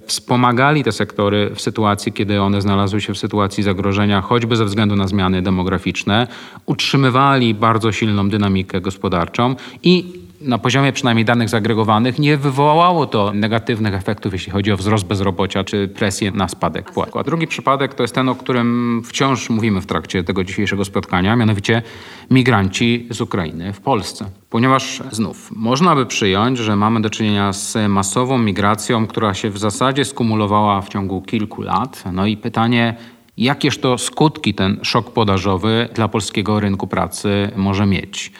Wspomagali 0.06 0.84
te 0.84 0.92
sektory 0.92 1.50
w 1.54 1.60
sytuacji, 1.60 2.12
kiedy 2.12 2.42
one 2.42 2.62
znalazły 2.62 3.00
się 3.00 3.14
w 3.14 3.18
sytuacji 3.18 3.62
zagrożenia, 3.62 4.20
choćby 4.20 4.56
ze 4.56 4.64
względu 4.64 4.96
na 4.96 5.06
zmiany 5.06 5.42
demograficzne, 5.42 6.26
utrzymywali 6.66 7.54
bardzo 7.54 7.92
silną 7.92 8.28
dynamikę 8.28 8.80
gospodarczą 8.80 9.54
i 9.82 10.04
na 10.40 10.58
poziomie 10.58 10.92
przynajmniej 10.92 11.24
danych 11.24 11.48
zagregowanych 11.48 12.18
nie 12.18 12.36
wywołało 12.36 13.06
to 13.06 13.32
negatywnych 13.34 13.94
efektów, 13.94 14.32
jeśli 14.32 14.52
chodzi 14.52 14.72
o 14.72 14.76
wzrost 14.76 15.06
bezrobocia 15.06 15.64
czy 15.64 15.88
presję 15.88 16.30
na 16.30 16.48
spadek 16.48 16.92
płac. 16.92 17.16
A 17.16 17.22
drugi 17.22 17.46
przypadek 17.46 17.94
to 17.94 18.02
jest 18.02 18.14
ten, 18.14 18.28
o 18.28 18.34
którym 18.34 19.02
wciąż 19.04 19.50
mówimy 19.50 19.80
w 19.80 19.86
trakcie 19.86 20.24
tego 20.24 20.44
dzisiejszego 20.44 20.84
spotkania, 20.84 21.36
mianowicie 21.36 21.82
migranci 22.30 23.06
z 23.10 23.20
Ukrainy 23.20 23.72
w 23.72 23.80
Polsce. 23.80 24.30
Ponieważ 24.50 25.02
znów 25.10 25.50
można 25.56 25.94
by 25.94 26.06
przyjąć, 26.06 26.58
że 26.58 26.76
mamy 26.76 27.00
do 27.00 27.10
czynienia 27.10 27.52
z 27.52 27.76
masową 27.88 28.38
migracją, 28.38 29.06
która 29.06 29.34
się 29.34 29.50
w 29.50 29.58
zasadzie 29.58 30.04
skumulowała 30.04 30.82
w 30.82 30.88
ciągu 30.88 31.22
kilku 31.22 31.62
lat. 31.62 32.04
No 32.12 32.26
i 32.26 32.36
pytanie, 32.36 32.96
jakież 33.36 33.78
to 33.78 33.98
skutki 33.98 34.54
ten 34.54 34.80
szok 34.82 35.10
podażowy 35.12 35.88
dla 35.94 36.08
polskiego 36.08 36.60
rynku 36.60 36.86
pracy 36.86 37.50
może 37.56 37.86
mieć. 37.86 38.32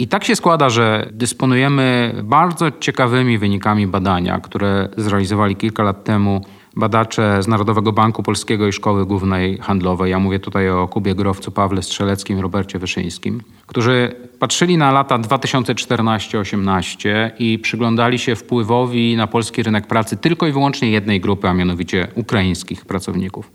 I 0.00 0.08
tak 0.08 0.24
się 0.24 0.36
składa, 0.36 0.70
że 0.70 1.08
dysponujemy 1.12 2.14
bardzo 2.24 2.70
ciekawymi 2.70 3.38
wynikami 3.38 3.86
badania, 3.86 4.40
które 4.40 4.88
zrealizowali 4.96 5.56
kilka 5.56 5.82
lat 5.82 6.04
temu 6.04 6.44
badacze 6.76 7.42
z 7.42 7.48
Narodowego 7.48 7.92
Banku 7.92 8.22
Polskiego 8.22 8.66
i 8.66 8.72
Szkoły 8.72 9.06
Głównej 9.06 9.58
Handlowej. 9.58 10.10
Ja 10.10 10.18
mówię 10.18 10.38
tutaj 10.38 10.70
o 10.70 10.88
Kubie 10.88 11.14
Growcu, 11.14 11.50
Pawle 11.50 11.82
Strzeleckim, 11.82 12.40
Robercie 12.40 12.78
Wyszyńskim, 12.78 13.40
którzy 13.66 14.14
patrzyli 14.38 14.76
na 14.76 14.92
lata 14.92 15.18
2014-18 15.18 17.30
i 17.38 17.58
przyglądali 17.58 18.18
się 18.18 18.36
wpływowi 18.36 19.16
na 19.16 19.26
polski 19.26 19.62
rynek 19.62 19.86
pracy 19.86 20.16
tylko 20.16 20.46
i 20.46 20.52
wyłącznie 20.52 20.90
jednej 20.90 21.20
grupy, 21.20 21.48
a 21.48 21.54
mianowicie 21.54 22.08
ukraińskich 22.14 22.84
pracowników. 22.84 23.50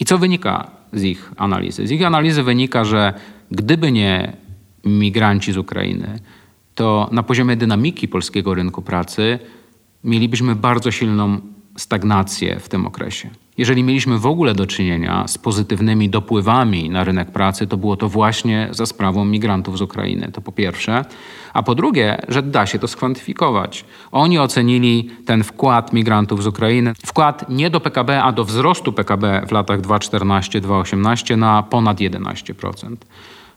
I 0.00 0.04
co 0.04 0.18
wynika 0.18 0.70
z 0.92 1.02
ich 1.02 1.32
analizy? 1.36 1.86
Z 1.86 1.90
ich 1.90 2.06
analizy 2.06 2.42
wynika, 2.42 2.84
że 2.84 3.12
gdyby 3.50 3.92
nie 3.92 4.47
migranci 4.88 5.52
z 5.52 5.56
Ukrainy, 5.56 6.18
to 6.74 7.08
na 7.12 7.22
poziomie 7.22 7.56
dynamiki 7.56 8.08
polskiego 8.08 8.54
rynku 8.54 8.82
pracy 8.82 9.38
mielibyśmy 10.04 10.54
bardzo 10.54 10.90
silną 10.90 11.40
stagnację 11.76 12.60
w 12.60 12.68
tym 12.68 12.86
okresie. 12.86 13.30
Jeżeli 13.58 13.82
mieliśmy 13.82 14.18
w 14.18 14.26
ogóle 14.26 14.54
do 14.54 14.66
czynienia 14.66 15.28
z 15.28 15.38
pozytywnymi 15.38 16.10
dopływami 16.10 16.90
na 16.90 17.04
rynek 17.04 17.30
pracy, 17.30 17.66
to 17.66 17.76
było 17.76 17.96
to 17.96 18.08
właśnie 18.08 18.68
za 18.70 18.86
sprawą 18.86 19.24
migrantów 19.24 19.78
z 19.78 19.82
Ukrainy. 19.82 20.30
To 20.32 20.40
po 20.40 20.52
pierwsze. 20.52 21.04
A 21.52 21.62
po 21.62 21.74
drugie, 21.74 22.18
że 22.28 22.42
da 22.42 22.66
się 22.66 22.78
to 22.78 22.88
skwantyfikować. 22.88 23.84
Oni 24.12 24.38
ocenili 24.38 25.10
ten 25.26 25.44
wkład 25.44 25.92
migrantów 25.92 26.42
z 26.42 26.46
Ukrainy, 26.46 26.92
wkład 27.06 27.50
nie 27.50 27.70
do 27.70 27.80
PKB, 27.80 28.22
a 28.22 28.32
do 28.32 28.44
wzrostu 28.44 28.92
PKB 28.92 29.42
w 29.48 29.52
latach 29.52 29.80
2014-2018 29.80 31.38
na 31.38 31.62
ponad 31.62 31.98
11%. 31.98 32.96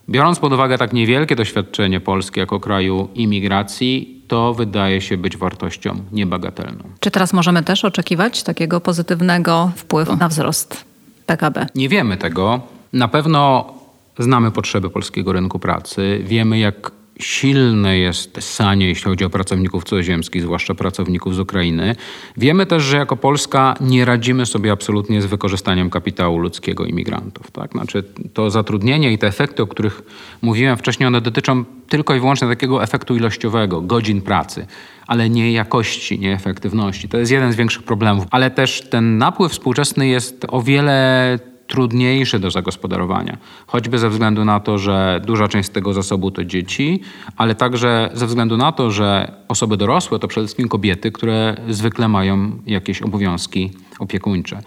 Biorąc 0.08 0.38
pod 0.38 0.52
uwagę 0.52 0.78
tak 0.78 0.92
niewielkie 0.92 1.36
doświadczenie 1.36 2.00
Polski 2.00 2.40
jako 2.40 2.60
kraju 2.60 3.08
imigracji, 3.14 4.22
to 4.28 4.54
wydaje 4.54 5.00
się 5.00 5.16
być 5.16 5.36
wartością 5.36 5.96
niebagatelną. 6.12 6.84
Czy 7.00 7.10
teraz 7.10 7.32
możemy 7.32 7.62
też 7.62 7.84
oczekiwać 7.84 8.42
takiego 8.42 8.80
pozytywnego 8.80 9.70
wpływu 9.76 10.16
na 10.16 10.28
wzrost 10.28 10.84
PKB? 11.26 11.66
Nie 11.74 11.88
wiemy 11.88 12.16
tego. 12.16 12.60
Na 12.92 13.08
pewno 13.08 13.72
znamy 14.18 14.50
potrzeby 14.50 14.90
polskiego 14.90 15.32
rynku 15.32 15.58
pracy, 15.58 16.20
wiemy 16.24 16.58
jak 16.58 16.90
silne 17.20 17.98
jest 17.98 18.38
sanie, 18.40 18.88
jeśli 18.88 19.04
chodzi 19.04 19.24
o 19.24 19.30
pracowników 19.30 19.84
cudzoziemskich, 19.84 20.42
zwłaszcza 20.42 20.74
pracowników 20.74 21.34
z 21.34 21.38
Ukrainy. 21.38 21.96
Wiemy 22.36 22.66
też, 22.66 22.82
że 22.82 22.96
jako 22.96 23.16
Polska 23.16 23.74
nie 23.80 24.04
radzimy 24.04 24.46
sobie 24.46 24.72
absolutnie 24.72 25.22
z 25.22 25.26
wykorzystaniem 25.26 25.90
kapitału 25.90 26.38
ludzkiego 26.38 26.84
imigrantów. 26.84 27.50
Tak? 27.50 27.72
Znaczy 27.72 28.04
to 28.34 28.50
zatrudnienie 28.50 29.12
i 29.12 29.18
te 29.18 29.26
efekty, 29.26 29.62
o 29.62 29.66
których 29.66 30.02
mówiłem 30.42 30.76
wcześniej, 30.76 31.06
one 31.06 31.20
dotyczą 31.20 31.64
tylko 31.88 32.14
i 32.14 32.20
wyłącznie 32.20 32.48
takiego 32.48 32.82
efektu 32.82 33.16
ilościowego, 33.16 33.80
godzin 33.80 34.22
pracy, 34.22 34.66
ale 35.06 35.30
nie 35.30 35.52
jakości, 35.52 36.18
nie 36.18 36.34
efektywności. 36.34 37.08
To 37.08 37.18
jest 37.18 37.32
jeden 37.32 37.52
z 37.52 37.56
większych 37.56 37.82
problemów. 37.82 38.24
Ale 38.30 38.50
też 38.50 38.88
ten 38.90 39.18
napływ 39.18 39.52
współczesny 39.52 40.08
jest 40.08 40.46
o 40.48 40.62
wiele 40.62 41.38
trudniejsze 41.72 42.38
do 42.38 42.50
zagospodarowania. 42.50 43.36
Choćby 43.66 43.98
ze 43.98 44.08
względu 44.08 44.44
na 44.44 44.60
to, 44.60 44.78
że 44.78 45.20
duża 45.26 45.48
część 45.48 45.68
tego 45.68 45.92
zasobu 45.92 46.30
to 46.30 46.44
dzieci, 46.44 47.00
ale 47.36 47.54
także 47.54 48.10
ze 48.14 48.26
względu 48.26 48.56
na 48.56 48.72
to, 48.72 48.90
że 48.90 49.32
osoby 49.48 49.76
dorosłe 49.76 50.18
to 50.18 50.28
przede 50.28 50.46
wszystkim 50.46 50.68
kobiety, 50.68 51.12
które 51.12 51.56
zwykle 51.68 52.08
mają 52.08 52.58
jakieś 52.66 53.02
obowiązki 53.02 53.70
opiekuńcze. 53.98 54.62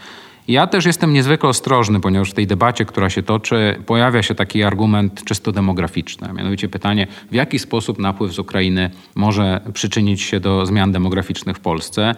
Ja 0.47 0.67
też 0.67 0.85
jestem 0.85 1.13
niezwykle 1.13 1.49
ostrożny, 1.49 1.99
ponieważ 1.99 2.31
w 2.31 2.33
tej 2.33 2.47
debacie, 2.47 2.85
która 2.85 3.09
się 3.09 3.23
toczy, 3.23 3.83
pojawia 3.85 4.23
się 4.23 4.35
taki 4.35 4.63
argument 4.63 5.23
czysto 5.23 5.51
demograficzny. 5.51 6.33
Mianowicie 6.33 6.69
pytanie, 6.69 7.07
w 7.31 7.33
jaki 7.33 7.59
sposób 7.59 7.99
napływ 7.99 8.33
z 8.33 8.39
Ukrainy 8.39 8.89
może 9.15 9.61
przyczynić 9.73 10.21
się 10.21 10.39
do 10.39 10.65
zmian 10.65 10.91
demograficznych 10.91 11.57
w 11.57 11.59
Polsce. 11.59 12.15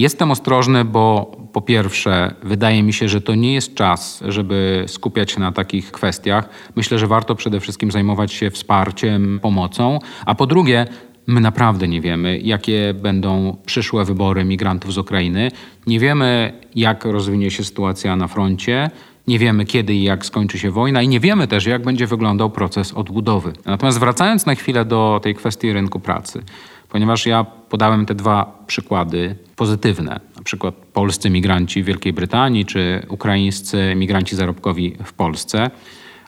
Jestem 0.00 0.30
ostrożny, 0.30 0.84
bo 0.84 1.32
po 1.52 1.62
pierwsze, 1.62 2.34
wydaje 2.42 2.82
mi 2.82 2.92
się, 2.92 3.08
że 3.08 3.20
to 3.20 3.34
nie 3.34 3.54
jest 3.54 3.74
czas, 3.74 4.22
żeby 4.28 4.84
skupiać 4.86 5.30
się 5.30 5.40
na 5.40 5.52
takich 5.52 5.92
kwestiach. 5.92 6.48
Myślę, 6.76 6.98
że 6.98 7.06
warto 7.06 7.34
przede 7.34 7.60
wszystkim 7.60 7.90
zajmować 7.90 8.32
się 8.32 8.50
wsparciem, 8.50 9.40
pomocą. 9.42 9.98
A 10.26 10.34
po 10.34 10.46
drugie, 10.46 10.86
my 11.26 11.40
naprawdę 11.40 11.88
nie 11.88 12.00
wiemy, 12.00 12.38
jakie 12.38 12.94
będą 12.94 13.56
przyszłe 13.66 14.04
wybory 14.04 14.44
migrantów 14.44 14.92
z 14.92 14.98
Ukrainy. 14.98 15.50
Nie 15.86 16.00
wiemy, 16.00 16.52
jak 16.74 17.04
rozwinie 17.04 17.50
się 17.50 17.64
sytuacja 17.64 18.16
na 18.16 18.28
froncie. 18.28 18.90
Nie 19.28 19.38
wiemy, 19.38 19.64
kiedy 19.64 19.94
i 19.94 20.02
jak 20.02 20.26
skończy 20.26 20.58
się 20.58 20.70
wojna, 20.70 21.02
i 21.02 21.08
nie 21.08 21.20
wiemy 21.20 21.48
też, 21.48 21.66
jak 21.66 21.82
będzie 21.82 22.06
wyglądał 22.06 22.50
proces 22.50 22.92
odbudowy. 22.92 23.52
Natomiast 23.66 23.98
wracając 23.98 24.46
na 24.46 24.54
chwilę 24.54 24.84
do 24.84 25.20
tej 25.22 25.34
kwestii 25.34 25.72
rynku 25.72 26.00
pracy, 26.00 26.42
ponieważ 26.90 27.26
ja 27.26 27.44
podałem 27.44 28.06
te 28.06 28.14
dwa 28.14 28.58
przykłady 28.66 29.36
pozytywne, 29.56 30.20
na 30.36 30.42
przykład 30.42 30.74
polscy 30.74 31.30
migranci 31.30 31.82
w 31.82 31.86
Wielkiej 31.86 32.12
Brytanii 32.12 32.66
czy 32.66 33.06
ukraińscy 33.08 33.94
migranci 33.96 34.36
zarobkowi 34.36 34.96
w 35.04 35.12
Polsce. 35.12 35.70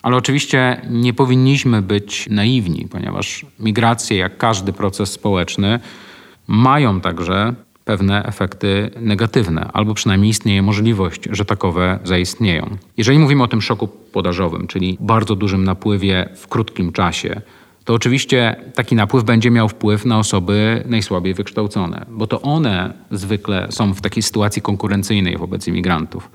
Ale 0.03 0.17
oczywiście 0.17 0.81
nie 0.91 1.13
powinniśmy 1.13 1.83
być 1.83 2.29
naiwni, 2.31 2.89
ponieważ 2.91 3.47
migracje, 3.59 4.17
jak 4.17 4.39
każdy 4.39 4.73
proces 4.73 5.13
społeczny, 5.13 5.81
mają 6.47 7.01
także 7.01 7.55
pewne 7.85 8.25
efekty 8.25 8.91
negatywne, 9.01 9.71
albo 9.73 9.95
przynajmniej 9.95 10.31
istnieje 10.31 10.63
możliwość, 10.63 11.21
że 11.31 11.45
takowe 11.45 11.99
zaistnieją. 12.05 12.77
Jeżeli 12.97 13.19
mówimy 13.19 13.43
o 13.43 13.49
tym 13.49 13.63
szoku 13.63 13.89
podażowym, 13.89 14.67
czyli 14.67 14.97
bardzo 15.01 15.37
dużym 15.37 15.65
napływie 15.65 16.29
w 16.37 16.49
krótkim 16.49 16.93
czasie, 16.93 17.41
to 17.85 17.95
oczywiście 17.95 18.57
taki 18.75 18.95
napływ 18.95 19.25
będzie 19.25 19.51
miał 19.51 19.69
wpływ 19.69 20.05
na 20.05 20.19
osoby 20.19 20.85
najsłabiej 20.87 21.35
wykształcone, 21.35 22.07
bo 22.09 22.27
to 22.27 22.43
one 22.43 22.95
zwykle 23.11 23.67
są 23.71 23.95
w 23.95 24.01
takiej 24.01 24.23
sytuacji 24.23 24.63
konkurencyjnej 24.63 25.37
wobec 25.37 25.69
imigrantów. 25.69 26.31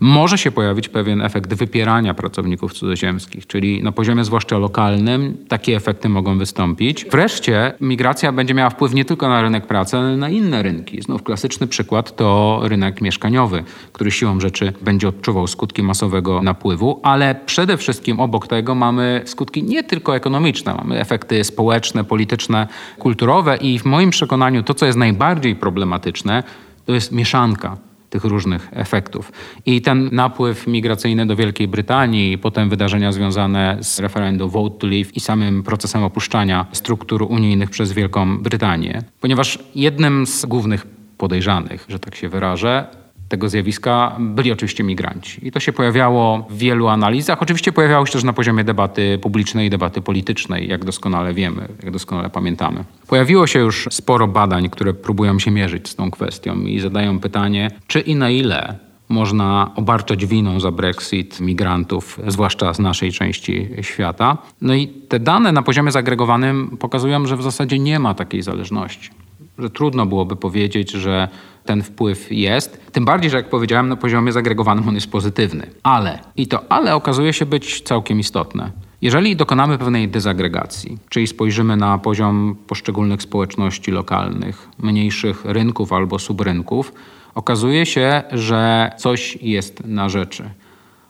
Może 0.00 0.38
się 0.38 0.50
pojawić 0.50 0.88
pewien 0.88 1.20
efekt 1.20 1.54
wypierania 1.54 2.14
pracowników 2.14 2.72
cudzoziemskich, 2.72 3.46
czyli 3.46 3.82
na 3.82 3.92
poziomie 3.92 4.24
zwłaszcza 4.24 4.58
lokalnym 4.58 5.36
takie 5.48 5.76
efekty 5.76 6.08
mogą 6.08 6.38
wystąpić. 6.38 7.04
Wreszcie 7.04 7.72
migracja 7.80 8.32
będzie 8.32 8.54
miała 8.54 8.70
wpływ 8.70 8.94
nie 8.94 9.04
tylko 9.04 9.28
na 9.28 9.42
rynek 9.42 9.66
pracy, 9.66 9.96
ale 9.96 10.16
na 10.16 10.28
inne 10.28 10.62
rynki. 10.62 11.02
Znów 11.02 11.22
klasyczny 11.22 11.66
przykład 11.66 12.16
to 12.16 12.60
rynek 12.62 13.00
mieszkaniowy, 13.00 13.64
który 13.92 14.10
siłą 14.10 14.40
rzeczy 14.40 14.72
będzie 14.82 15.08
odczuwał 15.08 15.46
skutki 15.46 15.82
masowego 15.82 16.42
napływu, 16.42 17.00
ale 17.02 17.40
przede 17.46 17.76
wszystkim 17.76 18.20
obok 18.20 18.46
tego 18.46 18.74
mamy 18.74 19.22
skutki 19.24 19.62
nie 19.62 19.84
tylko 19.84 20.16
ekonomiczne, 20.16 20.74
efekty 20.92 21.44
społeczne, 21.44 22.04
polityczne, 22.04 22.68
kulturowe 22.98 23.56
i 23.56 23.78
w 23.78 23.84
moim 23.84 24.10
przekonaniu 24.10 24.62
to, 24.62 24.74
co 24.74 24.86
jest 24.86 24.98
najbardziej 24.98 25.56
problematyczne, 25.56 26.42
to 26.86 26.94
jest 26.94 27.12
mieszanka 27.12 27.76
tych 28.10 28.24
różnych 28.24 28.68
efektów. 28.72 29.32
I 29.66 29.82
ten 29.82 30.08
napływ 30.12 30.66
migracyjny 30.66 31.26
do 31.26 31.36
Wielkiej 31.36 31.68
Brytanii 31.68 32.38
potem 32.38 32.68
wydarzenia 32.68 33.12
związane 33.12 33.78
z 33.80 34.00
referendum 34.00 34.50
Vote 34.50 34.78
to 34.78 34.86
Leave 34.86 35.16
i 35.16 35.20
samym 35.20 35.62
procesem 35.62 36.02
opuszczania 36.02 36.66
struktur 36.72 37.22
unijnych 37.22 37.70
przez 37.70 37.92
Wielką 37.92 38.38
Brytanię. 38.38 39.02
Ponieważ 39.20 39.58
jednym 39.74 40.26
z 40.26 40.46
głównych 40.46 40.86
podejrzanych, 41.18 41.84
że 41.88 41.98
tak 41.98 42.14
się 42.14 42.28
wyrażę, 42.28 42.86
tego 43.28 43.48
zjawiska 43.48 44.16
byli 44.20 44.52
oczywiście 44.52 44.84
migranci. 44.84 45.46
I 45.46 45.52
to 45.52 45.60
się 45.60 45.72
pojawiało 45.72 46.46
w 46.50 46.58
wielu 46.58 46.88
analizach. 46.88 47.42
Oczywiście 47.42 47.72
pojawiało 47.72 48.06
się 48.06 48.12
też 48.12 48.24
na 48.24 48.32
poziomie 48.32 48.64
debaty 48.64 49.18
publicznej 49.22 49.66
i 49.66 49.70
debaty 49.70 50.00
politycznej, 50.00 50.68
jak 50.68 50.84
doskonale 50.84 51.34
wiemy, 51.34 51.68
jak 51.82 51.90
doskonale 51.90 52.30
pamiętamy. 52.30 52.84
Pojawiło 53.06 53.46
się 53.46 53.58
już 53.58 53.88
sporo 53.90 54.28
badań, 54.28 54.70
które 54.70 54.94
próbują 54.94 55.38
się 55.38 55.50
mierzyć 55.50 55.88
z 55.88 55.94
tą 55.94 56.10
kwestią 56.10 56.60
i 56.60 56.80
zadają 56.80 57.20
pytanie, 57.20 57.70
czy 57.86 58.00
i 58.00 58.14
na 58.14 58.30
ile 58.30 58.88
można 59.08 59.70
obarczać 59.76 60.26
winą 60.26 60.60
za 60.60 60.70
Brexit 60.70 61.40
migrantów, 61.40 62.20
zwłaszcza 62.26 62.74
z 62.74 62.78
naszej 62.78 63.12
części 63.12 63.68
świata. 63.80 64.38
No 64.60 64.74
i 64.74 64.88
te 64.88 65.20
dane 65.20 65.52
na 65.52 65.62
poziomie 65.62 65.90
zagregowanym 65.90 66.76
pokazują, 66.80 67.26
że 67.26 67.36
w 67.36 67.42
zasadzie 67.42 67.78
nie 67.78 67.98
ma 67.98 68.14
takiej 68.14 68.42
zależności. 68.42 69.10
Że 69.58 69.70
trudno 69.70 70.06
byłoby 70.06 70.36
powiedzieć, 70.36 70.90
że 70.90 71.28
ten 71.68 71.82
wpływ 71.82 72.32
jest. 72.32 72.92
Tym 72.92 73.04
bardziej, 73.04 73.30
że 73.30 73.36
jak 73.36 73.48
powiedziałem, 73.48 73.88
na 73.88 73.96
poziomie 73.96 74.32
zagregowanym 74.32 74.88
on 74.88 74.94
jest 74.94 75.10
pozytywny. 75.10 75.66
Ale, 75.82 76.18
i 76.36 76.46
to 76.46 76.72
ale 76.72 76.94
okazuje 76.94 77.32
się 77.32 77.46
być 77.46 77.82
całkiem 77.82 78.20
istotne. 78.20 78.70
Jeżeli 79.02 79.36
dokonamy 79.36 79.78
pewnej 79.78 80.08
dezagregacji, 80.08 80.98
czyli 81.08 81.26
spojrzymy 81.26 81.76
na 81.76 81.98
poziom 81.98 82.56
poszczególnych 82.66 83.22
społeczności 83.22 83.90
lokalnych, 83.90 84.68
mniejszych 84.78 85.44
rynków 85.44 85.92
albo 85.92 86.18
subrynków, 86.18 86.92
okazuje 87.34 87.86
się, 87.86 88.22
że 88.32 88.90
coś 88.98 89.38
jest 89.42 89.84
na 89.84 90.08
rzeczy. 90.08 90.50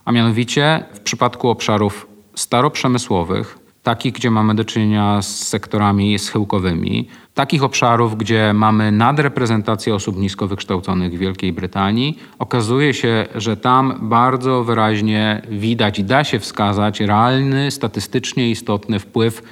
A 0.05 0.13
mianowicie 0.13 0.85
w 0.93 1.01
przypadku 1.01 1.49
obszarów 1.49 2.07
staroprzemysłowych, 2.35 3.59
takich, 3.89 4.13
gdzie 4.13 4.31
mamy 4.31 4.55
do 4.55 4.65
czynienia 4.65 5.23
z 5.23 5.49
sektorami 5.49 6.19
schyłkowymi, 6.19 7.09
takich 7.35 7.63
obszarów, 7.65 8.17
gdzie 8.17 8.53
mamy 8.55 8.93
nadreprezentację 8.93 9.95
osób 9.95 10.17
nisko 10.17 10.49
wykształconych 10.49 11.13
w 11.13 11.19
Wielkiej 11.19 11.53
Brytanii, 11.53 12.19
okazuje 12.39 12.95
się, 12.95 13.27
że 13.35 13.57
tam 13.57 13.99
bardzo 14.03 14.65
wyraźnie 14.65 15.43
widać 15.51 15.99
i 15.99 16.05
da 16.05 16.25
się 16.25 16.39
wskazać 16.39 17.01
realny, 17.01 17.71
statystycznie 17.71 18.51
istotny 18.51 18.99
wpływ 18.99 19.43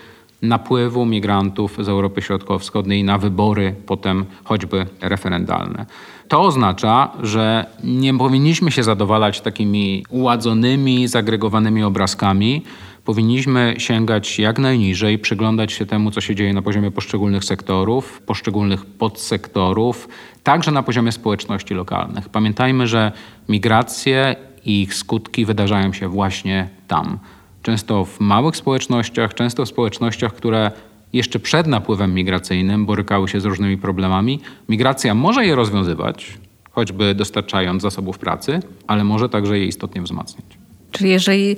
napływu 0.42 1.06
migrantów 1.06 1.76
z 1.78 1.88
Europy 1.88 2.22
Środkowo-Wschodniej 2.22 3.04
na 3.04 3.18
wybory, 3.18 3.74
potem 3.86 4.24
choćby 4.44 4.86
referendalne. 5.00 5.86
To 6.28 6.42
oznacza, 6.42 7.10
że 7.22 7.66
nie 7.84 8.14
powinniśmy 8.14 8.70
się 8.70 8.82
zadowalać 8.82 9.40
takimi 9.40 10.04
uładzonymi, 10.10 11.08
zagregowanymi 11.08 11.82
obrazkami, 11.82 12.62
powinniśmy 13.06 13.74
sięgać 13.78 14.38
jak 14.38 14.58
najniżej, 14.58 15.18
przyglądać 15.18 15.72
się 15.72 15.86
temu, 15.86 16.10
co 16.10 16.20
się 16.20 16.34
dzieje 16.34 16.52
na 16.52 16.62
poziomie 16.62 16.90
poszczególnych 16.90 17.44
sektorów, 17.44 18.22
poszczególnych 18.26 18.86
podsektorów, 18.86 20.08
także 20.42 20.70
na 20.70 20.82
poziomie 20.82 21.12
społeczności 21.12 21.74
lokalnych. 21.74 22.28
Pamiętajmy, 22.28 22.86
że 22.86 23.12
migracje 23.48 24.36
i 24.64 24.82
ich 24.82 24.94
skutki 24.94 25.44
wydarzają 25.44 25.92
się 25.92 26.08
właśnie 26.08 26.68
tam. 26.88 27.18
Często 27.62 28.04
w 28.04 28.20
małych 28.20 28.56
społecznościach, 28.56 29.34
często 29.34 29.64
w 29.64 29.68
społecznościach, 29.68 30.34
które 30.34 30.70
jeszcze 31.12 31.38
przed 31.38 31.66
napływem 31.66 32.14
migracyjnym 32.14 32.86
borykały 32.86 33.28
się 33.28 33.40
z 33.40 33.44
różnymi 33.44 33.78
problemami. 33.78 34.40
Migracja 34.68 35.14
może 35.14 35.46
je 35.46 35.54
rozwiązywać, 35.54 36.38
choćby 36.70 37.14
dostarczając 37.14 37.82
zasobów 37.82 38.18
pracy, 38.18 38.60
ale 38.86 39.04
może 39.04 39.28
także 39.28 39.58
je 39.58 39.66
istotnie 39.66 40.02
wzmacniać. 40.02 40.46
Czyli 40.92 41.10
jeżeli 41.10 41.56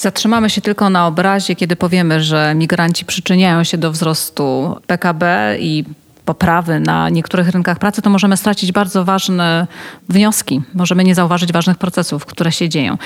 zatrzymamy 0.00 0.50
się 0.50 0.60
tylko 0.60 0.90
na 0.90 1.06
obrazie, 1.06 1.56
kiedy 1.56 1.76
powiemy, 1.76 2.22
że 2.22 2.54
migranci 2.54 3.04
przyczyniają 3.04 3.64
się 3.64 3.78
do 3.78 3.92
wzrostu 3.92 4.76
PKB 4.86 5.56
i 5.60 5.84
poprawy 6.24 6.80
na 6.80 7.08
niektórych 7.08 7.48
rynkach 7.48 7.78
pracy, 7.78 8.02
to 8.02 8.10
możemy 8.10 8.36
stracić 8.36 8.72
bardzo 8.72 9.04
ważne 9.04 9.66
wnioski. 10.08 10.62
Możemy 10.74 11.04
nie 11.04 11.14
zauważyć 11.14 11.52
ważnych 11.52 11.78
procesów, 11.78 12.26
które 12.26 12.52
się 12.52 12.68
dzieją. 12.68 12.98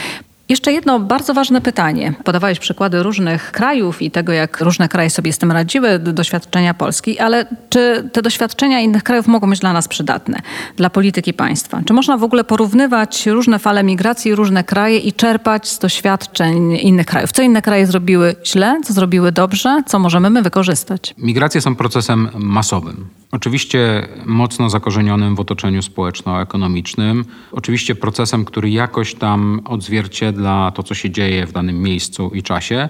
Jeszcze 0.49 0.73
jedno 0.73 1.01
bardzo 1.01 1.35
ważne 1.35 1.61
pytanie. 1.61 2.15
Podawałeś 2.25 2.59
przykłady 2.59 3.03
różnych 3.03 3.53
krajów 3.53 4.03
i 4.03 4.11
tego, 4.11 4.33
jak 4.33 4.61
różne 4.61 4.89
kraje 4.89 5.11
sobie 5.11 5.33
z 5.33 5.39
tym 5.39 5.53
radziły, 5.53 5.99
doświadczenia 5.99 6.75
Polski, 6.75 7.19
ale 7.19 7.47
czy 7.71 8.11
te 8.13 8.23
doświadczenia 8.23 8.81
innych 8.81 9.03
krajów 9.03 9.27
mogą 9.27 9.51
być 9.51 9.61
dla 9.61 9.73
nas 9.73 9.89
przydatne, 9.89 10.41
dla 10.77 10.91
polityki 10.91 11.35
państwa? 11.35 11.83
Czy 11.87 11.93
można 11.93 12.17
w 12.17 12.23
ogóle 12.23 12.45
porównywać 12.45 13.27
różne 13.27 13.59
fale 13.59 13.85
migracji, 13.85 14.35
różne 14.35 14.65
kraje 14.65 14.99
i 14.99 15.13
czerpać 15.13 15.69
z 15.69 15.79
doświadczeń 15.79 16.73
innych 16.73 17.07
krajów? 17.07 17.33
Co 17.33 17.43
inne 17.43 17.63
kraje 17.63 17.87
zrobiły 17.87 18.37
źle, 18.45 18.81
co 18.85 18.93
zrobiły 18.93 19.33
dobrze, 19.33 19.83
co 19.87 19.99
możemy 19.99 20.31
my 20.31 20.43
wykorzystać? 20.43 21.15
Migracje 21.19 21.61
są 21.61 21.77
procesem 21.77 22.29
masowym. 22.35 23.07
Oczywiście 23.33 24.09
mocno 24.27 24.71
zakorzenionym 24.71 25.37
w 25.37 25.41
otoczeniu 25.41 25.83
społeczno-ekonomicznym, 25.83 27.25
oczywiście 27.53 27.95
procesem, 27.95 28.45
który 28.45 28.71
jakoś 28.71 29.15
tam 29.15 29.61
odzwierciedla 29.65 30.34
to, 30.75 30.83
co 30.83 30.95
się 30.95 31.11
dzieje 31.11 31.47
w 31.47 31.53
danym 31.53 31.83
miejscu 31.83 32.31
i 32.35 32.43
czasie, 32.43 32.89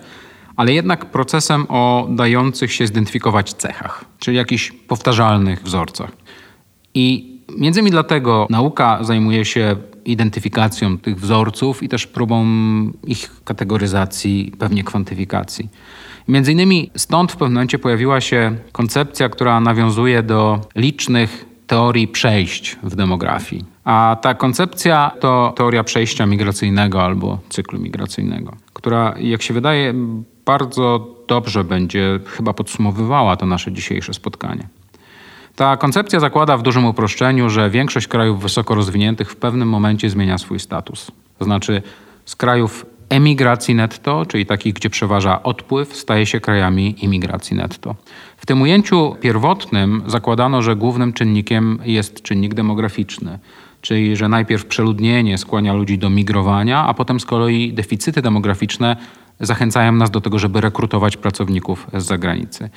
ale 0.57 0.73
jednak 0.73 1.05
procesem 1.11 1.67
o 1.69 2.07
dających 2.11 2.73
się 2.73 2.87
zidentyfikować 2.87 3.55
cechach, 3.55 4.05
czyli 4.19 4.37
jakichś 4.37 4.73
powtarzalnych 4.73 5.63
wzorcach. 5.63 6.11
I 6.95 7.35
między 7.59 7.81
innymi 7.81 7.91
dlatego 7.91 8.47
nauka 8.51 9.05
zajmuje 9.05 9.45
się 9.45 9.77
identyfikacją 10.05 10.99
tych 10.99 11.21
wzorców 11.21 11.83
i 11.83 11.89
też 11.89 12.07
próbą 12.07 12.47
ich 13.07 13.31
kategoryzacji, 13.45 14.53
pewnie 14.59 14.85
kwantyfikacji. 14.85 15.69
Między 16.29 16.53
innymi 16.53 16.91
stąd 16.97 17.33
w 17.33 17.37
pewnym 17.37 17.53
momencie 17.53 17.79
pojawiła 17.79 18.21
się 18.21 18.57
koncepcja, 18.73 19.29
która 19.29 19.61
nawiązuje 19.61 20.23
do 20.23 20.61
licznych 20.77 21.54
teorii 21.67 22.09
przejść 22.09 22.77
w 22.83 22.97
demografii. 22.97 23.65
A 23.85 24.17
ta 24.23 24.35
koncepcja 24.35 25.11
to 25.21 25.53
teoria 25.57 25.85
przejścia 25.85 26.27
migracyjnego 26.27 27.03
albo 27.03 27.39
cyklu 27.49 27.79
migracyjnego, 27.79 28.57
która, 28.73 29.15
jak 29.19 29.43
się 29.43 29.55
wydaje, 29.55 29.95
bardzo 30.45 31.07
dobrze 31.29 31.65
będzie 31.65 32.21
chyba 32.27 32.53
podsumowywała 32.53 33.37
to 33.37 33.47
nasze 33.47 33.73
dzisiejsze 33.73 34.15
spotkanie. 34.15 34.69
Ta 35.57 35.77
koncepcja 35.77 36.21
zakłada 36.21 36.57
w 36.57 36.63
dużym 36.63 36.85
uproszczeniu, 36.85 37.51
że 37.51 37.71
większość 37.71 38.07
krajów 38.07 38.43
wysoko 38.43 38.75
rozwiniętych 38.75 39.31
w 39.31 39.37
pewnym 39.37 39.69
momencie 39.69 40.11
zmienia 40.11 40.39
swój 40.39 40.61
status. 40.61 41.11
To 41.39 41.45
znaczy 41.45 41.83
z 42.25 42.37
krajów 42.37 42.87
emigracji 43.09 43.75
netto, 43.75 44.27
czyli 44.27 44.47
takich, 44.47 44.75
gdzie 44.75 44.91
przeważa 44.91 45.43
odpływ, 45.43 45.97
staje 45.97 46.27
się 46.27 46.41
krajami 46.41 47.05
imigracji 47.05 47.57
netto. 47.57 47.95
W 48.45 48.47
tym 48.47 48.63
ujęciu 48.63 49.17
pierwotnym 49.21 50.03
zakładano, 50.07 50.63
że 50.63 50.77
głównym 50.77 51.13
czynnikiem 51.13 51.79
jest 51.85 52.23
czynnik 52.23 52.55
demograficzny, 52.55 53.39
czyli 53.81 54.17
że 54.17 54.29
najpierw 54.29 54.67
przeludnienie 54.67 55.39
skłania 55.39 55.75
ludzi 55.75 55.99
do 55.99 56.11
migrowania, 56.11 56.85
a 56.85 56.95
potem 56.95 57.21
z 57.21 57.25
kolei 57.25 57.73
deficyty 57.73 58.23
demograficzne 58.23 58.97
zachęcają 59.41 59.93
nas 59.93 60.11
do 60.11 60.21
tego, 60.21 60.39
żeby 60.39 60.61
rekrutować 60.61 61.17
pracowników 61.17 61.87
z 61.95 62.05
zagranicy. 62.05 62.71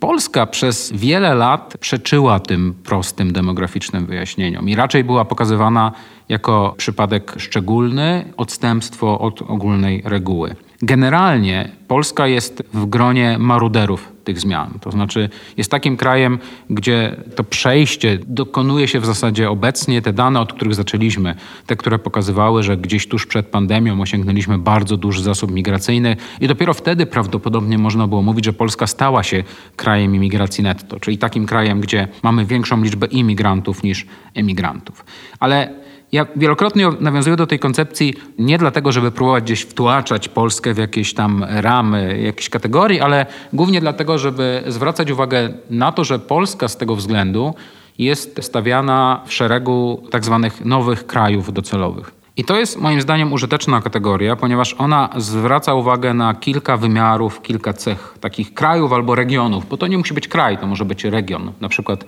Polska 0.00 0.46
przez 0.46 0.92
wiele 0.92 1.34
lat 1.34 1.76
przeczyła 1.80 2.40
tym 2.40 2.74
prostym 2.84 3.32
demograficznym 3.32 4.06
wyjaśnieniom 4.06 4.68
i 4.68 4.74
raczej 4.74 5.04
była 5.04 5.24
pokazywana 5.24 5.92
jako 6.28 6.74
przypadek 6.76 7.34
szczególny, 7.36 8.32
odstępstwo 8.36 9.18
od 9.18 9.42
ogólnej 9.42 10.02
reguły. 10.04 10.56
Generalnie 10.82 11.68
Polska 11.88 12.26
jest 12.26 12.62
w 12.74 12.86
gronie 12.86 13.36
maruderów 13.38 14.12
tych 14.24 14.40
zmian. 14.40 14.78
To 14.80 14.90
znaczy 14.90 15.28
jest 15.56 15.70
takim 15.70 15.96
krajem, 15.96 16.38
gdzie 16.70 17.16
to 17.36 17.44
przejście 17.44 18.18
dokonuje 18.26 18.88
się 18.88 19.00
w 19.00 19.06
zasadzie 19.06 19.50
obecnie. 19.50 20.02
Te 20.02 20.12
dane, 20.12 20.40
od 20.40 20.52
których 20.52 20.74
zaczęliśmy, 20.74 21.34
te, 21.66 21.76
które 21.76 21.98
pokazywały, 21.98 22.62
że 22.62 22.76
gdzieś 22.76 23.08
tuż 23.08 23.26
przed 23.26 23.46
pandemią 23.46 24.00
osiągnęliśmy 24.00 24.58
bardzo 24.58 24.96
duży 24.96 25.22
zasób 25.22 25.50
migracyjny 25.50 26.16
i 26.40 26.48
dopiero 26.48 26.74
wtedy 26.74 27.06
prawdopodobnie 27.06 27.78
można 27.78 28.06
było 28.06 28.22
mówić, 28.22 28.44
że 28.44 28.52
Polska 28.52 28.86
stała 28.86 29.22
się 29.22 29.44
krajem 29.76 30.14
imigracji 30.14 30.64
netto, 30.64 31.00
czyli 31.00 31.18
takim 31.18 31.46
krajem, 31.46 31.80
gdzie 31.80 32.08
mamy 32.22 32.44
większą 32.44 32.82
liczbę 32.82 33.06
imigrantów 33.06 33.82
niż 33.82 34.06
emigrantów. 34.34 35.04
Ale 35.40 35.85
ja 36.12 36.26
wielokrotnie 36.36 36.88
nawiązuję 37.00 37.36
do 37.36 37.46
tej 37.46 37.58
koncepcji 37.58 38.14
nie 38.38 38.58
dlatego, 38.58 38.92
żeby 38.92 39.10
próbować 39.10 39.44
gdzieś 39.44 39.60
wtłaczać 39.60 40.28
Polskę 40.28 40.74
w 40.74 40.78
jakieś 40.78 41.14
tam 41.14 41.44
ramy, 41.48 42.20
jakieś 42.22 42.48
kategorii, 42.48 43.00
ale 43.00 43.26
głównie 43.52 43.80
dlatego, 43.80 44.18
żeby 44.18 44.62
zwracać 44.66 45.10
uwagę 45.10 45.52
na 45.70 45.92
to, 45.92 46.04
że 46.04 46.18
Polska 46.18 46.68
z 46.68 46.76
tego 46.76 46.96
względu 46.96 47.54
jest 47.98 48.38
stawiana 48.42 49.20
w 49.26 49.32
szeregu 49.32 50.02
tak 50.10 50.24
zwanych 50.24 50.64
nowych 50.64 51.06
krajów 51.06 51.52
docelowych. 51.52 52.16
I 52.38 52.44
to 52.44 52.56
jest 52.56 52.80
moim 52.80 53.00
zdaniem 53.00 53.32
użyteczna 53.32 53.80
kategoria, 53.80 54.36
ponieważ 54.36 54.74
ona 54.78 55.08
zwraca 55.16 55.74
uwagę 55.74 56.14
na 56.14 56.34
kilka 56.34 56.76
wymiarów, 56.76 57.42
kilka 57.42 57.72
cech 57.72 58.14
takich 58.20 58.54
krajów 58.54 58.92
albo 58.92 59.14
regionów, 59.14 59.68
bo 59.68 59.76
to 59.76 59.86
nie 59.86 59.98
musi 59.98 60.14
być 60.14 60.28
kraj, 60.28 60.58
to 60.58 60.66
może 60.66 60.84
być 60.84 61.04
region. 61.04 61.52
Na 61.60 61.68
przykład 61.68 62.04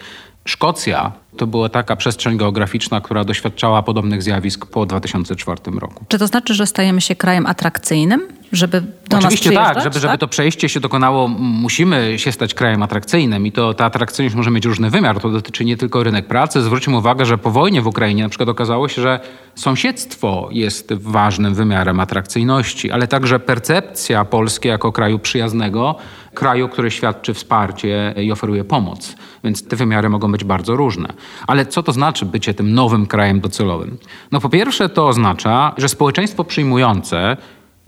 Szkocja 0.48 1.12
to 1.36 1.46
była 1.46 1.68
taka 1.68 1.96
przestrzeń 1.96 2.36
geograficzna, 2.36 3.00
która 3.00 3.24
doświadczała 3.24 3.82
podobnych 3.82 4.22
zjawisk 4.22 4.66
po 4.66 4.86
2004 4.86 5.60
roku. 5.78 6.04
Czy 6.08 6.18
to 6.18 6.26
znaczy, 6.26 6.54
że 6.54 6.66
stajemy 6.66 7.00
się 7.00 7.16
krajem 7.16 7.46
atrakcyjnym, 7.46 8.28
żeby 8.52 8.82
do 9.08 9.18
Oczywiście 9.18 9.50
nas 9.50 9.74
tak, 9.74 9.84
żeby, 9.84 10.00
żeby 10.00 10.12
tak? 10.12 10.20
to 10.20 10.28
przejście 10.28 10.68
się 10.68 10.80
dokonało, 10.80 11.28
musimy 11.38 12.18
się 12.18 12.32
stać 12.32 12.54
krajem 12.54 12.82
atrakcyjnym 12.82 13.46
i 13.46 13.52
to 13.52 13.74
ta 13.74 13.84
atrakcyjność 13.84 14.36
może 14.36 14.50
mieć 14.50 14.64
różny 14.64 14.90
wymiar. 14.90 15.20
To 15.20 15.30
dotyczy 15.30 15.64
nie 15.64 15.76
tylko 15.76 16.02
rynek 16.02 16.26
pracy. 16.26 16.62
Zwróćmy 16.62 16.96
uwagę, 16.96 17.26
że 17.26 17.38
po 17.38 17.50
wojnie 17.50 17.82
w 17.82 17.86
Ukrainie 17.86 18.22
na 18.22 18.28
przykład 18.28 18.48
okazało 18.48 18.88
się, 18.88 19.02
że 19.02 19.20
sąsiedztwo 19.54 20.48
jest 20.52 20.92
ważnym 20.92 21.54
wymiarem 21.54 22.00
atrakcyjności, 22.00 22.90
ale 22.90 23.08
także 23.08 23.40
percepcja 23.40 24.24
Polski 24.24 24.68
jako 24.68 24.92
kraju 24.92 25.18
przyjaznego, 25.18 25.96
kraju, 26.38 26.68
który 26.68 26.90
świadczy 26.90 27.34
wsparcie 27.34 28.14
i 28.16 28.32
oferuje 28.32 28.64
pomoc. 28.64 29.16
Więc 29.44 29.68
te 29.68 29.76
wymiary 29.76 30.08
mogą 30.08 30.32
być 30.32 30.44
bardzo 30.44 30.76
różne. 30.76 31.08
Ale 31.46 31.66
co 31.66 31.82
to 31.82 31.92
znaczy 31.92 32.26
bycie 32.26 32.54
tym 32.54 32.74
nowym 32.74 33.06
krajem 33.06 33.40
docelowym? 33.40 33.98
No 34.32 34.40
po 34.40 34.48
pierwsze 34.48 34.88
to 34.88 35.08
oznacza, 35.08 35.72
że 35.76 35.88
społeczeństwo 35.88 36.44
przyjmujące 36.44 37.36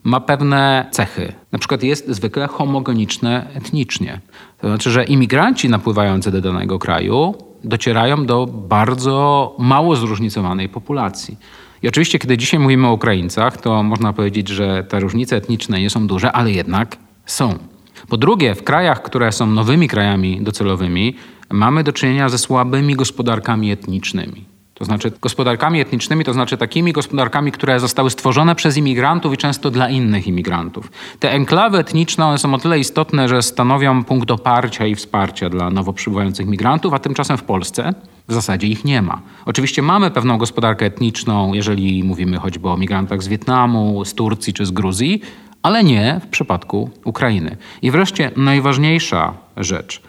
ma 0.04 0.20
pewne 0.20 0.86
cechy. 0.90 1.32
Na 1.52 1.58
przykład 1.58 1.82
jest 1.82 2.08
zwykle 2.08 2.48
homogeniczne 2.48 3.46
etnicznie. 3.54 4.20
To 4.60 4.68
znaczy, 4.68 4.90
że 4.90 5.04
imigranci 5.04 5.68
napływający 5.68 6.30
do 6.30 6.40
danego 6.40 6.78
kraju 6.78 7.34
docierają 7.64 8.26
do 8.26 8.46
bardzo 8.46 9.54
mało 9.58 9.96
zróżnicowanej 9.96 10.68
populacji. 10.68 11.36
I 11.82 11.88
oczywiście, 11.88 12.18
kiedy 12.18 12.38
dzisiaj 12.38 12.60
mówimy 12.60 12.86
o 12.86 12.92
Ukraińcach, 12.92 13.56
to 13.56 13.82
można 13.82 14.12
powiedzieć, 14.12 14.48
że 14.48 14.84
te 14.84 15.00
różnice 15.00 15.36
etniczne 15.36 15.80
nie 15.80 15.90
są 15.90 16.06
duże, 16.06 16.32
ale 16.32 16.50
jednak 16.50 16.96
są. 17.26 17.69
Po 18.08 18.16
drugie, 18.16 18.54
w 18.54 18.64
krajach, 18.64 19.02
które 19.02 19.32
są 19.32 19.46
nowymi 19.46 19.88
krajami 19.88 20.40
docelowymi, 20.42 21.16
mamy 21.50 21.84
do 21.84 21.92
czynienia 21.92 22.28
ze 22.28 22.38
słabymi 22.38 22.94
gospodarkami 22.94 23.70
etnicznymi. 23.70 24.44
To 24.80 24.84
znaczy 24.84 25.12
gospodarkami 25.20 25.80
etnicznymi, 25.80 26.24
to 26.24 26.32
znaczy 26.32 26.56
takimi 26.56 26.92
gospodarkami, 26.92 27.52
które 27.52 27.80
zostały 27.80 28.10
stworzone 28.10 28.54
przez 28.54 28.76
imigrantów 28.76 29.34
i 29.34 29.36
często 29.36 29.70
dla 29.70 29.88
innych 29.88 30.26
imigrantów. 30.26 30.90
Te 31.18 31.32
enklawy 31.32 31.78
etniczne 31.78 32.26
one 32.26 32.38
są 32.38 32.54
o 32.54 32.58
tyle 32.58 32.78
istotne, 32.78 33.28
że 33.28 33.42
stanowią 33.42 34.04
punkt 34.04 34.30
oparcia 34.30 34.86
i 34.86 34.94
wsparcia 34.94 35.50
dla 35.50 35.70
nowo 35.70 35.92
przybywających 35.92 36.46
migrantów, 36.46 36.94
a 36.94 36.98
tymczasem 36.98 37.36
w 37.36 37.42
Polsce 37.42 37.94
w 38.28 38.32
zasadzie 38.32 38.66
ich 38.66 38.84
nie 38.84 39.02
ma. 39.02 39.20
Oczywiście 39.46 39.82
mamy 39.82 40.10
pewną 40.10 40.38
gospodarkę 40.38 40.86
etniczną, 40.86 41.54
jeżeli 41.54 42.04
mówimy 42.04 42.38
choćby 42.38 42.68
o 42.68 42.76
migrantach 42.76 43.22
z 43.22 43.28
Wietnamu, 43.28 44.04
z 44.04 44.14
Turcji 44.14 44.52
czy 44.52 44.66
z 44.66 44.70
Gruzji, 44.70 45.22
ale 45.62 45.84
nie 45.84 46.20
w 46.24 46.26
przypadku 46.26 46.90
Ukrainy. 47.04 47.56
I 47.82 47.90
wreszcie 47.90 48.30
najważniejsza 48.36 49.34
rzecz. 49.56 50.02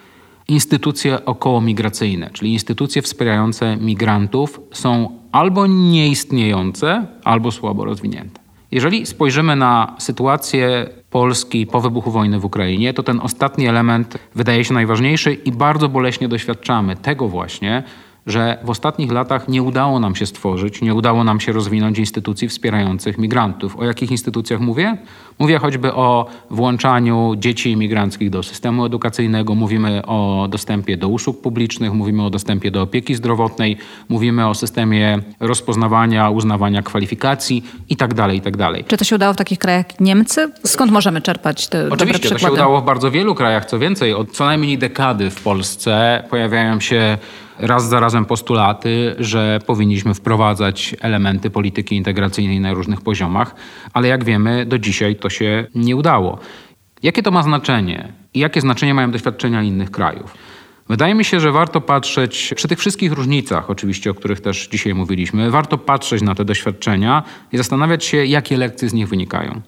Instytucje 0.48 1.26
okołomigracyjne, 1.26 2.30
czyli 2.34 2.54
instytucje 2.54 3.02
wspierające 3.02 3.78
migrantów, 3.78 4.60
są 4.72 5.20
albo 5.32 5.68
nieistniejące, 5.68 7.06
albo 7.24 7.52
słabo 7.52 7.86
rozwinięte. 7.86 8.42
Jeżeli 8.72 9.06
spojrzymy 9.06 9.56
na 9.56 9.96
sytuację 10.00 10.90
Polski 11.10 11.68
po 11.68 11.82
wybuchu 11.82 12.12
wojny 12.12 12.40
w 12.40 12.46
Ukrainie, 12.46 12.94
to 12.94 13.04
ten 13.04 13.20
ostatni 13.20 13.68
element 13.68 14.18
wydaje 14.36 14.66
się 14.66 14.74
najważniejszy 14.74 15.34
i 15.34 15.52
bardzo 15.52 15.90
boleśnie 15.90 16.28
doświadczamy 16.28 16.96
tego 16.96 17.28
właśnie, 17.28 17.84
że 18.28 18.58
w 18.64 18.70
ostatnich 18.70 19.12
latach 19.12 19.48
nie 19.48 19.64
udało 19.64 20.00
nam 20.00 20.16
się 20.16 20.26
stworzyć, 20.26 20.82
nie 20.82 20.94
udało 20.94 21.24
nam 21.24 21.40
się 21.40 21.52
rozwinąć 21.52 22.00
instytucji 22.00 22.48
wspierających 22.48 23.18
migrantów. 23.18 23.78
O 23.78 23.86
jakich 23.86 24.12
instytucjach 24.12 24.60
mówię? 24.60 24.98
Mówię 25.40 25.58
choćby 25.58 25.94
o 25.94 26.26
włączaniu 26.50 27.34
dzieci 27.38 27.72
imigranckich 27.72 28.30
do 28.30 28.44
systemu 28.44 28.86
edukacyjnego, 28.86 29.56
mówimy 29.56 30.06
o 30.06 30.48
dostępie 30.50 30.98
do 30.98 31.08
usług 31.08 31.42
publicznych, 31.42 31.94
mówimy 31.94 32.24
o 32.24 32.30
dostępie 32.30 32.72
do 32.72 32.82
opieki 32.82 33.16
zdrowotnej, 33.16 33.78
mówimy 34.10 34.48
o 34.48 34.54
systemie 34.54 35.20
rozpoznawania, 35.40 36.30
uznawania 36.30 36.82
kwalifikacji 36.82 37.64
itd. 37.90 38.16
Tak 38.16 38.34
itd. 38.34 38.58
Tak 38.58 38.88
Czy 38.88 38.98
to 38.98 39.04
się 39.04 39.16
udało 39.16 39.34
w 39.34 39.38
takich 39.38 39.60
krajach 39.60 39.88
jak 39.92 40.00
Niemcy? 40.00 40.52
Skąd 40.66 40.92
możemy 40.92 41.22
czerpać 41.22 41.68
te 41.68 41.90
Oczywiście, 41.90 42.30
to 42.30 42.38
się 42.38 42.52
udało 42.52 42.82
w 42.82 42.86
bardzo 42.86 43.12
wielu 43.12 43.36
krajach. 43.36 43.66
Co 43.66 43.80
więcej, 43.80 44.14
od 44.14 44.32
co 44.32 44.46
najmniej 44.46 44.78
dekady 44.78 45.30
w 45.30 45.44
Polsce 45.44 46.24
pojawiają 46.30 46.80
się 46.80 47.18
raz 47.60 47.90
za 47.90 48.00
razem 48.00 48.26
postulaty, 48.26 49.16
że 49.20 49.60
powinniśmy 49.66 50.14
wprowadzać 50.14 50.96
elementy 51.02 51.50
polityki 51.50 51.96
integracyjnej 51.96 52.60
na 52.60 52.74
różnych 52.74 53.02
poziomach, 53.02 53.56
ale 53.94 54.08
jak 54.08 54.24
wiemy, 54.24 54.66
do 54.66 54.80
dzisiaj 54.80 55.16
to 55.16 55.30
się 55.30 55.68
nie 55.76 55.96
udało. 55.96 56.40
Jakie 57.04 57.24
to 57.24 57.32
ma 57.32 57.44
znaczenie 57.44 58.14
i 58.34 58.40
jakie 58.40 58.62
znaczenie 58.62 58.94
mają 58.94 59.12
doświadczenia 59.12 59.64
innych 59.64 59.92
krajów? 59.92 60.34
Wydaje 60.90 61.16
mi 61.16 61.26
się, 61.26 61.40
że 61.40 61.52
warto 61.52 61.82
patrzeć 61.82 62.54
przy 62.56 62.68
tych 62.68 62.80
wszystkich 62.80 63.12
różnicach, 63.12 63.70
oczywiście, 63.70 64.12
o 64.12 64.14
których 64.14 64.42
też 64.42 64.68
dzisiaj 64.68 64.94
mówiliśmy, 64.94 65.52
warto 65.52 65.78
patrzeć 65.78 66.22
na 66.22 66.36
te 66.36 66.46
doświadczenia 66.46 67.24
i 67.52 67.58
zastanawiać 67.58 68.06
się, 68.06 68.26
jakie 68.26 68.58
lekcje 68.58 68.90
z 68.90 68.94
nich 68.94 69.08
wynikają. 69.08 69.62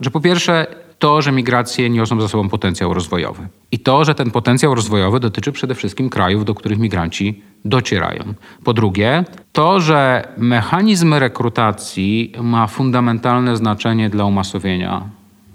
Że 0.00 0.10
po 0.10 0.20
pierwsze, 0.20 0.66
to, 1.00 1.22
że 1.22 1.32
migracje 1.32 1.90
niosą 1.90 2.20
za 2.20 2.28
sobą 2.28 2.48
potencjał 2.48 2.94
rozwojowy. 2.94 3.48
I 3.72 3.78
to, 3.78 4.04
że 4.04 4.14
ten 4.14 4.30
potencjał 4.30 4.74
rozwojowy 4.74 5.20
dotyczy 5.20 5.52
przede 5.52 5.74
wszystkim 5.74 6.10
krajów, 6.10 6.44
do 6.44 6.54
których 6.54 6.78
migranci 6.78 7.42
docierają. 7.64 8.24
Po 8.64 8.72
drugie, 8.74 9.24
to, 9.52 9.80
że 9.80 10.28
mechanizm 10.36 11.14
rekrutacji 11.14 12.32
ma 12.42 12.66
fundamentalne 12.66 13.56
znaczenie 13.56 14.10
dla 14.10 14.24
umasowienia 14.24 15.02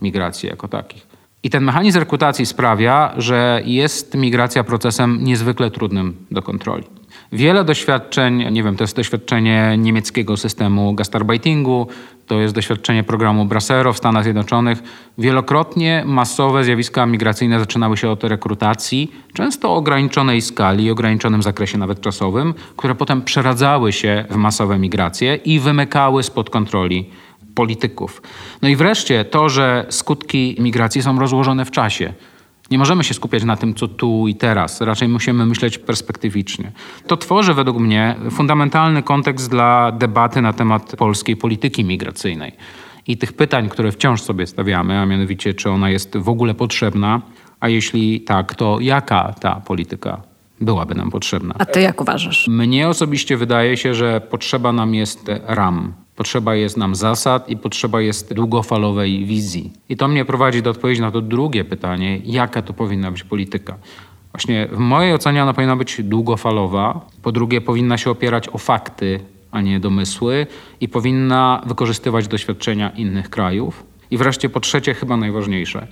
migracji 0.01 0.49
jako 0.49 0.67
takich. 0.67 1.07
I 1.43 1.49
ten 1.49 1.63
mechanizm 1.63 1.99
rekrutacji 1.99 2.45
sprawia, 2.45 3.13
że 3.17 3.61
jest 3.65 4.15
migracja 4.15 4.63
procesem 4.63 5.23
niezwykle 5.23 5.71
trudnym 5.71 6.15
do 6.31 6.41
kontroli. 6.41 6.83
Wiele 7.35 7.63
doświadczeń, 7.63 8.51
nie 8.51 8.63
wiem, 8.63 8.75
to 8.75 8.83
jest 8.83 8.95
doświadczenie 8.95 9.75
niemieckiego 9.77 10.37
systemu 10.37 10.93
gastarbeitiningu, 10.93 11.87
to 12.27 12.39
jest 12.39 12.55
doświadczenie 12.55 13.03
programu 13.03 13.45
Bracero 13.45 13.93
w 13.93 13.97
Stanach 13.97 14.23
Zjednoczonych. 14.23 14.83
Wielokrotnie 15.17 16.03
masowe 16.05 16.63
zjawiska 16.63 17.05
migracyjne 17.05 17.59
zaczynały 17.59 17.97
się 17.97 18.09
od 18.09 18.23
rekrutacji, 18.23 19.11
często 19.33 19.73
ograniczonej 19.73 20.41
skali, 20.41 20.91
ograniczonym 20.91 21.43
zakresie 21.43 21.77
nawet 21.77 22.01
czasowym, 22.01 22.53
które 22.77 22.95
potem 22.95 23.21
przeradzały 23.21 23.93
się 23.93 24.25
w 24.29 24.35
masowe 24.35 24.79
migracje 24.79 25.35
i 25.35 25.59
wymykały 25.59 26.23
spod 26.23 26.49
kontroli 26.49 27.09
polityków. 27.55 28.21
No 28.61 28.69
i 28.69 28.75
wreszcie 28.75 29.25
to, 29.25 29.49
że 29.49 29.85
skutki 29.89 30.55
migracji 30.59 31.01
są 31.01 31.19
rozłożone 31.19 31.65
w 31.65 31.71
czasie. 31.71 32.13
Nie 32.71 32.77
możemy 32.77 33.03
się 33.03 33.13
skupiać 33.13 33.43
na 33.43 33.57
tym, 33.57 33.73
co 33.73 33.87
tu 33.87 34.27
i 34.27 34.35
teraz, 34.35 34.81
raczej 34.81 35.07
musimy 35.07 35.45
myśleć 35.45 35.77
perspektywicznie. 35.77 36.71
To 37.07 37.17
tworzy 37.17 37.53
według 37.53 37.77
mnie 37.77 38.15
fundamentalny 38.31 39.03
kontekst 39.03 39.49
dla 39.49 39.91
debaty 39.91 40.41
na 40.41 40.53
temat 40.53 40.95
polskiej 40.97 41.37
polityki 41.37 41.83
migracyjnej 41.83 42.51
i 43.07 43.17
tych 43.17 43.33
pytań, 43.33 43.69
które 43.69 43.91
wciąż 43.91 44.21
sobie 44.21 44.47
stawiamy, 44.47 44.99
a 44.99 45.05
mianowicie, 45.05 45.53
czy 45.53 45.69
ona 45.69 45.89
jest 45.89 46.17
w 46.17 46.29
ogóle 46.29 46.53
potrzebna, 46.53 47.21
a 47.59 47.69
jeśli 47.69 48.21
tak, 48.21 48.55
to 48.55 48.79
jaka 48.79 49.33
ta 49.33 49.55
polityka 49.55 50.21
byłaby 50.61 50.95
nam 50.95 51.11
potrzebna. 51.11 51.55
A 51.57 51.65
ty 51.65 51.81
jak 51.81 52.01
uważasz? 52.01 52.47
Mnie 52.47 52.87
osobiście 52.87 53.37
wydaje 53.37 53.77
się, 53.77 53.93
że 53.93 54.21
potrzeba 54.21 54.71
nam 54.71 54.95
jest 54.95 55.31
ram. 55.45 55.93
Potrzeba 56.15 56.55
jest 56.55 56.77
nam 56.77 56.95
zasad 56.95 57.49
i 57.49 57.57
potrzeba 57.57 58.01
jest 58.01 58.33
długofalowej 58.33 59.25
wizji. 59.25 59.71
I 59.89 59.97
to 59.97 60.07
mnie 60.07 60.25
prowadzi 60.25 60.61
do 60.61 60.69
odpowiedzi 60.69 61.01
na 61.01 61.11
to 61.11 61.21
drugie 61.21 61.65
pytanie, 61.65 62.21
jaka 62.25 62.61
to 62.61 62.73
powinna 62.73 63.11
być 63.11 63.23
polityka. 63.23 63.77
Właśnie 64.33 64.67
w 64.71 64.77
mojej 64.77 65.13
ocenie 65.13 65.43
ona 65.43 65.53
powinna 65.53 65.75
być 65.75 66.03
długofalowa. 66.03 67.05
Po 67.21 67.31
drugie, 67.31 67.61
powinna 67.61 67.97
się 67.97 68.11
opierać 68.11 68.49
o 68.49 68.57
fakty, 68.57 69.19
a 69.51 69.61
nie 69.61 69.79
domysły 69.79 70.47
i 70.81 70.89
powinna 70.89 71.61
wykorzystywać 71.65 72.27
doświadczenia 72.27 72.89
innych 72.89 73.29
krajów. 73.29 73.83
I 74.11 74.17
wreszcie 74.17 74.49
po 74.49 74.59
trzecie, 74.59 74.93
chyba 74.93 75.17
najważniejsze, 75.17 75.87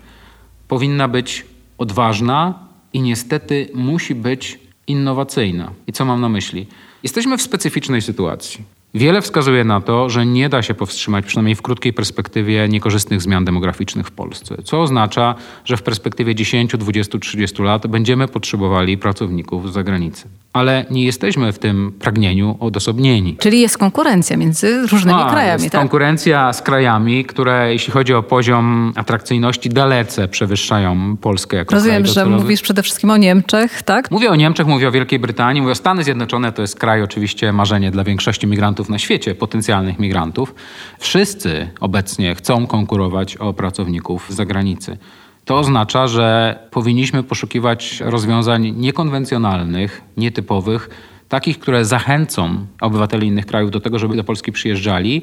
powinna 0.67 1.07
być 1.07 1.45
odważna 1.78 2.59
i 2.93 3.01
niestety 3.01 3.69
musi 3.74 4.15
być 4.15 4.59
innowacyjna. 4.88 5.71
I 5.88 5.91
co 5.91 6.05
mam 6.05 6.21
na 6.21 6.30
myśli? 6.30 6.67
Jesteśmy 7.03 7.38
w 7.38 7.41
specyficznej 7.41 8.01
sytuacji. 8.01 8.63
Wiele 8.95 9.21
wskazuje 9.21 9.63
na 9.63 9.81
to, 9.81 10.09
że 10.09 10.25
nie 10.25 10.49
da 10.49 10.61
się 10.61 10.73
powstrzymać, 10.73 11.25
przynajmniej 11.25 11.55
w 11.55 11.61
krótkiej 11.61 11.93
perspektywie, 11.93 12.67
niekorzystnych 12.69 13.21
zmian 13.21 13.45
demograficznych 13.45 14.07
w 14.07 14.11
Polsce, 14.11 14.55
co 14.63 14.81
oznacza, 14.81 15.35
że 15.65 15.77
w 15.77 15.83
perspektywie 15.83 16.35
10, 16.35 16.77
20, 16.77 17.19
30 17.19 17.61
lat 17.61 17.87
będziemy 17.87 18.27
potrzebowali 18.27 18.97
pracowników 18.97 19.69
z 19.69 19.73
zagranicy. 19.73 20.27
Ale 20.53 20.85
nie 20.91 21.05
jesteśmy 21.05 21.53
w 21.53 21.59
tym 21.59 21.91
pragnieniu 21.99 22.57
odosobnieni. 22.59 23.37
Czyli 23.39 23.61
jest 23.61 23.77
konkurencja 23.77 24.37
między 24.37 24.87
różnymi 24.87 25.21
A, 25.21 25.29
krajami, 25.29 25.63
jest 25.63 25.71
tak? 25.71 25.81
konkurencja 25.81 26.53
z 26.53 26.61
krajami, 26.61 27.25
które 27.25 27.73
jeśli 27.73 27.93
chodzi 27.93 28.13
o 28.13 28.23
poziom 28.23 28.93
atrakcyjności 28.95 29.69
dalece 29.69 30.27
przewyższają 30.27 31.17
Polskę 31.17 31.57
jako 31.57 31.75
Rozumiem, 31.75 32.05
że 32.05 32.25
mówisz 32.25 32.61
przede 32.61 32.83
wszystkim 32.83 33.09
o 33.09 33.17
Niemczech, 33.17 33.83
tak? 33.83 34.11
Mówię 34.11 34.29
o 34.29 34.35
Niemczech, 34.35 34.67
mówię 34.67 34.87
o 34.87 34.91
Wielkiej 34.91 35.19
Brytanii, 35.19 35.61
mówię 35.61 35.71
o 35.71 35.75
Stany 35.75 36.03
Zjednoczone, 36.03 36.51
to 36.51 36.61
jest 36.61 36.79
kraj 36.79 37.03
oczywiście 37.03 37.53
marzenie 37.53 37.91
dla 37.91 38.03
większości 38.03 38.47
migrantów 38.47 38.82
na 38.89 38.99
świecie, 38.99 39.36
potencjalnych 39.36 39.99
migrantów. 39.99 40.55
Wszyscy 40.99 41.69
obecnie 41.79 42.36
chcą 42.36 42.67
konkurować 42.67 43.38
o 43.38 43.53
pracowników 43.53 44.25
z 44.29 44.36
zagranicy. 44.36 44.97
To 45.45 45.59
oznacza, 45.59 46.07
że 46.07 46.59
powinniśmy 46.71 47.23
poszukiwać 47.23 47.99
rozwiązań 47.99 48.73
niekonwencjonalnych, 48.77 50.01
nietypowych, 50.17 50.89
takich, 51.29 51.59
które 51.59 51.86
zachęcą 51.86 52.65
obywateli 52.81 53.27
innych 53.27 53.45
krajów 53.45 53.71
do 53.71 53.79
tego, 53.79 53.99
żeby 53.99 54.15
do 54.15 54.23
Polski 54.23 54.51
przyjeżdżali, 54.51 55.21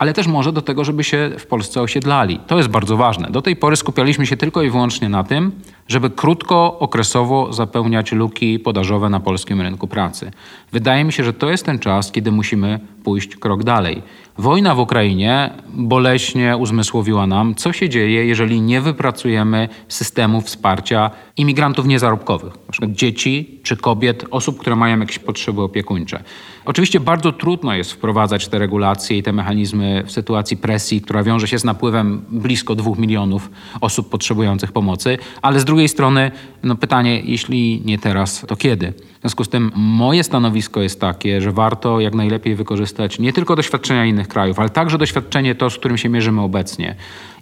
ale 0.00 0.12
też 0.12 0.26
może 0.26 0.52
do 0.52 0.62
tego, 0.62 0.84
żeby 0.84 1.04
się 1.04 1.30
w 1.38 1.46
Polsce 1.46 1.82
osiedlali. 1.82 2.40
To 2.46 2.56
jest 2.56 2.68
bardzo 2.68 2.96
ważne. 2.96 3.28
Do 3.30 3.42
tej 3.42 3.56
pory 3.56 3.76
skupialiśmy 3.76 4.26
się 4.26 4.36
tylko 4.36 4.62
i 4.62 4.70
wyłącznie 4.70 5.08
na 5.08 5.24
tym, 5.24 5.52
żeby 5.88 6.10
krótko, 6.10 6.78
okresowo 6.78 7.52
zapełniać 7.52 8.12
luki 8.12 8.58
podażowe 8.58 9.08
na 9.08 9.20
polskim 9.20 9.60
rynku 9.60 9.88
pracy. 9.88 10.30
Wydaje 10.72 11.04
mi 11.04 11.12
się, 11.12 11.24
że 11.24 11.32
to 11.32 11.50
jest 11.50 11.66
ten 11.66 11.78
czas, 11.78 12.12
kiedy 12.12 12.32
musimy 12.32 12.80
pójść 13.04 13.36
krok 13.36 13.64
dalej. 13.64 14.02
Wojna 14.38 14.74
w 14.74 14.78
Ukrainie 14.78 15.50
boleśnie 15.74 16.56
uzmysłowiła 16.56 17.26
nam, 17.26 17.54
co 17.54 17.72
się 17.72 17.88
dzieje, 17.88 18.26
jeżeli 18.26 18.60
nie 18.60 18.80
wypracujemy 18.80 19.68
systemu 19.88 20.40
wsparcia 20.40 21.10
imigrantów 21.36 21.86
niezarobkowych, 21.86 22.58
przykład 22.70 22.92
dzieci 22.92 23.60
czy 23.62 23.76
kobiet, 23.76 24.24
osób, 24.30 24.58
które 24.58 24.76
mają 24.76 25.00
jakieś 25.00 25.18
potrzeby 25.18 25.62
opiekuńcze. 25.62 26.22
Oczywiście 26.64 27.00
bardzo 27.00 27.32
trudno 27.32 27.74
jest 27.74 27.92
wprowadzać 27.92 28.48
te 28.48 28.58
regulacje 28.58 29.18
i 29.18 29.22
te 29.22 29.32
mechanizmy 29.32 30.02
w 30.06 30.12
sytuacji 30.12 30.56
presji, 30.56 31.00
która 31.00 31.22
wiąże 31.22 31.48
się 31.48 31.58
z 31.58 31.64
napływem 31.64 32.24
blisko 32.30 32.74
dwóch 32.74 32.98
milionów 32.98 33.50
osób 33.80 34.10
potrzebujących 34.10 34.72
pomocy, 34.72 35.18
ale 35.42 35.60
z 35.60 35.64
drugiej 35.64 35.88
strony 35.88 36.30
no 36.62 36.76
pytanie, 36.76 37.20
jeśli 37.20 37.82
nie 37.84 37.98
teraz, 37.98 38.44
to 38.48 38.56
kiedy? 38.56 38.92
W 39.18 39.20
związku 39.20 39.44
z 39.44 39.48
tym 39.48 39.72
moje 39.74 40.24
stanowisko 40.60 40.82
jest 40.82 41.00
takie, 41.00 41.40
że 41.40 41.52
warto 41.52 42.00
jak 42.00 42.14
najlepiej 42.14 42.54
wykorzystać 42.54 43.18
nie 43.18 43.32
tylko 43.32 43.56
doświadczenia 43.56 44.06
innych 44.06 44.28
krajów, 44.28 44.58
ale 44.58 44.70
także 44.70 44.98
doświadczenie 44.98 45.54
to, 45.54 45.70
z 45.70 45.78
którym 45.78 45.98
się 45.98 46.08
mierzymy 46.08 46.40
obecnie 46.40 46.96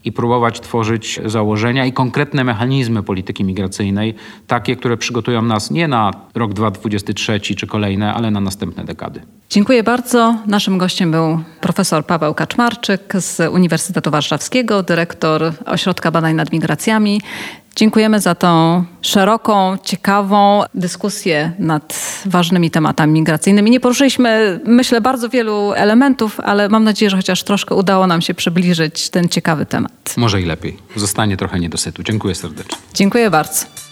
i 0.05 0.13
próbować 0.13 0.61
tworzyć 0.61 1.21
założenia 1.25 1.87
i 1.87 1.93
konkretne 1.93 2.45
mechanizmy 2.45 3.03
polityki 3.03 3.45
migracyjnej, 3.45 4.15
takie, 4.47 4.77
które 4.77 4.97
przygotują 4.97 5.43
nas 5.43 5.71
nie 5.71 5.89
na 5.89 6.11
rok 6.35 6.53
2023 6.53 7.41
czy 7.57 7.67
kolejne, 7.67 8.15
ale 8.15 8.31
na 8.31 8.41
następne 8.41 8.85
dekady. 8.85 9.21
Dziękuję 9.51 9.83
bardzo. 9.83 10.37
Naszym 10.47 10.79
gościem 10.79 11.11
był 11.11 11.41
profesor 11.61 12.07
Paweł 12.07 12.35
Kaczmarczyk 12.35 13.13
z 13.19 13.53
Uniwersytetu 13.53 14.11
Warszawskiego, 14.11 14.83
dyrektor 14.83 15.53
Ośrodka 15.67 16.11
Badań 16.11 16.35
nad 16.35 16.53
Migracjami. 16.53 17.21
Dziękujemy 17.79 18.21
za 18.21 18.35
tą 18.35 18.85
szeroką, 19.03 19.77
ciekawą 19.83 20.63
dyskusję 20.75 21.53
nad 21.59 22.21
ważnymi 22.27 22.71
tematami 22.71 23.13
migracyjnymi. 23.13 23.71
Nie 23.71 23.81
poruszyliśmy, 23.81 24.61
myślę, 24.65 25.01
bardzo 25.01 25.29
wielu 25.29 25.73
elementów, 25.73 26.41
ale 26.41 26.69
mam 26.69 26.85
nadzieję, 26.85 27.11
że 27.11 27.17
chociaż 27.17 27.43
troszkę 27.43 27.75
udało 27.75 28.07
nam 28.07 28.23
się 28.23 28.35
przybliżyć 28.35 29.11
ten 29.11 29.29
ciekawy 29.29 29.67
temat. 29.67 30.15
Może 30.17 30.43
i 30.43 30.45
lepiej. 30.45 30.77
Zostanie 30.97 31.37
trochę 31.37 31.61
niedosytu. 31.61 32.03
Dziękuję 32.03 32.35
serdecznie. 32.35 32.77
Dziękuję 32.95 33.31
bardzo. 33.31 33.88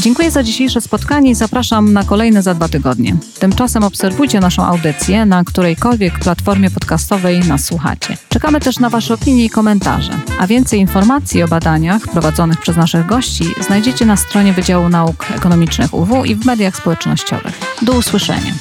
Dziękuję 0.00 0.30
za 0.30 0.42
dzisiejsze 0.42 0.80
spotkanie 0.80 1.30
i 1.30 1.34
zapraszam 1.34 1.92
na 1.92 2.04
kolejne 2.04 2.42
za 2.42 2.54
dwa 2.54 2.68
tygodnie. 2.68 3.16
Tymczasem 3.38 3.84
obserwujcie 3.84 4.40
naszą 4.40 4.64
audycję 4.64 5.26
na 5.26 5.44
którejkolwiek 5.44 6.18
platformie 6.18 6.70
podcastowej 6.70 7.40
nas 7.40 7.64
słuchacie. 7.64 8.16
Czekamy 8.28 8.60
też 8.60 8.78
na 8.78 8.90
Wasze 8.90 9.14
opinie 9.14 9.44
i 9.44 9.50
komentarze. 9.50 10.12
A 10.40 10.46
więcej 10.46 10.80
informacji 10.80 11.42
o 11.42 11.48
badaniach 11.48 12.02
prowadzonych 12.02 12.60
przez 12.60 12.76
naszych 12.76 13.06
gości 13.06 13.44
znajdziecie 13.66 14.06
na 14.06 14.16
stronie 14.16 14.52
Wydziału 14.52 14.88
Nauk 14.88 15.26
Ekonomicznych 15.30 15.94
UW 15.94 16.24
i 16.24 16.34
w 16.34 16.46
mediach 16.46 16.76
społecznościowych. 16.76 17.60
Do 17.82 17.92
usłyszenia. 17.92 18.52